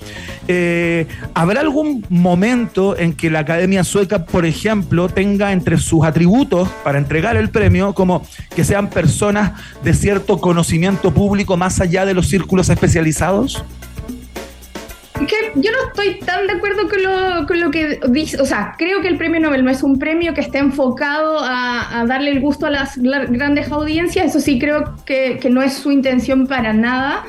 eh, 0.49 1.07
¿habrá 1.35 1.61
algún 1.61 2.05
momento 2.09 2.99
en 2.99 3.12
que 3.12 3.30
la 3.30 3.41
Academia 3.41 3.85
Sueca, 3.85 4.24
por 4.24 4.45
ejemplo, 4.45 5.09
tenga 5.09 5.53
entre 5.53 5.78
sus 5.78 6.05
atributos 6.05 6.68
para 6.82 6.99
entregar 6.99 7.24
el 7.33 7.51
premio 7.51 7.95
como 7.95 8.27
que 8.55 8.64
sean 8.64 8.91
personas 8.91 9.53
de 9.83 9.95
cierto 9.95 10.39
conocimiento 10.39 11.12
público 11.12 11.57
más 11.57 11.81
allá 11.81 12.05
de 12.05 12.14
los 12.14 12.29
círculos 12.29 12.68
especializados? 12.68 13.64
que 15.27 15.53
yo 15.55 15.70
no 15.70 15.89
estoy 15.89 16.18
tan 16.20 16.47
de 16.47 16.55
acuerdo 16.55 16.83
con 17.47 17.61
lo, 17.61 17.70
que 17.70 18.01
dice, 18.09 18.41
o 18.41 18.45
sea, 18.45 18.75
creo 18.77 19.01
que 19.01 19.09
el 19.09 19.16
premio 19.16 19.41
Nobel 19.41 19.64
no 19.64 19.70
es 19.70 19.83
un 19.83 19.99
premio 19.99 20.35
que 20.35 20.41
esté 20.41 20.59
enfocado 20.59 21.39
a, 21.41 22.05
darle 22.07 22.31
el 22.31 22.41
gusto 22.41 22.66
a 22.66 22.70
las 22.70 22.99
grandes 22.99 23.70
audiencias, 23.70 24.27
eso 24.27 24.41
sí 24.41 24.59
creo 24.59 24.97
que, 25.07 25.39
que 25.41 25.51
no 25.51 25.62
es 25.62 25.75
su 25.75 25.93
intención 25.93 26.47
para 26.47 26.72
nada. 26.72 27.25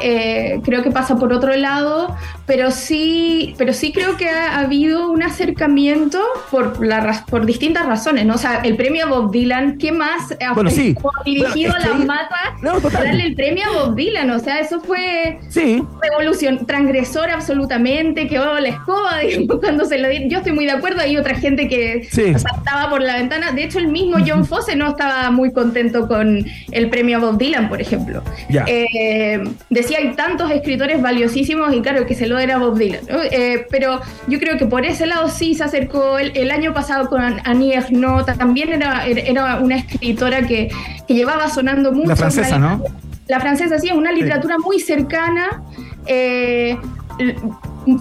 Eh, 0.00 0.60
creo 0.64 0.82
que 0.82 0.90
pasa 0.90 1.16
por 1.16 1.32
otro 1.32 1.54
lado, 1.56 2.14
pero 2.46 2.70
sí, 2.70 3.54
pero 3.58 3.72
sí 3.72 3.92
creo 3.92 4.16
que 4.16 4.28
ha, 4.28 4.58
habido 4.60 5.10
un 5.10 5.22
acercamiento 5.22 6.20
por, 6.50 6.84
la, 6.84 7.24
por 7.30 7.46
distintas 7.46 7.86
razones, 7.86 8.24
¿no? 8.26 8.34
O 8.34 8.38
sea, 8.38 8.60
el 8.64 8.76
premio 8.76 9.06
a 9.06 9.08
Bob 9.08 9.30
Dylan, 9.30 9.78
¿qué 9.78 9.92
más 9.92 10.34
ha 10.44 10.52
Bueno, 10.54 10.70
sí. 10.70 10.94
dirigido 11.24 11.72
Bueno, 11.72 11.76
es 11.78 11.84
que 11.84 11.86
a 11.86 11.90
las 11.90 12.00
ahí- 12.00 12.06
matas 12.06 12.62
No, 12.62 12.80
darle 12.90 13.24
el 13.26 13.34
premio 13.34 13.64
a 13.68 13.72
Bob 13.86 13.94
Dylan? 13.94 14.30
O 14.30 14.38
sea, 14.38 14.58
eso 14.60 14.80
fue 14.80 15.38
Sí. 15.48 15.82
revolución, 16.02 16.66
transgresor 16.66 17.30
absolutamente, 17.30 18.26
que 18.26 18.38
oh, 18.38 18.58
la 18.58 18.68
escoba, 18.68 19.18
digamos, 19.26 19.60
cuando 19.60 19.84
se 19.84 19.98
lo 19.98 20.08
dieron. 20.08 20.28
Yo 20.28 20.38
estoy 20.38 20.52
muy 20.52 20.66
de 20.66 20.72
acuerdo, 20.72 21.00
hay 21.00 21.16
otra 21.16 21.34
gente 21.36 21.68
que 21.68 22.06
Sí. 22.10 22.32
saltaba 22.38 22.90
por 22.90 23.00
la 23.02 23.16
ventana. 23.16 23.52
De 23.52 23.64
hecho, 23.64 23.78
el 23.78 23.88
mismo 23.88 24.16
John 24.26 24.44
Fosse 24.44 24.76
no 24.76 24.90
estaba 24.90 25.30
muy 25.30 25.52
contento 25.52 26.06
con 26.08 26.44
el 26.72 26.90
premio 26.90 27.18
a 27.18 27.20
Bob 27.20 27.38
Dylan, 27.38 27.68
por 27.68 27.80
ejemplo. 27.80 28.22
Ya. 28.48 28.64
Eh, 28.66 29.42
decía, 29.84 29.98
hay 29.98 30.14
tantos 30.14 30.50
escritores 30.50 31.00
valiosísimos 31.00 31.72
y 31.74 31.80
claro, 31.80 32.06
que 32.06 32.14
se 32.14 32.26
lo 32.26 32.38
era 32.38 32.58
Bob 32.58 32.76
Dylan. 32.76 33.00
¿no? 33.08 33.22
Eh, 33.22 33.66
pero 33.70 34.00
yo 34.26 34.38
creo 34.38 34.58
que 34.58 34.66
por 34.66 34.84
ese 34.84 35.06
lado 35.06 35.28
sí 35.28 35.54
se 35.54 35.64
acercó. 35.64 36.18
El, 36.18 36.36
el 36.36 36.50
año 36.50 36.74
pasado 36.74 37.08
con 37.08 37.22
Annie 37.22 37.74
Ernaux 37.74 38.26
también 38.26 38.72
era, 38.72 39.06
era 39.06 39.60
una 39.60 39.76
escritora 39.76 40.46
que, 40.46 40.70
que 41.06 41.14
llevaba 41.14 41.48
sonando 41.48 41.92
mucho. 41.92 42.08
La 42.08 42.16
francesa, 42.16 42.58
¿no? 42.58 42.82
la 43.26 43.40
francesa 43.40 43.78
sí, 43.78 43.88
es 43.88 43.94
una 43.94 44.12
literatura 44.12 44.58
muy 44.58 44.80
cercana, 44.80 45.62
eh, 46.06 46.76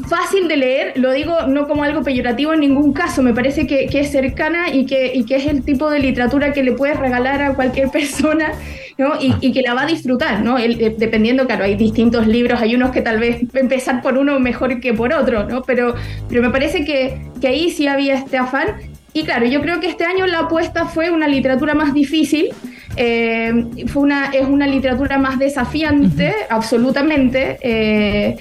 fácil 0.07 0.47
de 0.47 0.57
leer, 0.57 0.93
lo 0.95 1.11
digo 1.11 1.47
no 1.47 1.67
como 1.67 1.83
algo 1.83 2.03
peyorativo 2.03 2.53
en 2.53 2.61
ningún 2.61 2.93
caso, 2.93 3.21
me 3.21 3.33
parece 3.33 3.67
que, 3.67 3.87
que 3.87 4.01
es 4.01 4.11
cercana 4.11 4.69
y 4.73 4.85
que, 4.85 5.13
y 5.13 5.25
que 5.25 5.35
es 5.35 5.45
el 5.45 5.63
tipo 5.63 5.89
de 5.89 5.99
literatura 5.99 6.51
que 6.51 6.63
le 6.63 6.73
puedes 6.73 6.99
regalar 6.99 7.41
a 7.41 7.53
cualquier 7.53 7.89
persona 7.91 8.51
¿no? 8.97 9.13
y, 9.19 9.33
y 9.41 9.51
que 9.51 9.61
la 9.61 9.73
va 9.73 9.83
a 9.83 9.85
disfrutar, 9.85 10.41
¿no? 10.41 10.57
El- 10.57 10.79
eh, 10.81 10.95
dependiendo, 10.97 11.45
claro, 11.45 11.63
hay 11.65 11.75
distintos 11.75 12.27
libros, 12.27 12.61
hay 12.61 12.75
unos 12.75 12.91
que 12.91 13.01
tal 13.01 13.19
vez 13.19 13.41
empezar 13.53 14.01
por 14.01 14.17
uno 14.17 14.39
mejor 14.39 14.79
que 14.79 14.93
por 14.93 15.13
otro, 15.13 15.45
¿no? 15.45 15.61
pero, 15.63 15.95
pero 16.29 16.41
me 16.41 16.49
parece 16.49 16.85
que, 16.85 17.21
que 17.41 17.47
ahí 17.47 17.69
sí 17.71 17.87
había 17.87 18.15
este 18.15 18.37
afán. 18.37 18.67
Y 19.15 19.23
claro, 19.25 19.45
yo 19.45 19.61
creo 19.61 19.79
que 19.79 19.87
este 19.87 20.05
año 20.05 20.25
la 20.25 20.39
apuesta 20.39 20.85
fue 20.87 21.11
una 21.11 21.27
literatura 21.27 21.75
más 21.75 21.93
difícil, 21.93 22.49
eh, 22.95 23.53
fue 23.85 24.01
una, 24.01 24.31
es 24.33 24.47
una 24.47 24.65
literatura 24.65 25.19
más 25.19 25.37
desafiante, 25.37 26.33
absolutamente. 26.49 27.57
eh, 27.61 28.37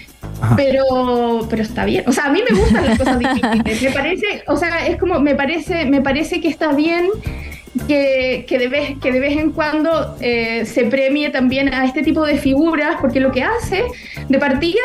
pero, 0.57 1.47
pero 1.49 1.63
está 1.63 1.85
bien. 1.85 2.05
O 2.07 2.13
sea, 2.13 2.25
a 2.25 2.33
mí 2.33 2.41
me 2.51 2.59
gustan 2.59 2.85
las 2.87 2.99
cosas 2.99 3.19
difíciles. 3.19 3.83
Me 3.83 3.91
parece, 3.91 4.43
o 4.47 4.57
sea, 4.57 4.87
es 4.87 4.97
como, 4.97 5.21
me 5.21 5.35
parece, 5.35 5.85
me 5.85 6.01
parece 6.01 6.41
que 6.41 6.49
está 6.49 6.73
bien 6.73 7.07
que, 7.87 8.45
que, 8.47 8.59
de, 8.59 8.69
vez, 8.69 8.99
que 9.01 9.13
de 9.13 9.21
vez 9.21 9.37
en 9.37 9.53
cuando 9.53 10.17
eh, 10.21 10.65
se 10.67 10.85
premie 10.85 11.31
también 11.31 11.73
a 11.73 11.85
este 11.85 12.03
tipo 12.03 12.25
de 12.25 12.39
figuras, 12.39 12.97
porque 13.01 13.21
lo 13.21 13.33
que 13.33 13.43
hace 13.43 13.85
de 14.29 14.39
partida, 14.39 14.81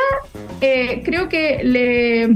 eh, 0.61 1.01
creo 1.03 1.29
que 1.29 1.61
le 1.63 2.35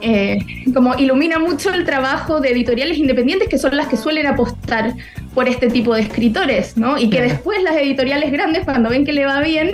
eh, 0.00 0.38
como 0.74 0.96
ilumina 0.96 1.38
mucho 1.38 1.72
el 1.72 1.84
trabajo 1.84 2.40
de 2.40 2.50
editoriales 2.50 2.98
independientes 2.98 3.48
que 3.48 3.58
son 3.58 3.76
las 3.76 3.86
que 3.86 3.96
suelen 3.96 4.26
apostar 4.26 4.94
por 5.34 5.48
este 5.48 5.68
tipo 5.68 5.94
de 5.94 6.02
escritores, 6.02 6.76
¿no? 6.76 6.98
Y 6.98 7.08
que 7.08 7.22
después 7.22 7.62
las 7.62 7.74
editoriales 7.76 8.30
grandes, 8.30 8.64
cuando 8.64 8.90
ven 8.90 9.04
que 9.06 9.12
le 9.14 9.24
va 9.24 9.40
bien, 9.40 9.70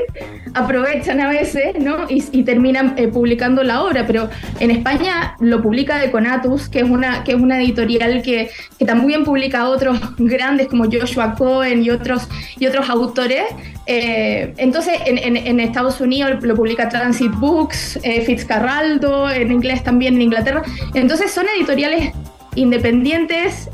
aprovechan 0.54 1.20
a 1.20 1.28
veces, 1.28 1.74
¿no? 1.80 2.06
Y, 2.08 2.22
y 2.32 2.42
terminan 2.44 2.94
eh, 2.96 3.08
publicando 3.08 3.62
la 3.64 3.82
obra. 3.82 4.06
Pero 4.06 4.28
en 4.60 4.70
España 4.70 5.34
lo 5.40 5.60
publica 5.60 5.98
Deconatus, 5.98 6.68
que 6.68 6.78
es 6.80 6.84
una, 6.88 7.24
que 7.24 7.32
es 7.32 7.38
una 7.40 7.60
editorial 7.60 8.22
que, 8.22 8.50
que 8.78 8.84
también 8.84 9.24
publica 9.24 9.62
a 9.62 9.68
otros 9.68 9.98
grandes 10.18 10.68
como 10.68 10.84
Joshua 10.84 11.34
Cohen 11.34 11.82
y 11.82 11.90
otros, 11.90 12.28
y 12.58 12.66
otros 12.66 12.88
autores. 12.88 13.42
Eh, 13.86 14.54
entonces, 14.58 14.94
en, 15.06 15.18
en- 15.18 15.36
en 15.36 15.58
Estados 15.60 16.00
Unidos 16.00 16.32
lo 16.42 16.54
publica 16.54 16.88
Transit 16.88 17.32
Books, 17.32 17.98
eh, 18.04 18.20
Fitzcarraldo, 18.20 19.28
en 19.30 19.50
inglés 19.50 19.82
también 19.82 20.14
en 20.14 20.22
Inglaterra. 20.22 20.62
Entonces, 20.94 21.32
son 21.32 21.46
editoriales 21.56 22.12
independientes. 22.54 23.68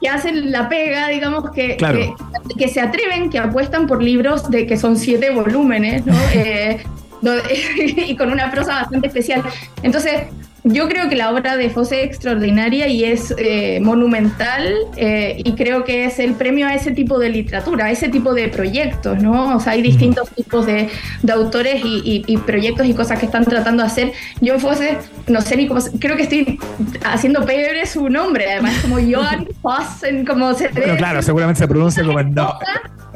Que 0.00 0.08
hacen 0.08 0.50
la 0.50 0.68
pega, 0.68 1.08
digamos, 1.08 1.50
que, 1.50 1.76
Claro. 1.76 1.98
que, 2.48 2.54
que 2.54 2.68
se 2.68 2.80
atreven, 2.80 3.30
que 3.30 3.38
apuestan 3.38 3.86
por 3.86 4.02
libros 4.02 4.50
de 4.50 4.66
que 4.66 4.76
son 4.76 4.96
siete 4.96 5.30
volúmenes, 5.30 6.06
¿no? 6.06 6.14
Eh, 6.34 6.82
y 8.08 8.16
con 8.16 8.30
una 8.30 8.50
prosa 8.50 8.76
bastante 8.76 9.08
especial. 9.08 9.42
Entonces, 9.82 10.22
yo 10.64 10.88
creo 10.88 11.08
que 11.08 11.16
la 11.16 11.30
obra 11.30 11.56
de 11.56 11.70
Fosse 11.70 12.00
es 12.02 12.06
extraordinaria 12.06 12.86
y 12.88 13.04
es 13.04 13.34
eh, 13.38 13.80
monumental 13.80 14.74
eh, 14.96 15.40
y 15.44 15.54
creo 15.54 15.84
que 15.84 16.04
es 16.04 16.18
el 16.18 16.34
premio 16.34 16.66
a 16.66 16.74
ese 16.74 16.90
tipo 16.92 17.18
de 17.18 17.28
literatura, 17.30 17.86
a 17.86 17.90
ese 17.90 18.08
tipo 18.08 18.34
de 18.34 18.48
proyectos, 18.48 19.22
¿no? 19.22 19.56
O 19.56 19.60
sea, 19.60 19.72
hay 19.72 19.82
distintos 19.82 20.28
tipos 20.30 20.66
de, 20.66 20.88
de 21.22 21.32
autores 21.32 21.82
y, 21.84 22.02
y- 22.04 22.24
y 22.26 22.36
proyectos 22.38 22.86
y 22.86 22.94
cosas 22.94 23.18
que 23.18 23.26
están 23.26 23.44
tratando 23.44 23.82
de 23.82 23.86
hacer. 23.86 24.12
John 24.44 24.60
Fosse, 24.60 24.98
no 25.28 25.40
sé 25.40 25.56
ni 25.56 25.66
cómo, 25.66 25.80
creo 25.98 26.16
que 26.16 26.22
estoy 26.24 26.58
haciendo 27.04 27.44
pebre 27.46 27.86
su 27.86 28.08
nombre, 28.08 28.50
además 28.52 28.74
como 28.82 28.96
Johan 29.14 29.46
Fosse, 29.62 30.24
como 30.26 30.52
se 30.54 30.68
Bueno, 30.68 30.96
claro, 30.96 31.22
seguramente 31.22 31.60
se 31.60 31.68
pronuncia 31.68 32.04
como 32.04 32.22
no. 32.22 32.58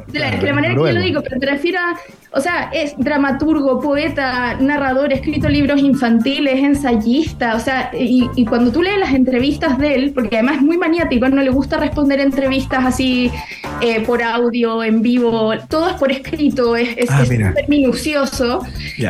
de 0.09 0.19
la, 0.19 0.31
de 0.31 0.43
la 0.47 0.53
manera 0.55 0.75
que 0.75 0.81
yo 0.81 0.93
lo 0.93 1.01
digo, 1.01 1.23
pero 1.23 1.39
te 1.41 1.47
refiero 1.47 1.79
a, 1.81 1.95
o 2.37 2.41
sea, 2.41 2.70
es 2.72 2.95
dramaturgo, 2.99 3.80
poeta, 3.80 4.57
narrador, 4.61 5.12
ha 5.12 5.14
escrito 5.14 5.49
libros 5.49 5.80
infantiles, 5.80 6.55
ensayista, 6.62 7.55
o 7.55 7.61
sea, 7.61 7.91
y, 7.99 8.28
y 8.35 8.45
cuando 8.45 8.72
tú 8.72 8.82
lees 8.82 8.99
las 8.99 9.12
entrevistas 9.14 9.78
de 9.78 9.95
él, 9.95 10.12
porque 10.14 10.37
además 10.37 10.57
es 10.57 10.62
muy 10.62 10.76
maniático, 10.76 11.28
no 11.28 11.43
le 11.43 11.51
gusta 11.51 11.76
responder 11.78 12.20
entrevistas 12.20 12.85
así 12.85 13.30
eh, 13.80 14.01
por 14.01 14.22
audio, 14.22 14.82
en 14.82 15.01
vivo, 15.03 15.53
todo 15.68 15.89
es 15.91 15.95
por 15.95 16.11
escrito, 16.11 16.76
es 16.76 16.89
es- 16.97 17.11
Ah, 17.11 17.22
es 17.57 17.68
minucioso. 17.68 18.61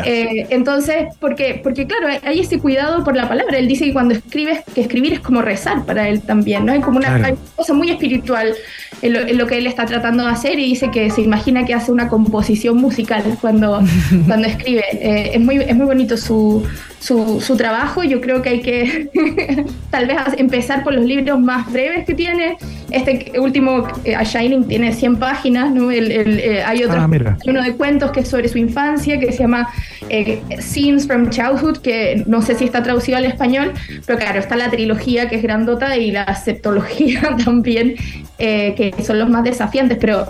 Eh, 0.04 0.46
entonces, 0.50 1.06
porque, 1.20 1.60
porque 1.62 1.86
claro, 1.86 2.08
hay- 2.08 2.18
hay 2.24 2.40
ese 2.40 2.58
cuidado 2.58 3.04
por 3.04 3.16
la 3.16 3.28
palabra. 3.28 3.56
Él 3.58 3.68
dice 3.68 3.86
que 3.86 3.92
cuando 3.92 4.14
escribes, 4.14 4.60
que 4.74 4.82
escribir 4.82 5.14
es 5.14 5.20
como 5.20 5.40
rezar 5.42 5.84
para 5.84 6.08
él 6.08 6.20
también, 6.20 6.66
¿no? 6.66 6.72
Hay 6.72 6.80
como 6.80 6.98
una, 6.98 7.08
Claro. 7.08 7.24
hay 7.26 7.32
una 7.32 7.40
cosa 7.56 7.72
muy 7.74 7.90
espiritual 7.90 8.54
en 9.02 9.12
lo, 9.12 9.20
en 9.20 9.38
lo 9.38 9.46
que 9.46 9.58
él 9.58 9.66
está 9.66 9.84
tratando 9.86 10.24
de 10.24 10.30
hacer 10.30 10.58
y 10.58 10.64
dice 10.66 10.90
que 10.90 11.10
se 11.10 11.20
imagina 11.22 11.64
que 11.64 11.74
hace 11.74 11.92
una 11.92 12.08
composición 12.08 12.76
musical 12.78 13.13
cuando, 13.40 13.80
cuando 14.26 14.48
escribe. 14.48 14.84
Eh, 14.92 15.32
es, 15.34 15.40
muy, 15.40 15.56
es 15.56 15.74
muy 15.76 15.86
bonito 15.86 16.16
su, 16.16 16.64
su, 16.98 17.40
su 17.40 17.56
trabajo. 17.56 18.02
Yo 18.04 18.20
creo 18.20 18.42
que 18.42 18.48
hay 18.50 18.60
que 18.60 19.08
tal 19.90 20.06
vez 20.06 20.16
empezar 20.38 20.82
por 20.84 20.94
los 20.94 21.04
libros 21.04 21.38
más 21.40 21.70
breves 21.72 22.04
que 22.06 22.14
tiene. 22.14 22.56
Este 22.90 23.32
último, 23.40 23.86
eh, 24.04 24.14
A 24.14 24.22
Shining, 24.22 24.68
tiene 24.68 24.92
100 24.92 25.16
páginas, 25.16 25.72
¿no? 25.72 25.90
El- 25.90 26.12
el, 26.12 26.38
eh, 26.38 26.62
hay 26.62 26.84
otro, 26.84 27.00
Ah, 27.00 27.36
uno 27.46 27.62
de 27.62 27.72
cuentos 27.74 28.10
que 28.12 28.20
es 28.20 28.28
sobre 28.28 28.48
su 28.48 28.58
infancia, 28.58 29.18
que 29.18 29.32
se 29.32 29.38
llama 29.38 29.68
eh, 30.08 30.40
Scenes 30.60 31.06
from 31.06 31.30
Childhood, 31.30 31.78
que 31.78 32.22
no 32.26 32.40
sé 32.42 32.54
si 32.54 32.64
está 32.64 32.82
traducido 32.82 33.18
al 33.18 33.24
español, 33.24 33.72
pero 34.06 34.18
claro, 34.18 34.38
está 34.38 34.54
la 34.56 34.70
trilogía 34.70 35.28
que 35.28 35.36
es 35.36 35.42
grandota 35.42 35.96
y 35.96 36.10
la 36.12 36.34
septología 36.36 37.36
también, 37.44 37.94
eh, 38.38 38.74
que 38.76 39.02
son 39.02 39.18
los 39.18 39.28
más 39.28 39.44
desafiantes, 39.44 39.98
pero 40.00 40.26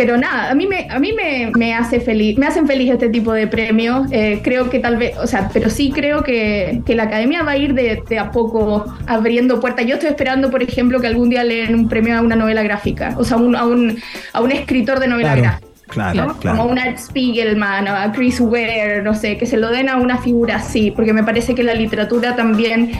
pero 0.00 0.16
nada, 0.16 0.50
a 0.50 0.54
mí 0.54 0.66
me, 0.66 0.86
a 0.88 0.98
mí 0.98 1.12
me, 1.12 1.52
me 1.58 1.74
hace 1.74 2.00
feliz, 2.00 2.38
me 2.38 2.46
hacen 2.46 2.66
feliz 2.66 2.90
este 2.90 3.10
tipo 3.10 3.34
de 3.34 3.46
premios. 3.46 4.10
Eh, 4.10 4.40
creo 4.42 4.70
que 4.70 4.78
tal 4.78 4.96
vez, 4.96 5.14
o 5.18 5.26
sea, 5.26 5.50
pero 5.52 5.68
sí 5.68 5.90
creo 5.94 6.22
que, 6.24 6.80
que 6.86 6.94
la 6.94 7.02
academia 7.02 7.42
va 7.42 7.50
a 7.50 7.56
ir 7.58 7.74
de, 7.74 8.02
de 8.08 8.18
a 8.18 8.30
poco 8.30 8.86
abriendo 9.06 9.60
puertas. 9.60 9.84
Yo 9.84 9.96
estoy 9.96 10.08
esperando, 10.08 10.50
por 10.50 10.62
ejemplo, 10.62 11.00
que 11.02 11.06
algún 11.06 11.28
día 11.28 11.44
le 11.44 11.56
den 11.66 11.74
un 11.74 11.86
premio 11.86 12.16
a 12.16 12.22
una 12.22 12.34
novela 12.34 12.62
gráfica, 12.62 13.14
o 13.18 13.24
sea, 13.24 13.36
un- 13.36 13.54
a, 13.54 13.66
un, 13.66 13.98
a 14.32 14.40
un 14.40 14.52
escritor 14.52 15.00
de 15.00 15.08
novela 15.08 15.34
Claro, 15.34 15.42
gráfica. 15.42 15.66
claro, 15.88 16.26
¿no? 16.28 16.38
claro. 16.38 16.56
Como 16.56 16.70
un 16.70 16.78
Art 16.78 16.96
Spiegelman 16.96 17.86
o 17.88 17.94
a 17.94 18.10
Chris 18.12 18.40
Ware, 18.40 19.02
no 19.02 19.12
sé, 19.12 19.36
que 19.36 19.44
se 19.44 19.58
lo 19.58 19.68
den 19.68 19.90
a 19.90 19.96
una 19.98 20.16
figura 20.16 20.56
así, 20.56 20.92
porque 20.92 21.12
me 21.12 21.24
parece 21.24 21.54
que 21.54 21.62
la 21.62 21.74
literatura 21.74 22.34
también 22.34 22.92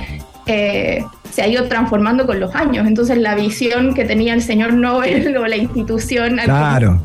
eh, 0.53 1.05
se 1.31 1.43
ha 1.43 1.47
ido 1.49 1.65
transformando 1.69 2.27
con 2.27 2.41
los 2.41 2.55
años. 2.55 2.87
Entonces 2.87 3.19
la 3.19 3.35
visión 3.35 3.95
que 3.95 4.05
tenía 4.05 4.35
el 4.35 4.43
señor 4.43 4.73
Nobel 4.73 5.37
o 5.37 5.47
la 5.47 5.57
institución 5.57 6.39
Claro. 6.45 7.01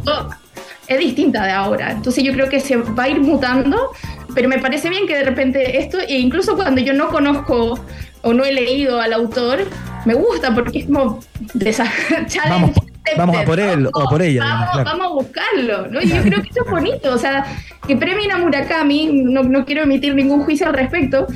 es 0.87 0.99
distinta 0.99 1.45
de 1.45 1.51
ahora. 1.51 1.91
Entonces 1.91 2.23
yo 2.23 2.33
creo 2.33 2.49
que 2.49 2.59
se 2.59 2.75
va 2.77 3.03
a 3.03 3.09
ir 3.09 3.19
mutando, 3.21 3.91
pero 4.33 4.49
me 4.49 4.59
parece 4.59 4.89
bien 4.89 5.07
que 5.07 5.15
de 5.15 5.23
repente 5.23 5.79
esto, 5.79 5.99
e 5.99 6.17
incluso 6.17 6.55
cuando 6.55 6.81
yo 6.81 6.93
no 6.93 7.09
conozco 7.09 7.79
o 8.21 8.33
no 8.33 8.43
he 8.43 8.51
leído 8.51 8.99
al 8.99 9.13
autor, 9.13 9.59
me 10.05 10.13
gusta 10.15 10.53
porque 10.55 10.79
es 10.79 10.85
como 10.85 11.19
desa- 11.53 11.85
challenge 12.27 12.49
Vamos, 12.49 12.71
vamos 13.17 13.37
a 13.37 13.45
por 13.45 13.59
él 13.59 13.87
o 13.93 14.09
por 14.09 14.21
ella, 14.21 14.43
Vamos, 14.43 14.59
digamos, 14.59 14.71
claro. 14.73 14.89
vamos 14.97 15.05
a 15.07 15.13
buscarlo, 15.13 15.87
¿no? 15.91 16.01
Y 16.01 16.07
yo 16.09 16.21
creo 16.23 16.41
que 16.41 16.49
eso 16.49 16.63
es 16.65 16.71
bonito, 16.71 17.13
o 17.13 17.17
sea, 17.19 17.45
que 17.87 17.95
premien 17.95 18.31
a 18.31 18.37
Murakami, 18.39 19.09
no, 19.23 19.43
no 19.43 19.63
quiero 19.65 19.83
emitir 19.83 20.15
ningún 20.15 20.43
juicio 20.43 20.65
al 20.67 20.73
respecto, 20.73 21.27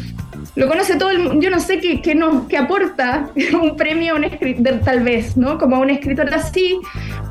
lo 0.55 0.67
conoce 0.67 0.97
todo 0.97 1.11
el 1.11 1.19
mundo, 1.19 1.39
yo 1.41 1.49
no 1.49 1.59
sé 1.59 1.79
qué, 1.79 2.01
qué, 2.01 2.15
nos- 2.15 2.47
qué 2.47 2.57
aporta 2.57 3.29
un 3.61 3.75
premio 3.75 4.13
a 4.13 4.17
un 4.17 4.23
escritor, 4.25 4.79
tal 4.83 5.01
vez, 5.01 5.37
¿no? 5.37 5.57
Como 5.57 5.75
a 5.77 5.79
un 5.79 5.89
escritor 5.89 6.33
así, 6.33 6.79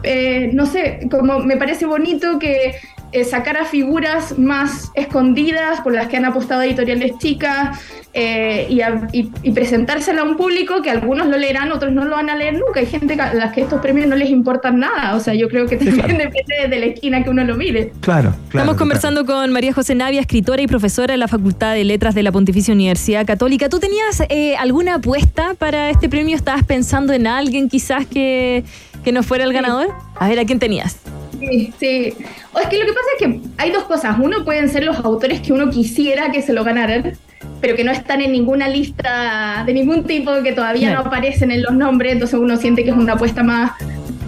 eh, 0.02 0.50
no 0.52 0.66
sé, 0.66 1.00
como 1.10 1.40
me 1.40 1.56
parece 1.56 1.84
bonito 1.86 2.38
que 2.38 2.74
eh, 3.12 3.24
sacar 3.24 3.56
a 3.56 3.64
figuras 3.64 4.38
más 4.38 4.90
escondidas 4.94 5.80
por 5.80 5.92
las 5.94 6.08
que 6.08 6.16
han 6.16 6.24
apostado 6.24 6.62
editoriales 6.62 7.12
chicas, 7.18 7.78
eh, 8.14 8.66
y, 8.70 8.80
a- 8.80 9.06
y- 9.12 9.30
y 9.42 9.52
presentársela 9.52 10.22
a 10.22 10.24
un 10.24 10.36
público 10.36 10.82
que 10.82 10.90
algunos 10.90 11.26
lo 11.28 11.36
leerán, 11.36 11.70
otros 11.72 11.92
no 11.92 12.04
lo 12.04 12.16
van 12.16 12.30
a 12.30 12.36
leer 12.36 12.54
nunca. 12.54 12.80
Hay 12.80 12.86
gente 12.86 13.14
a 13.20 13.34
las 13.34 13.52
que 13.52 13.60
estos 13.62 13.80
premios 13.80 14.06
no 14.08 14.16
les 14.16 14.30
importan 14.30 14.78
nada. 14.80 15.14
O 15.14 15.20
sea, 15.20 15.34
yo 15.34 15.48
creo 15.48 15.66
que 15.66 15.76
también 15.76 16.18
depende 16.18 16.68
de 16.68 16.78
la 16.78 16.86
esquina 16.86 17.22
que 17.22 17.30
uno 17.30 17.44
lo 17.44 17.54
mire. 17.56 17.92
Claro, 18.00 18.30
claro. 18.48 18.64
Estamos 18.64 18.76
conversando 18.76 19.24
con 19.26 19.52
María 19.52 19.72
José 19.72 19.94
Navia, 19.94 20.20
escritora 20.20 20.60
y 20.62 20.66
profesora 20.66 21.14
en 21.14 21.20
la 21.20 21.28
Facultad 21.28 21.74
de 21.74 21.84
Letras 21.84 22.14
de 22.14 22.22
la 22.22 22.32
Pontificia 22.32 22.72
Universidad 22.74 23.26
Católica. 23.26 23.68
¿Tú 23.68 23.78
tenías 23.78 24.22
eh, 24.28 24.56
alguna 24.56 24.96
apuesta 24.96 25.54
para 25.58 25.90
este 25.90 26.08
premio? 26.08 26.34
¿Estabas 26.34 26.64
pensando 26.64 27.12
en 27.12 27.26
alguien 27.26 27.68
quizás 27.68 28.06
que, 28.06 28.64
que 29.04 29.12
no 29.12 29.22
fuera 29.22 29.44
el 29.44 29.52
ganador? 29.52 29.88
A 30.16 30.28
ver, 30.28 30.38
¿a 30.40 30.44
quién 30.44 30.58
tenías? 30.58 30.96
Sí, 31.38 31.72
sí. 31.78 32.14
O 32.52 32.58
es 32.58 32.66
que 32.68 32.78
lo 32.78 32.84
que 32.86 32.92
pasa 32.92 33.06
es 33.18 33.26
que 33.26 33.40
hay 33.58 33.70
dos 33.70 33.84
cosas. 33.84 34.16
Uno 34.20 34.44
pueden 34.44 34.68
ser 34.68 34.84
los 34.84 34.98
autores 34.98 35.40
que 35.40 35.52
uno 35.52 35.70
quisiera 35.70 36.30
que 36.32 36.42
se 36.42 36.52
lo 36.52 36.64
ganaran, 36.64 37.12
pero 37.60 37.76
que 37.76 37.84
no 37.84 37.92
están 37.92 38.20
en 38.20 38.32
ninguna 38.32 38.68
lista 38.68 39.62
de 39.66 39.72
ningún 39.72 40.04
tipo, 40.04 40.30
que 40.42 40.52
todavía 40.52 40.88
Claro. 40.88 41.02
no 41.04 41.08
aparecen 41.08 41.50
en 41.50 41.62
los 41.62 41.72
nombres, 41.72 42.12
entonces 42.12 42.38
uno 42.38 42.56
siente 42.56 42.84
que 42.84 42.90
es 42.90 42.96
una 42.96 43.14
apuesta 43.14 43.42
más, 43.42 43.72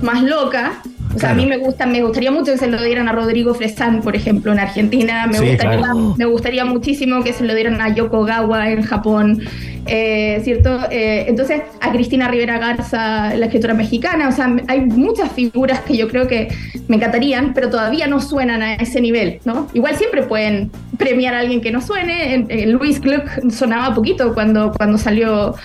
más 0.02 0.22
loca. 0.22 0.82
O 1.14 1.18
sea, 1.18 1.30
a 1.30 1.34
mí 1.34 1.44
me 1.44 1.56
gusta, 1.56 1.86
me 1.86 2.02
gustaría 2.02 2.30
mucho 2.30 2.52
que 2.52 2.58
se 2.58 2.68
lo 2.68 2.80
dieran 2.82 3.08
a 3.08 3.12
Rodrigo 3.12 3.52
Fresán, 3.54 4.00
por 4.00 4.14
ejemplo, 4.14 4.52
en 4.52 4.60
Argentina. 4.60 5.26
Me, 5.26 5.38
Sí, 5.38 5.48
gustaría, 5.48 5.78
claro. 5.78 6.14
me 6.16 6.24
gustaría 6.24 6.64
muchísimo 6.64 7.22
que 7.24 7.32
se 7.32 7.44
lo 7.44 7.54
dieran 7.54 7.80
a 7.80 7.92
Yoko 7.92 8.24
Gawa 8.24 8.70
en 8.70 8.82
Japón, 8.82 9.42
eh, 9.86 10.40
¿cierto? 10.44 10.78
Eh, 10.90 11.24
entonces, 11.26 11.62
a 11.80 11.90
Cristina 11.90 12.28
Rivera 12.28 12.58
Garza, 12.58 13.34
la 13.34 13.46
escritora 13.46 13.74
mexicana. 13.74 14.28
O 14.28 14.32
sea, 14.32 14.54
hay 14.68 14.82
muchas 14.82 15.32
figuras 15.32 15.80
que 15.80 15.96
yo 15.96 16.06
creo 16.08 16.28
que 16.28 16.46
me 16.86 16.96
encantarían, 16.96 17.54
pero 17.54 17.70
todavía 17.70 18.06
no 18.06 18.20
suenan 18.20 18.62
a 18.62 18.74
ese 18.74 19.00
nivel, 19.00 19.40
¿no? 19.44 19.66
Igual 19.74 19.96
siempre 19.96 20.22
pueden 20.22 20.70
premiar 20.96 21.34
a 21.34 21.40
alguien 21.40 21.60
que 21.60 21.72
no 21.72 21.80
suene. 21.80 22.34
En- 22.34 22.46
en 22.50 22.72
Luis 22.72 23.00
Gluck 23.00 23.28
sonaba 23.50 23.94
poquito 23.94 24.32
cuando, 24.32 24.72
cuando 24.72 24.96
salió 24.96 25.56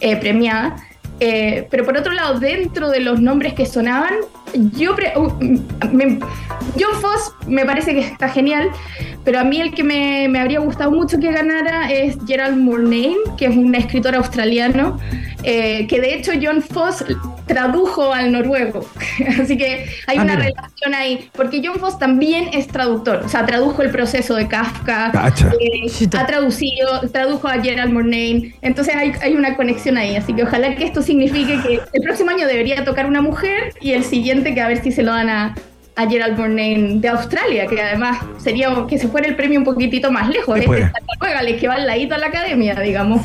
eh, 0.00 0.16
premiada. 0.16 0.76
Eh, 1.20 1.68
pero 1.70 1.84
por 1.84 1.96
otro 1.96 2.12
lado, 2.12 2.40
dentro 2.40 2.90
de 2.90 3.00
los 3.00 3.20
nombres 3.20 3.54
que 3.54 3.64
sonaban, 3.66 4.14
yo 4.76 4.96
pre- 4.96 5.12
uh, 5.16 5.32
me- 5.92 6.18
John 6.78 7.00
Foss 7.00 7.32
me 7.46 7.64
parece 7.64 7.94
que 7.94 8.00
está 8.00 8.28
genial, 8.28 8.70
pero 9.24 9.38
a 9.38 9.44
mí 9.44 9.60
el 9.60 9.72
que 9.72 9.84
me, 9.84 10.26
me 10.28 10.40
habría 10.40 10.58
gustado 10.60 10.90
mucho 10.90 11.18
que 11.20 11.30
ganara 11.30 11.90
es 11.92 12.16
Gerald 12.26 12.56
Murnane, 12.58 13.16
que 13.38 13.46
es 13.46 13.56
un 13.56 13.74
escritor 13.74 14.14
australiano, 14.16 14.98
eh, 15.44 15.86
que 15.88 16.00
de 16.00 16.14
hecho 16.14 16.32
John 16.40 16.60
Foss 16.62 17.04
tradujo 17.46 18.12
al 18.12 18.30
noruego. 18.32 18.86
Así 19.42 19.56
que 19.56 19.86
hay 20.06 20.18
Ah, 20.18 20.22
una 20.22 20.36
mira. 20.36 20.48
relación 20.48 20.94
ahí, 20.94 21.28
porque 21.34 21.60
John 21.64 21.78
Foss 21.80 21.98
también 21.98 22.48
es 22.52 22.68
traductor, 22.68 23.22
o 23.24 23.28
sea, 23.28 23.44
tradujo 23.46 23.82
el 23.82 23.90
proceso 23.90 24.34
de 24.34 24.46
Kafka, 24.48 25.12
eh, 25.60 25.90
ha 26.16 26.26
traducido, 26.26 27.00
tradujo 27.12 27.48
a 27.48 27.54
Gerald 27.60 27.92
Murnane, 27.92 28.54
entonces 28.62 28.94
hay, 28.94 29.12
hay 29.20 29.34
una 29.34 29.56
conexión 29.56 29.96
ahí, 29.98 30.14
así 30.16 30.32
que 30.32 30.44
ojalá 30.44 30.74
que 30.76 30.84
esto 30.84 31.01
signifique 31.02 31.58
que 31.62 31.80
el 31.92 32.02
próximo 32.02 32.30
año 32.30 32.46
debería 32.46 32.84
tocar 32.84 33.06
una 33.06 33.22
mujer 33.22 33.74
y 33.80 33.92
el 33.92 34.04
siguiente 34.04 34.54
que 34.54 34.60
a 34.60 34.68
ver 34.68 34.82
si 34.82 34.92
se 34.92 35.02
lo 35.02 35.12
dan 35.12 35.28
a, 35.28 35.54
a 35.96 36.08
Gerald 36.08 36.38
Murnane 36.38 37.00
de 37.00 37.08
Australia, 37.08 37.66
que 37.66 37.80
además 37.80 38.18
sería 38.38 38.68
que 38.88 38.98
se 38.98 39.08
fuera 39.08 39.28
el 39.28 39.36
premio 39.36 39.58
un 39.58 39.64
poquitito 39.64 40.10
más 40.10 40.28
lejos, 40.28 40.58
Sí, 40.58 40.66
que 41.58 41.68
va 41.68 41.74
al 41.74 41.86
ladito 41.86 42.14
a 42.14 42.18
la 42.18 42.26
academia, 42.26 42.74
digamos. 42.80 43.22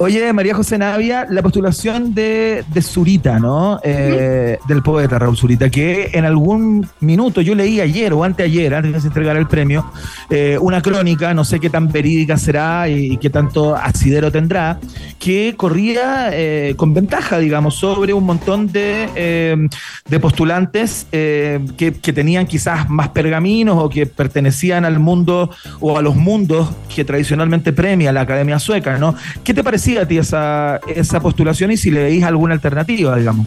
Oye, 0.00 0.32
María 0.32 0.54
José 0.54 0.78
Navia, 0.78 1.26
la 1.28 1.42
postulación 1.42 2.14
de, 2.14 2.64
de 2.72 2.82
Zurita, 2.82 3.40
¿no? 3.40 3.80
Eh, 3.82 4.56
Del 4.68 4.80
poeta 4.80 5.18
Raúl 5.18 5.36
Zurita, 5.36 5.70
que 5.70 6.10
en 6.12 6.24
algún 6.24 6.88
minuto 7.00 7.40
yo 7.40 7.56
leí 7.56 7.80
ayer 7.80 8.12
o 8.12 8.22
anteayer, 8.22 8.76
antes 8.76 9.02
de 9.02 9.08
entregara 9.08 9.40
el 9.40 9.48
premio, 9.48 9.90
eh, 10.30 10.56
una 10.60 10.82
crónica, 10.82 11.34
no 11.34 11.44
sé 11.44 11.58
qué 11.58 11.68
tan 11.68 11.90
verídica 11.90 12.36
será 12.36 12.88
y, 12.88 13.16
qué 13.16 13.28
tanto 13.28 13.74
asidero 13.74 14.30
tendrá, 14.30 14.78
que 15.18 15.54
corría 15.56 16.30
eh, 16.32 16.74
con 16.76 16.94
ventaja, 16.94 17.38
digamos, 17.38 17.74
sobre 17.74 18.12
un 18.12 18.22
montón 18.22 18.70
de, 18.70 19.08
eh, 19.16 19.68
de 20.08 20.20
postulantes 20.20 21.08
eh, 21.10 21.58
que, 21.76 21.92
que 21.92 22.12
tenían 22.12 22.46
quizás 22.46 22.88
más 22.88 23.08
pergaminos 23.08 23.82
o 23.82 23.88
que 23.88 24.06
pertenecían 24.06 24.84
al 24.84 25.00
mundo 25.00 25.50
o 25.80 25.98
a 25.98 26.02
los 26.02 26.14
mundos 26.14 26.70
que 26.94 27.04
tradicionalmente 27.04 27.72
premia 27.72 28.12
la 28.12 28.20
Academia 28.20 28.60
Sueca, 28.60 28.96
¿no? 28.96 29.16
¿Qué 29.42 29.52
te 29.52 29.64
parecía 29.94 30.02
a 30.02 30.08
ti 30.08 30.18
esa, 30.18 30.80
esa 30.94 31.20
postulación 31.20 31.70
y 31.72 31.76
si 31.76 31.90
le 31.90 32.02
veis 32.02 32.24
alguna 32.24 32.54
alternativa, 32.54 33.16
digamos? 33.16 33.46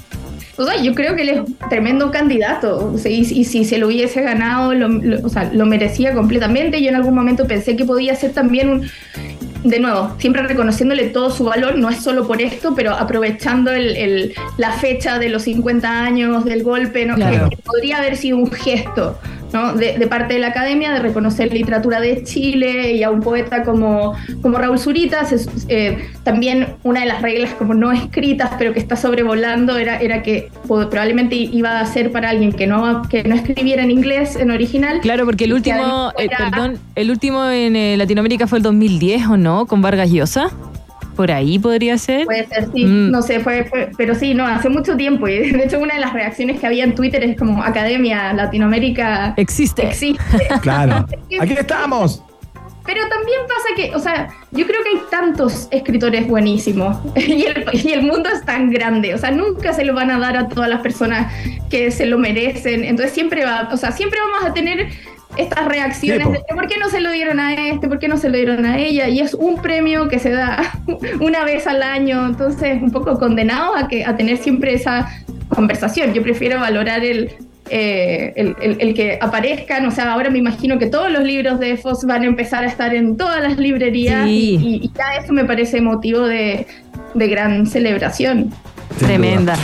O 0.57 0.65
sea, 0.65 0.81
yo 0.81 0.93
creo 0.93 1.15
que 1.15 1.21
él 1.23 1.29
es 1.29 1.39
un 1.39 1.55
tremendo 1.69 2.11
candidato. 2.11 2.91
O 2.93 2.97
sea, 2.97 3.11
y, 3.11 3.19
y 3.21 3.45
si 3.45 3.63
se 3.65 3.77
lo 3.77 3.87
hubiese 3.87 4.21
ganado, 4.21 4.73
lo, 4.73 4.87
lo- 4.89 5.25
o 5.25 5.29
sea, 5.29 5.49
lo 5.53 5.65
merecía 5.65 6.13
completamente. 6.13 6.81
Yo 6.81 6.89
en 6.89 6.95
algún 6.95 7.15
momento 7.15 7.47
pensé 7.47 7.75
que 7.75 7.85
podía 7.85 8.15
ser 8.15 8.31
también 8.33 8.69
un. 8.69 8.87
De 9.63 9.79
nuevo, 9.79 10.15
siempre 10.17 10.41
reconociéndole 10.41 11.05
todo 11.09 11.29
su 11.29 11.43
valor, 11.43 11.77
no 11.77 11.89
es 11.91 11.97
solo 12.03 12.25
por 12.27 12.41
esto, 12.41 12.73
pero 12.75 12.95
aprovechando 12.95 13.71
el- 13.71 13.95
el- 13.95 14.33
la 14.57 14.71
fecha 14.71 15.19
de 15.19 15.29
los 15.29 15.43
50 15.43 16.03
años 16.03 16.45
del 16.45 16.63
golpe, 16.63 17.05
¿no? 17.05 17.13
Claro. 17.15 17.47
que, 17.49 17.55
que 17.55 17.61
podría 17.61 17.97
haber 17.99 18.17
sido 18.17 18.37
un 18.37 18.51
gesto 18.51 19.19
¿no? 19.53 19.73
de, 19.73 19.97
de 19.97 20.07
parte 20.07 20.33
de 20.35 20.39
la 20.39 20.47
academia 20.47 20.91
de 20.93 20.99
reconocer 20.99 21.51
literatura 21.53 21.99
de 21.99 22.23
Chile 22.23 22.93
y 22.93 23.03
a 23.03 23.09
un 23.11 23.19
poeta 23.21 23.63
como, 23.63 24.13
como 24.41 24.57
Raúl 24.57 24.79
Zurita. 24.79 25.25
Se- 25.25 25.49
eh, 25.67 26.09
también 26.23 26.67
una 26.83 27.01
de 27.01 27.05
las 27.07 27.21
reglas 27.21 27.51
como 27.53 27.73
no 27.73 27.91
escritas, 27.91 28.51
pero 28.57 28.73
que 28.73 28.79
está 28.79 28.95
sobrevolando, 28.95 29.77
era, 29.77 29.99
era 29.99 30.21
que 30.23 30.49
probablemente 30.67 31.35
iba 31.35 31.79
a 31.79 31.85
ser 31.85 32.11
para 32.11 32.29
alguien 32.29 32.51
que 32.53 32.67
no, 32.67 33.01
que 33.09 33.23
no 33.23 33.35
escribiera 33.35 33.83
en 33.83 33.91
inglés 33.91 34.35
en 34.35 34.51
original. 34.51 34.99
Claro, 35.01 35.25
porque 35.25 35.45
el 35.45 35.53
último, 35.53 36.11
eh, 36.17 36.29
perdón, 36.37 36.79
el 36.95 37.09
último 37.11 37.45
en 37.49 37.75
eh, 37.75 37.97
Latinoamérica 37.97 38.47
fue 38.47 38.59
el 38.59 38.63
2010, 38.63 39.27
¿o 39.27 39.37
no? 39.37 39.65
Con 39.65 39.81
Vargas 39.81 40.11
Llosa. 40.11 40.49
Por 41.21 41.31
ahí 41.31 41.59
podría 41.59 41.99
ser. 41.99 42.25
Puede 42.25 42.47
ser, 42.47 42.67
sí, 42.73 42.83
Mm. 42.83 43.11
no 43.11 43.21
sé, 43.21 43.41
fue, 43.41 43.65
fue- 43.65 43.91
pero 43.95 44.15
sí, 44.15 44.33
no, 44.33 44.43
hace 44.47 44.69
mucho 44.69 44.97
tiempo. 44.97 45.27
Y 45.27 45.51
de 45.51 45.65
hecho, 45.65 45.77
una 45.77 45.93
de 45.93 45.99
las 45.99 46.13
reacciones 46.13 46.59
que 46.59 46.65
había 46.65 46.83
en 46.83 46.95
Twitter 46.95 47.23
es 47.23 47.37
como 47.37 47.63
Academia 47.63 48.33
Latinoamérica 48.33 49.35
Existe. 49.37 49.85
existe. 49.87 50.19
Claro. 50.63 51.05
Aquí 51.39 51.53
estamos. 51.53 52.23
Pero 52.83 53.01
también 53.07 53.39
pasa 53.47 53.67
que, 53.75 53.95
o 53.95 53.99
sea, 53.99 54.29
yo 54.49 54.65
creo 54.65 54.81
que 54.81 54.89
hay 54.97 55.03
tantos 55.11 55.67
escritores 55.69 56.27
buenísimos 56.27 56.97
y 57.15 57.43
el, 57.45 57.65
y 57.71 57.91
el 57.91 58.01
mundo 58.01 58.27
es 58.33 58.43
tan 58.43 58.71
grande, 58.71 59.13
o 59.13 59.19
sea, 59.19 59.29
nunca 59.29 59.73
se 59.73 59.85
lo 59.85 59.93
van 59.93 60.09
a 60.09 60.17
dar 60.17 60.35
a 60.35 60.47
todas 60.49 60.67
las 60.71 60.81
personas 60.81 61.31
que 61.69 61.91
se 61.91 62.07
lo 62.07 62.17
merecen, 62.17 62.83
entonces 62.83 63.13
siempre 63.13 63.45
va, 63.45 63.69
o 63.71 63.77
sea, 63.77 63.91
siempre 63.91 64.19
vamos 64.19 64.49
a 64.49 64.53
tener 64.55 64.87
estas 65.37 65.65
reacciones 65.65 66.27
Sí, 66.27 66.33
po. 66.33 66.45
de 66.47 66.55
por 66.55 66.67
qué 66.67 66.77
no 66.77 66.89
se 66.89 66.99
lo 67.01 67.11
dieron 67.11 67.39
a 67.39 67.53
este, 67.53 67.87
por 67.87 67.99
qué 67.99 68.07
no 68.07 68.17
se 68.17 68.29
lo 68.29 68.37
dieron 68.37 68.65
a 68.65 68.77
ella, 68.79 69.07
y 69.07 69.19
es 69.19 69.33
un 69.33 69.61
premio 69.61 70.07
que 70.09 70.19
se 70.19 70.31
da 70.31 70.73
una 71.19 71.43
vez 71.45 71.67
al 71.67 71.81
año, 71.83 72.25
entonces 72.25 72.81
un 72.81 72.91
poco 72.91 73.17
condenado 73.17 73.75
a, 73.75 73.87
que, 73.87 74.03
a 74.05 74.15
tener 74.17 74.37
siempre 74.37 74.73
esa 74.73 75.07
conversación, 75.49 76.13
yo 76.13 76.21
prefiero 76.23 76.59
valorar 76.59 77.03
el, 77.03 77.31
eh, 77.69 78.33
el, 78.35 78.55
el- 78.61 78.77
el 78.81 78.93
que 78.93 79.17
aparezcan. 79.21 79.85
O 79.85 79.91
sea, 79.91 80.11
ahora 80.13 80.29
me 80.29 80.37
imagino 80.39 80.77
que 80.79 80.87
todos 80.87 81.09
los 81.11 81.23
libros 81.23 81.59
de 81.59 81.77
Foss 81.77 82.05
van 82.05 82.23
a 82.23 82.25
empezar 82.25 82.63
a 82.63 82.67
estar 82.67 82.93
en 82.93 83.15
todas 83.17 83.41
las 83.41 83.57
librerías 83.57 84.25
Sí. 84.25 84.57
y, 84.61 84.85
y 84.85 84.91
ya 84.97 85.21
eso 85.23 85.31
me 85.33 85.45
parece 85.45 85.79
motivo 85.81 86.21
de, 86.27 86.67
de 87.13 87.27
gran 87.27 87.65
celebración. 87.67 88.51
Sin 88.97 89.07
Tremenda. 89.07 89.55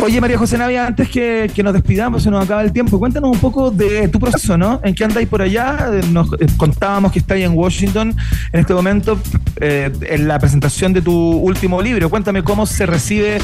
Oye, 0.00 0.20
María 0.20 0.38
José 0.38 0.56
Navia, 0.56 0.86
antes 0.86 1.08
que, 1.08 1.50
que 1.52 1.62
nos 1.62 1.72
despidamos, 1.72 2.22
se 2.22 2.30
nos 2.30 2.44
acaba 2.44 2.62
el 2.62 2.72
tiempo, 2.72 3.00
cuéntanos 3.00 3.32
un 3.32 3.40
poco 3.40 3.72
de 3.72 4.06
tu 4.08 4.20
proceso, 4.20 4.56
¿no? 4.56 4.80
¿En 4.84 4.94
qué 4.94 5.04
andáis 5.04 5.26
por 5.26 5.42
allá? 5.42 5.90
Eh, 5.92 6.02
Nos 6.12 6.32
eh, 6.34 6.46
contábamos 6.56 7.10
que 7.10 7.18
estáis 7.18 7.44
en 7.44 7.52
Washington 7.52 8.14
en 8.52 8.60
este 8.60 8.74
momento 8.74 9.18
eh, 9.60 9.90
en 10.02 10.28
la 10.28 10.38
presentación 10.38 10.92
de 10.92 11.02
tu 11.02 11.12
último 11.12 11.82
libro. 11.82 12.08
Cuéntame 12.08 12.44
cómo 12.44 12.64
se 12.64 12.86
recibe 12.86 13.38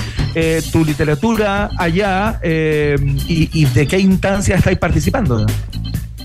tu 0.72 0.84
literatura 0.84 1.70
allá 1.76 2.40
y, 2.42 3.64
de 3.66 3.86
qué 3.86 3.98
instancia 3.98 4.57
estáis 4.57 4.78
participando. 4.78 5.44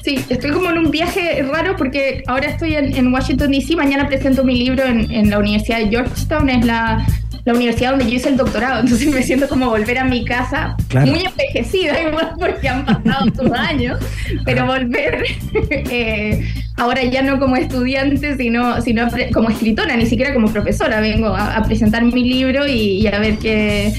Sí, 0.04 0.24
estoy 0.30 0.52
como 0.52 0.70
en 0.70 0.78
un 0.78 0.92
viaje 0.92 1.44
raro 1.52 1.76
porque 1.76 2.24
ahora 2.28 2.50
estoy 2.50 2.76
en, 2.76 2.96
en 2.96 3.14
Washington, 3.14 3.52
D.C. 3.52 3.76
Mañana 3.76 4.08
presento 4.08 4.44
mi 4.44 4.58
libro 4.58 4.84
en 4.86 5.30
la 5.30 5.40
Universidad 5.40 5.80
de 5.80 5.90
Georgetown, 5.90 6.50
es 6.50 6.66
la, 6.66 7.06
la 7.50 7.56
universidad 7.56 7.92
donde 7.92 8.06
yo 8.06 8.16
hice 8.18 8.30
el 8.30 8.38
doctorado. 8.38 8.82
Entonces 8.82 9.08
me 9.14 9.24
siento 9.24 9.48
como 9.50 9.70
volver 9.70 9.98
a 10.00 10.04
mi 10.04 10.24
casa, 10.26 10.76
Claro. 10.88 11.08
muy 11.12 11.22
envejecida 11.26 12.02
igual 12.08 12.34
porque 12.40 12.70
han 12.70 12.86
pasado 12.86 13.26
sus 13.36 13.52
años, 13.52 14.00
pero 14.46 14.66
volver 14.66 15.24
eh, 15.70 16.48
ahora 16.78 17.04
ya 17.04 17.22
no 17.22 17.40
como 17.40 17.56
estudiante, 17.56 18.38
sino, 18.38 18.82
sino 18.82 19.08
como 19.34 19.50
escritora, 19.50 19.96
ni 19.96 20.06
siquiera 20.06 20.34
como 20.34 20.52
profesora. 20.52 21.00
Vengo 21.02 21.28
a, 21.28 21.56
a 21.58 21.64
presentar 21.64 22.04
mi 22.04 22.24
libro 22.28 22.68
y, 22.68 23.02
y 23.02 23.08
a 23.08 23.20
ver 23.20 23.38
qué, 23.38 23.94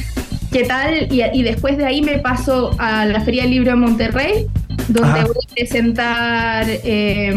qué 0.53 0.65
tal. 0.65 1.09
Y, 1.13 1.23
y 1.33 1.43
después 1.43 1.77
de 1.77 1.87
ahí 1.87 2.03
me 2.03 2.19
paso 2.19 2.75
a 2.79 3.05
la 3.07 3.21
Feria 3.21 3.43
del 3.43 3.51
Libro 3.53 3.71
de 3.71 3.77
Monterrey, 3.77 4.47
donde 4.89 5.09
Ajá. 5.21 5.27
voy 5.27 5.37
a 5.51 5.55
presentar 5.55 6.67
eh, 6.69 7.33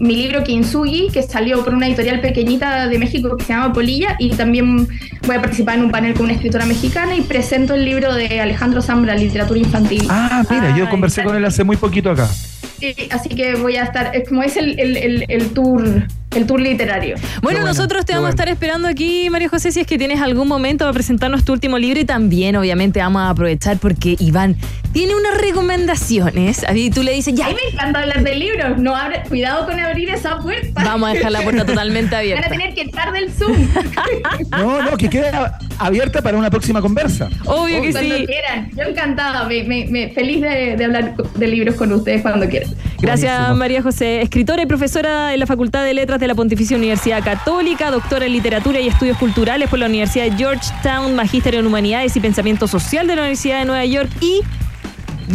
mi 0.00 0.16
libro 0.16 0.42
Kintsugi, 0.44 1.08
que 1.12 1.22
salió 1.22 1.62
por 1.64 1.74
una 1.74 1.86
editorial 1.86 2.20
pequeñita 2.20 2.88
de 2.88 2.98
México 2.98 3.36
que 3.36 3.44
se 3.44 3.52
llama 3.52 3.72
Polilla, 3.72 4.16
y 4.18 4.30
también 4.30 4.86
voy 5.26 5.36
a 5.36 5.40
participar 5.40 5.76
en 5.76 5.84
un 5.84 5.90
panel 5.90 6.14
con 6.14 6.24
una 6.24 6.34
escritora 6.34 6.66
mexicana 6.66 7.14
y 7.16 7.20
presento 7.22 7.74
el 7.74 7.84
libro 7.84 8.14
de 8.14 8.40
Alejandro 8.40 8.80
Zambra, 8.82 9.14
Literatura 9.14 9.58
Infantil. 9.60 10.06
Ah, 10.08 10.42
mira, 10.48 10.76
yo 10.76 10.84
Ay, 10.84 10.90
conversé 10.90 11.22
con 11.24 11.36
él 11.36 11.44
hace 11.44 11.64
muy 11.64 11.76
poquito 11.76 12.10
acá. 12.10 12.26
Sí, 12.26 12.94
así 13.10 13.28
que 13.28 13.54
voy 13.54 13.76
a 13.76 13.84
estar, 13.84 14.14
es 14.14 14.28
como 14.28 14.42
es 14.42 14.56
el, 14.56 14.78
el- 14.78 14.96
el- 14.96 15.24
el 15.28 15.48
tour 15.50 16.06
el 16.34 16.46
tour 16.46 16.60
literario. 16.60 17.16
Bueno, 17.42 17.60
bueno, 17.60 17.66
nosotros 17.66 18.04
te 18.04 18.12
vamos 18.14 18.28
a 18.28 18.30
estar 18.30 18.48
esperando 18.48 18.88
aquí, 18.88 19.28
María 19.30 19.48
José, 19.48 19.72
si 19.72 19.80
es 19.80 19.86
que 19.86 19.98
tienes 19.98 20.20
algún 20.20 20.48
momento 20.48 20.84
para 20.84 20.92
presentarnos 20.92 21.44
tu 21.44 21.52
último 21.52 21.78
libro 21.78 22.00
y 22.00 22.04
también, 22.04 22.56
obviamente, 22.56 23.00
vamos 23.00 23.22
a 23.22 23.30
aprovechar 23.30 23.78
porque 23.78 24.16
Iván 24.18 24.56
tiene 24.92 25.14
unas 25.14 25.36
recomendaciones. 25.40 26.64
Y 26.74 26.90
tú 26.90 27.02
le 27.02 27.12
dices, 27.12 27.34
ya, 27.34 27.46
A 27.46 27.48
mí 27.50 27.56
me 27.66 27.72
encanta 27.74 28.00
hablar 28.00 28.22
de 28.22 28.34
libros. 28.36 28.78
No 28.78 28.94
abre, 28.96 29.22
cuidado 29.28 29.66
con 29.66 29.78
abrir 29.78 30.10
esa 30.10 30.38
puerta. 30.38 30.82
vamos 30.84 31.10
a 31.10 31.12
dejar 31.14 31.32
la 31.32 31.42
puerta 31.42 31.64
totalmente 31.64 32.10
Van 32.10 32.14
a 32.16 32.18
abierta. 32.20 32.48
tener 32.48 32.74
que 32.74 32.80
entrar 32.82 33.12
del 33.12 33.30
Zoom. 33.32 33.54
No, 34.50 34.82
no, 34.82 34.96
que 34.96 35.08
quede 35.08 35.30
abierta 35.78 36.22
para 36.22 36.36
una 36.38 36.50
próxima 36.50 36.80
conversa. 36.80 37.28
Obvio 37.44 37.82
que 37.82 37.92
cuando 37.92 38.16
sí. 38.16 38.26
quieran. 38.26 38.70
Yo 38.76 38.82
encantada. 38.84 39.44
Me, 39.48 39.64
me- 39.64 39.86
me- 39.86 40.08
feliz 40.10 40.40
de, 40.40 40.76
de 40.76 40.84
hablar 40.84 41.14
de 41.16 41.46
libros 41.46 41.74
con 41.74 41.92
ustedes 41.92 42.22
cuando 42.22 42.48
quieran. 42.48 42.70
Gracias, 43.00 43.32
Buenísimo. 43.32 43.56
María 43.58 43.82
José. 43.82 44.22
Escritora 44.22 44.62
y 44.62 44.66
profesora 44.66 45.34
en 45.34 45.40
la 45.40 45.46
Facultad 45.46 45.84
de 45.84 45.94
Letras 45.94 46.20
de 46.20 46.23
la 46.28 46.34
Pontificia 46.34 46.76
Universidad 46.76 47.22
Católica, 47.22 47.90
doctora 47.90 48.26
en 48.26 48.32
Literatura 48.32 48.80
y 48.80 48.88
Estudios 48.88 49.18
Culturales 49.18 49.68
por 49.68 49.78
la 49.78 49.86
Universidad 49.86 50.24
de 50.24 50.36
Georgetown, 50.36 51.14
magíster 51.14 51.54
en 51.54 51.66
Humanidades 51.66 52.16
y 52.16 52.20
Pensamiento 52.20 52.66
Social 52.68 53.06
de 53.06 53.16
la 53.16 53.22
Universidad 53.22 53.58
de 53.60 53.64
Nueva 53.66 53.84
York 53.84 54.10
y 54.20 54.40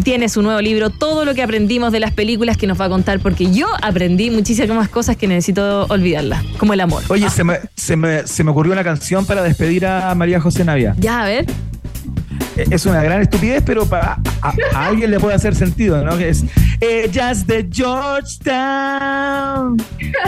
tiene 0.04 0.30
su 0.30 0.42
nuevo 0.44 0.62
libro, 0.62 0.92
Todo 0.92 1.26
lo 1.26 1.34
que 1.34 1.42
aprendimos 1.42 1.92
de 1.92 2.00
las 2.00 2.12
películas 2.14 2.58
que 2.58 2.68
nos 2.68 2.80
va 2.80 2.86
a 2.86 2.90
contar, 2.90 3.20
porque 3.20 3.52
yo 3.52 3.66
aprendí 3.82 4.30
muchísimas 4.30 4.88
cosas 4.90 5.18
que 5.18 5.28
necesito 5.28 5.86
olvidarlas, 5.90 6.44
como 6.58 6.74
el 6.74 6.80
amor. 6.82 7.02
Oye, 7.10 7.26
Ah, 7.26 7.30
se, 7.32 7.44
me, 7.44 7.60
se, 7.76 7.96
me, 7.96 8.28
se 8.28 8.44
me 8.44 8.52
ocurrió 8.52 8.74
una 8.74 8.84
canción 8.84 9.26
para 9.26 9.42
despedir 9.42 9.86
a 9.88 10.14
María 10.16 10.40
José 10.40 10.64
Navia. 10.64 10.96
ya, 11.00 11.24
a 11.24 11.26
ver. 11.26 11.46
Eh, 12.62 12.66
Es 12.72 12.86
una 12.86 13.02
gran 13.04 13.22
estupidez, 13.22 13.64
pero 13.66 13.86
para, 13.86 14.18
a, 14.42 14.54
a 14.74 14.86
alguien 14.88 15.12
le 15.12 15.20
puede 15.20 15.36
hacer 15.36 15.56
sentido, 15.56 16.04
¿no? 16.04 16.18
Que 16.18 16.30
es 16.30 16.44
Ellas 16.82 17.46
de 17.48 17.68
Georgetown. 17.72 19.78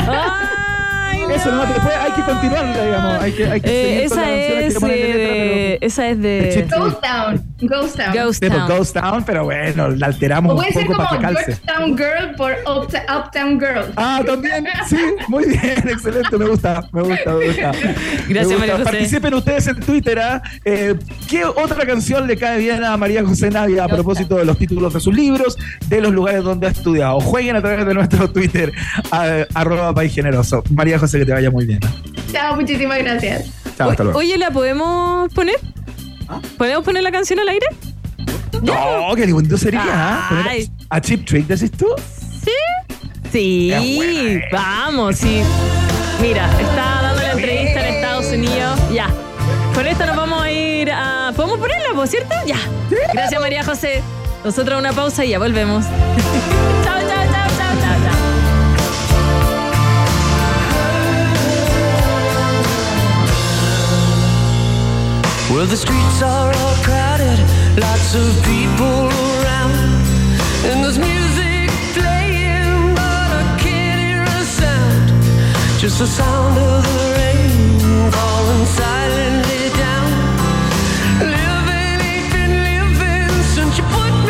Ay, 0.08 1.20
Eso 1.36 1.52
no, 1.52 1.66
después 1.66 1.94
hay 1.96 2.12
que 2.12 2.22
continuarla, 2.24 2.84
digamos. 2.86 3.24
Hay 3.24 3.32
que, 3.32 3.46
hay 3.48 3.62
que 3.62 3.70
Eh, 3.70 4.04
esa, 4.06 4.16
la 4.22 4.30
es, 4.32 4.74
que 4.74 4.80
ponerle 4.80 5.08
letra, 5.08 5.36
eh, 5.36 5.78
esa 5.82 6.08
es 6.10 6.22
De 6.22 6.66
Chip- 6.68 6.74
Ghost 7.62 7.96
Town. 7.98 8.14
Ghost 8.14 8.14
Town. 8.14 8.14
pero, 8.14 8.26
Ghost 8.26 8.40
pero 8.42 8.56
Town. 8.56 8.68
Ghost 8.78 8.94
Town, 8.96 9.24
pero 9.26 9.44
bueno, 9.46 9.88
la 9.90 10.06
alteramos 10.08 10.52
O 10.52 10.56
un 10.56 10.62
puede 10.62 10.74
ser 10.74 10.86
poco 10.88 10.98
como 10.98 11.10
para 11.10 11.18
que 11.20 11.34
calce. 11.36 11.62
Georgetown 11.66 11.98
Girl 11.98 12.36
por 12.36 12.52
Uptown 13.18 13.60
Girl. 13.60 13.94
Ah, 13.96 14.22
también, 14.26 14.66
sí, 14.88 14.98
muy 15.28 15.46
bien, 15.46 15.88
excelente, 15.88 16.38
me 16.38 16.46
gusta, 16.48 16.88
me 16.92 17.02
gusta, 17.02 17.34
me 17.34 17.46
gusta. 17.48 17.72
Gracias, 18.28 18.28
Me 18.30 18.44
gusta. 18.44 18.58
María 18.60 18.74
José. 18.78 18.84
Participen 18.84 19.34
ustedes 19.34 19.68
en 19.68 19.80
Twitter, 19.80 20.20
¿ah? 20.20 20.42
Eh, 20.66 20.96
¿Qué 21.30 21.46
otra 21.46 21.86
canción 21.86 22.28
le 22.28 22.38
cae 22.38 22.60
bien 22.60 22.84
a 22.84 22.96
María 22.98 23.24
José 23.24 23.50
Navia 23.50 23.84
a 23.86 23.88
propósito 23.88 24.36
de 24.38 24.46
los 24.46 24.58
títulos 24.58 24.94
de 24.94 25.00
sus 25.00 25.14
libros, 25.16 25.58
de 25.88 26.02
los 26.02 26.12
lugares 26.12 26.44
donde 26.44 26.68
ha 26.68 26.72
estudiado? 26.72 27.20
Jueguen 27.20 27.56
a 27.56 27.62
través 27.62 27.86
de 27.86 27.94
nuestro 27.94 28.30
Twitter, 28.32 28.72
a- 29.12 29.46
arroba 29.54 29.94
país 29.94 30.14
generoso. 30.14 30.64
María 30.72 30.98
José, 31.00 31.20
que 31.20 31.26
te 31.26 31.34
vaya 31.34 31.52
muy 31.52 31.66
bien. 31.66 31.80
Chao, 32.32 32.56
muchísimas 32.56 32.98
gracias. 33.00 33.50
Chao, 33.78 33.90
hasta 33.90 34.04
luego. 34.04 34.20
Oye, 34.20 34.38
¿la 34.38 34.52
podemos 34.52 35.34
poner? 35.34 35.56
¿Podemos 36.58 36.84
poner 36.84 37.04
la 37.04 37.12
canción 37.12 37.40
al 37.40 37.50
aire? 37.50 37.66
No, 38.62 39.16
qué 39.16 39.26
lindo 39.26 39.58
sería, 39.58 39.84
¿ah? 39.86 40.46
A 40.90 41.02
Chip 41.02 41.26
Trick, 41.26 41.48
decís 41.48 41.72
tú. 41.72 41.88
Sí, 43.32 43.72
buena, 43.96 44.22
eh. 44.30 44.44
vamos, 44.52 45.16
sí. 45.16 45.42
Mira, 46.22 46.50
está 46.60 47.02
dando 47.02 47.22
la 47.22 47.32
entrevista 47.32 47.88
en 47.88 47.96
Estados 47.96 48.26
Unidos. 48.28 48.80
Ya. 48.94 49.08
Con 49.74 49.88
esto 49.88 50.06
nos 50.06 50.18
vamos 50.18 50.42
a 50.44 50.52
ir 50.52 50.92
a. 50.92 51.32
¿Podemos 51.36 51.58
ponerla, 51.58 51.94
por 51.96 52.08
cierto? 52.08 52.36
Ya. 52.46 52.58
Gracias, 53.14 53.40
María 53.40 53.64
José. 53.64 54.04
Nosotros 54.44 54.78
una 54.78 54.92
pausa 54.92 55.24
y 55.24 55.30
ya 55.30 55.40
volvemos. 55.40 55.86
Well, 65.52 65.66
the 65.66 65.76
streets 65.76 66.22
are 66.22 66.48
all 66.48 66.76
crowded, 66.82 67.38
lots 67.78 68.16
of 68.16 68.42
people 68.46 69.12
around, 69.12 69.76
and 70.64 70.82
there's 70.82 70.98
music 70.98 71.70
playing, 71.94 72.96
but 72.96 73.30
I 73.42 73.58
can't 73.60 74.00
hear 74.00 74.24
a 74.24 74.44
sound. 74.46 75.12
Just 75.78 76.00
the 76.00 76.08
sound 76.08 76.58
of 76.58 76.84
the 76.88 77.00
rain 77.20 78.12
falling 78.16 78.66
silently 78.66 79.70
down. 79.76 80.12
Living 81.20 82.00
ain't 82.12 82.32
been 82.32 82.56
living 82.72 83.44
since 83.56 83.78
you 83.78 83.84
put 83.92 84.21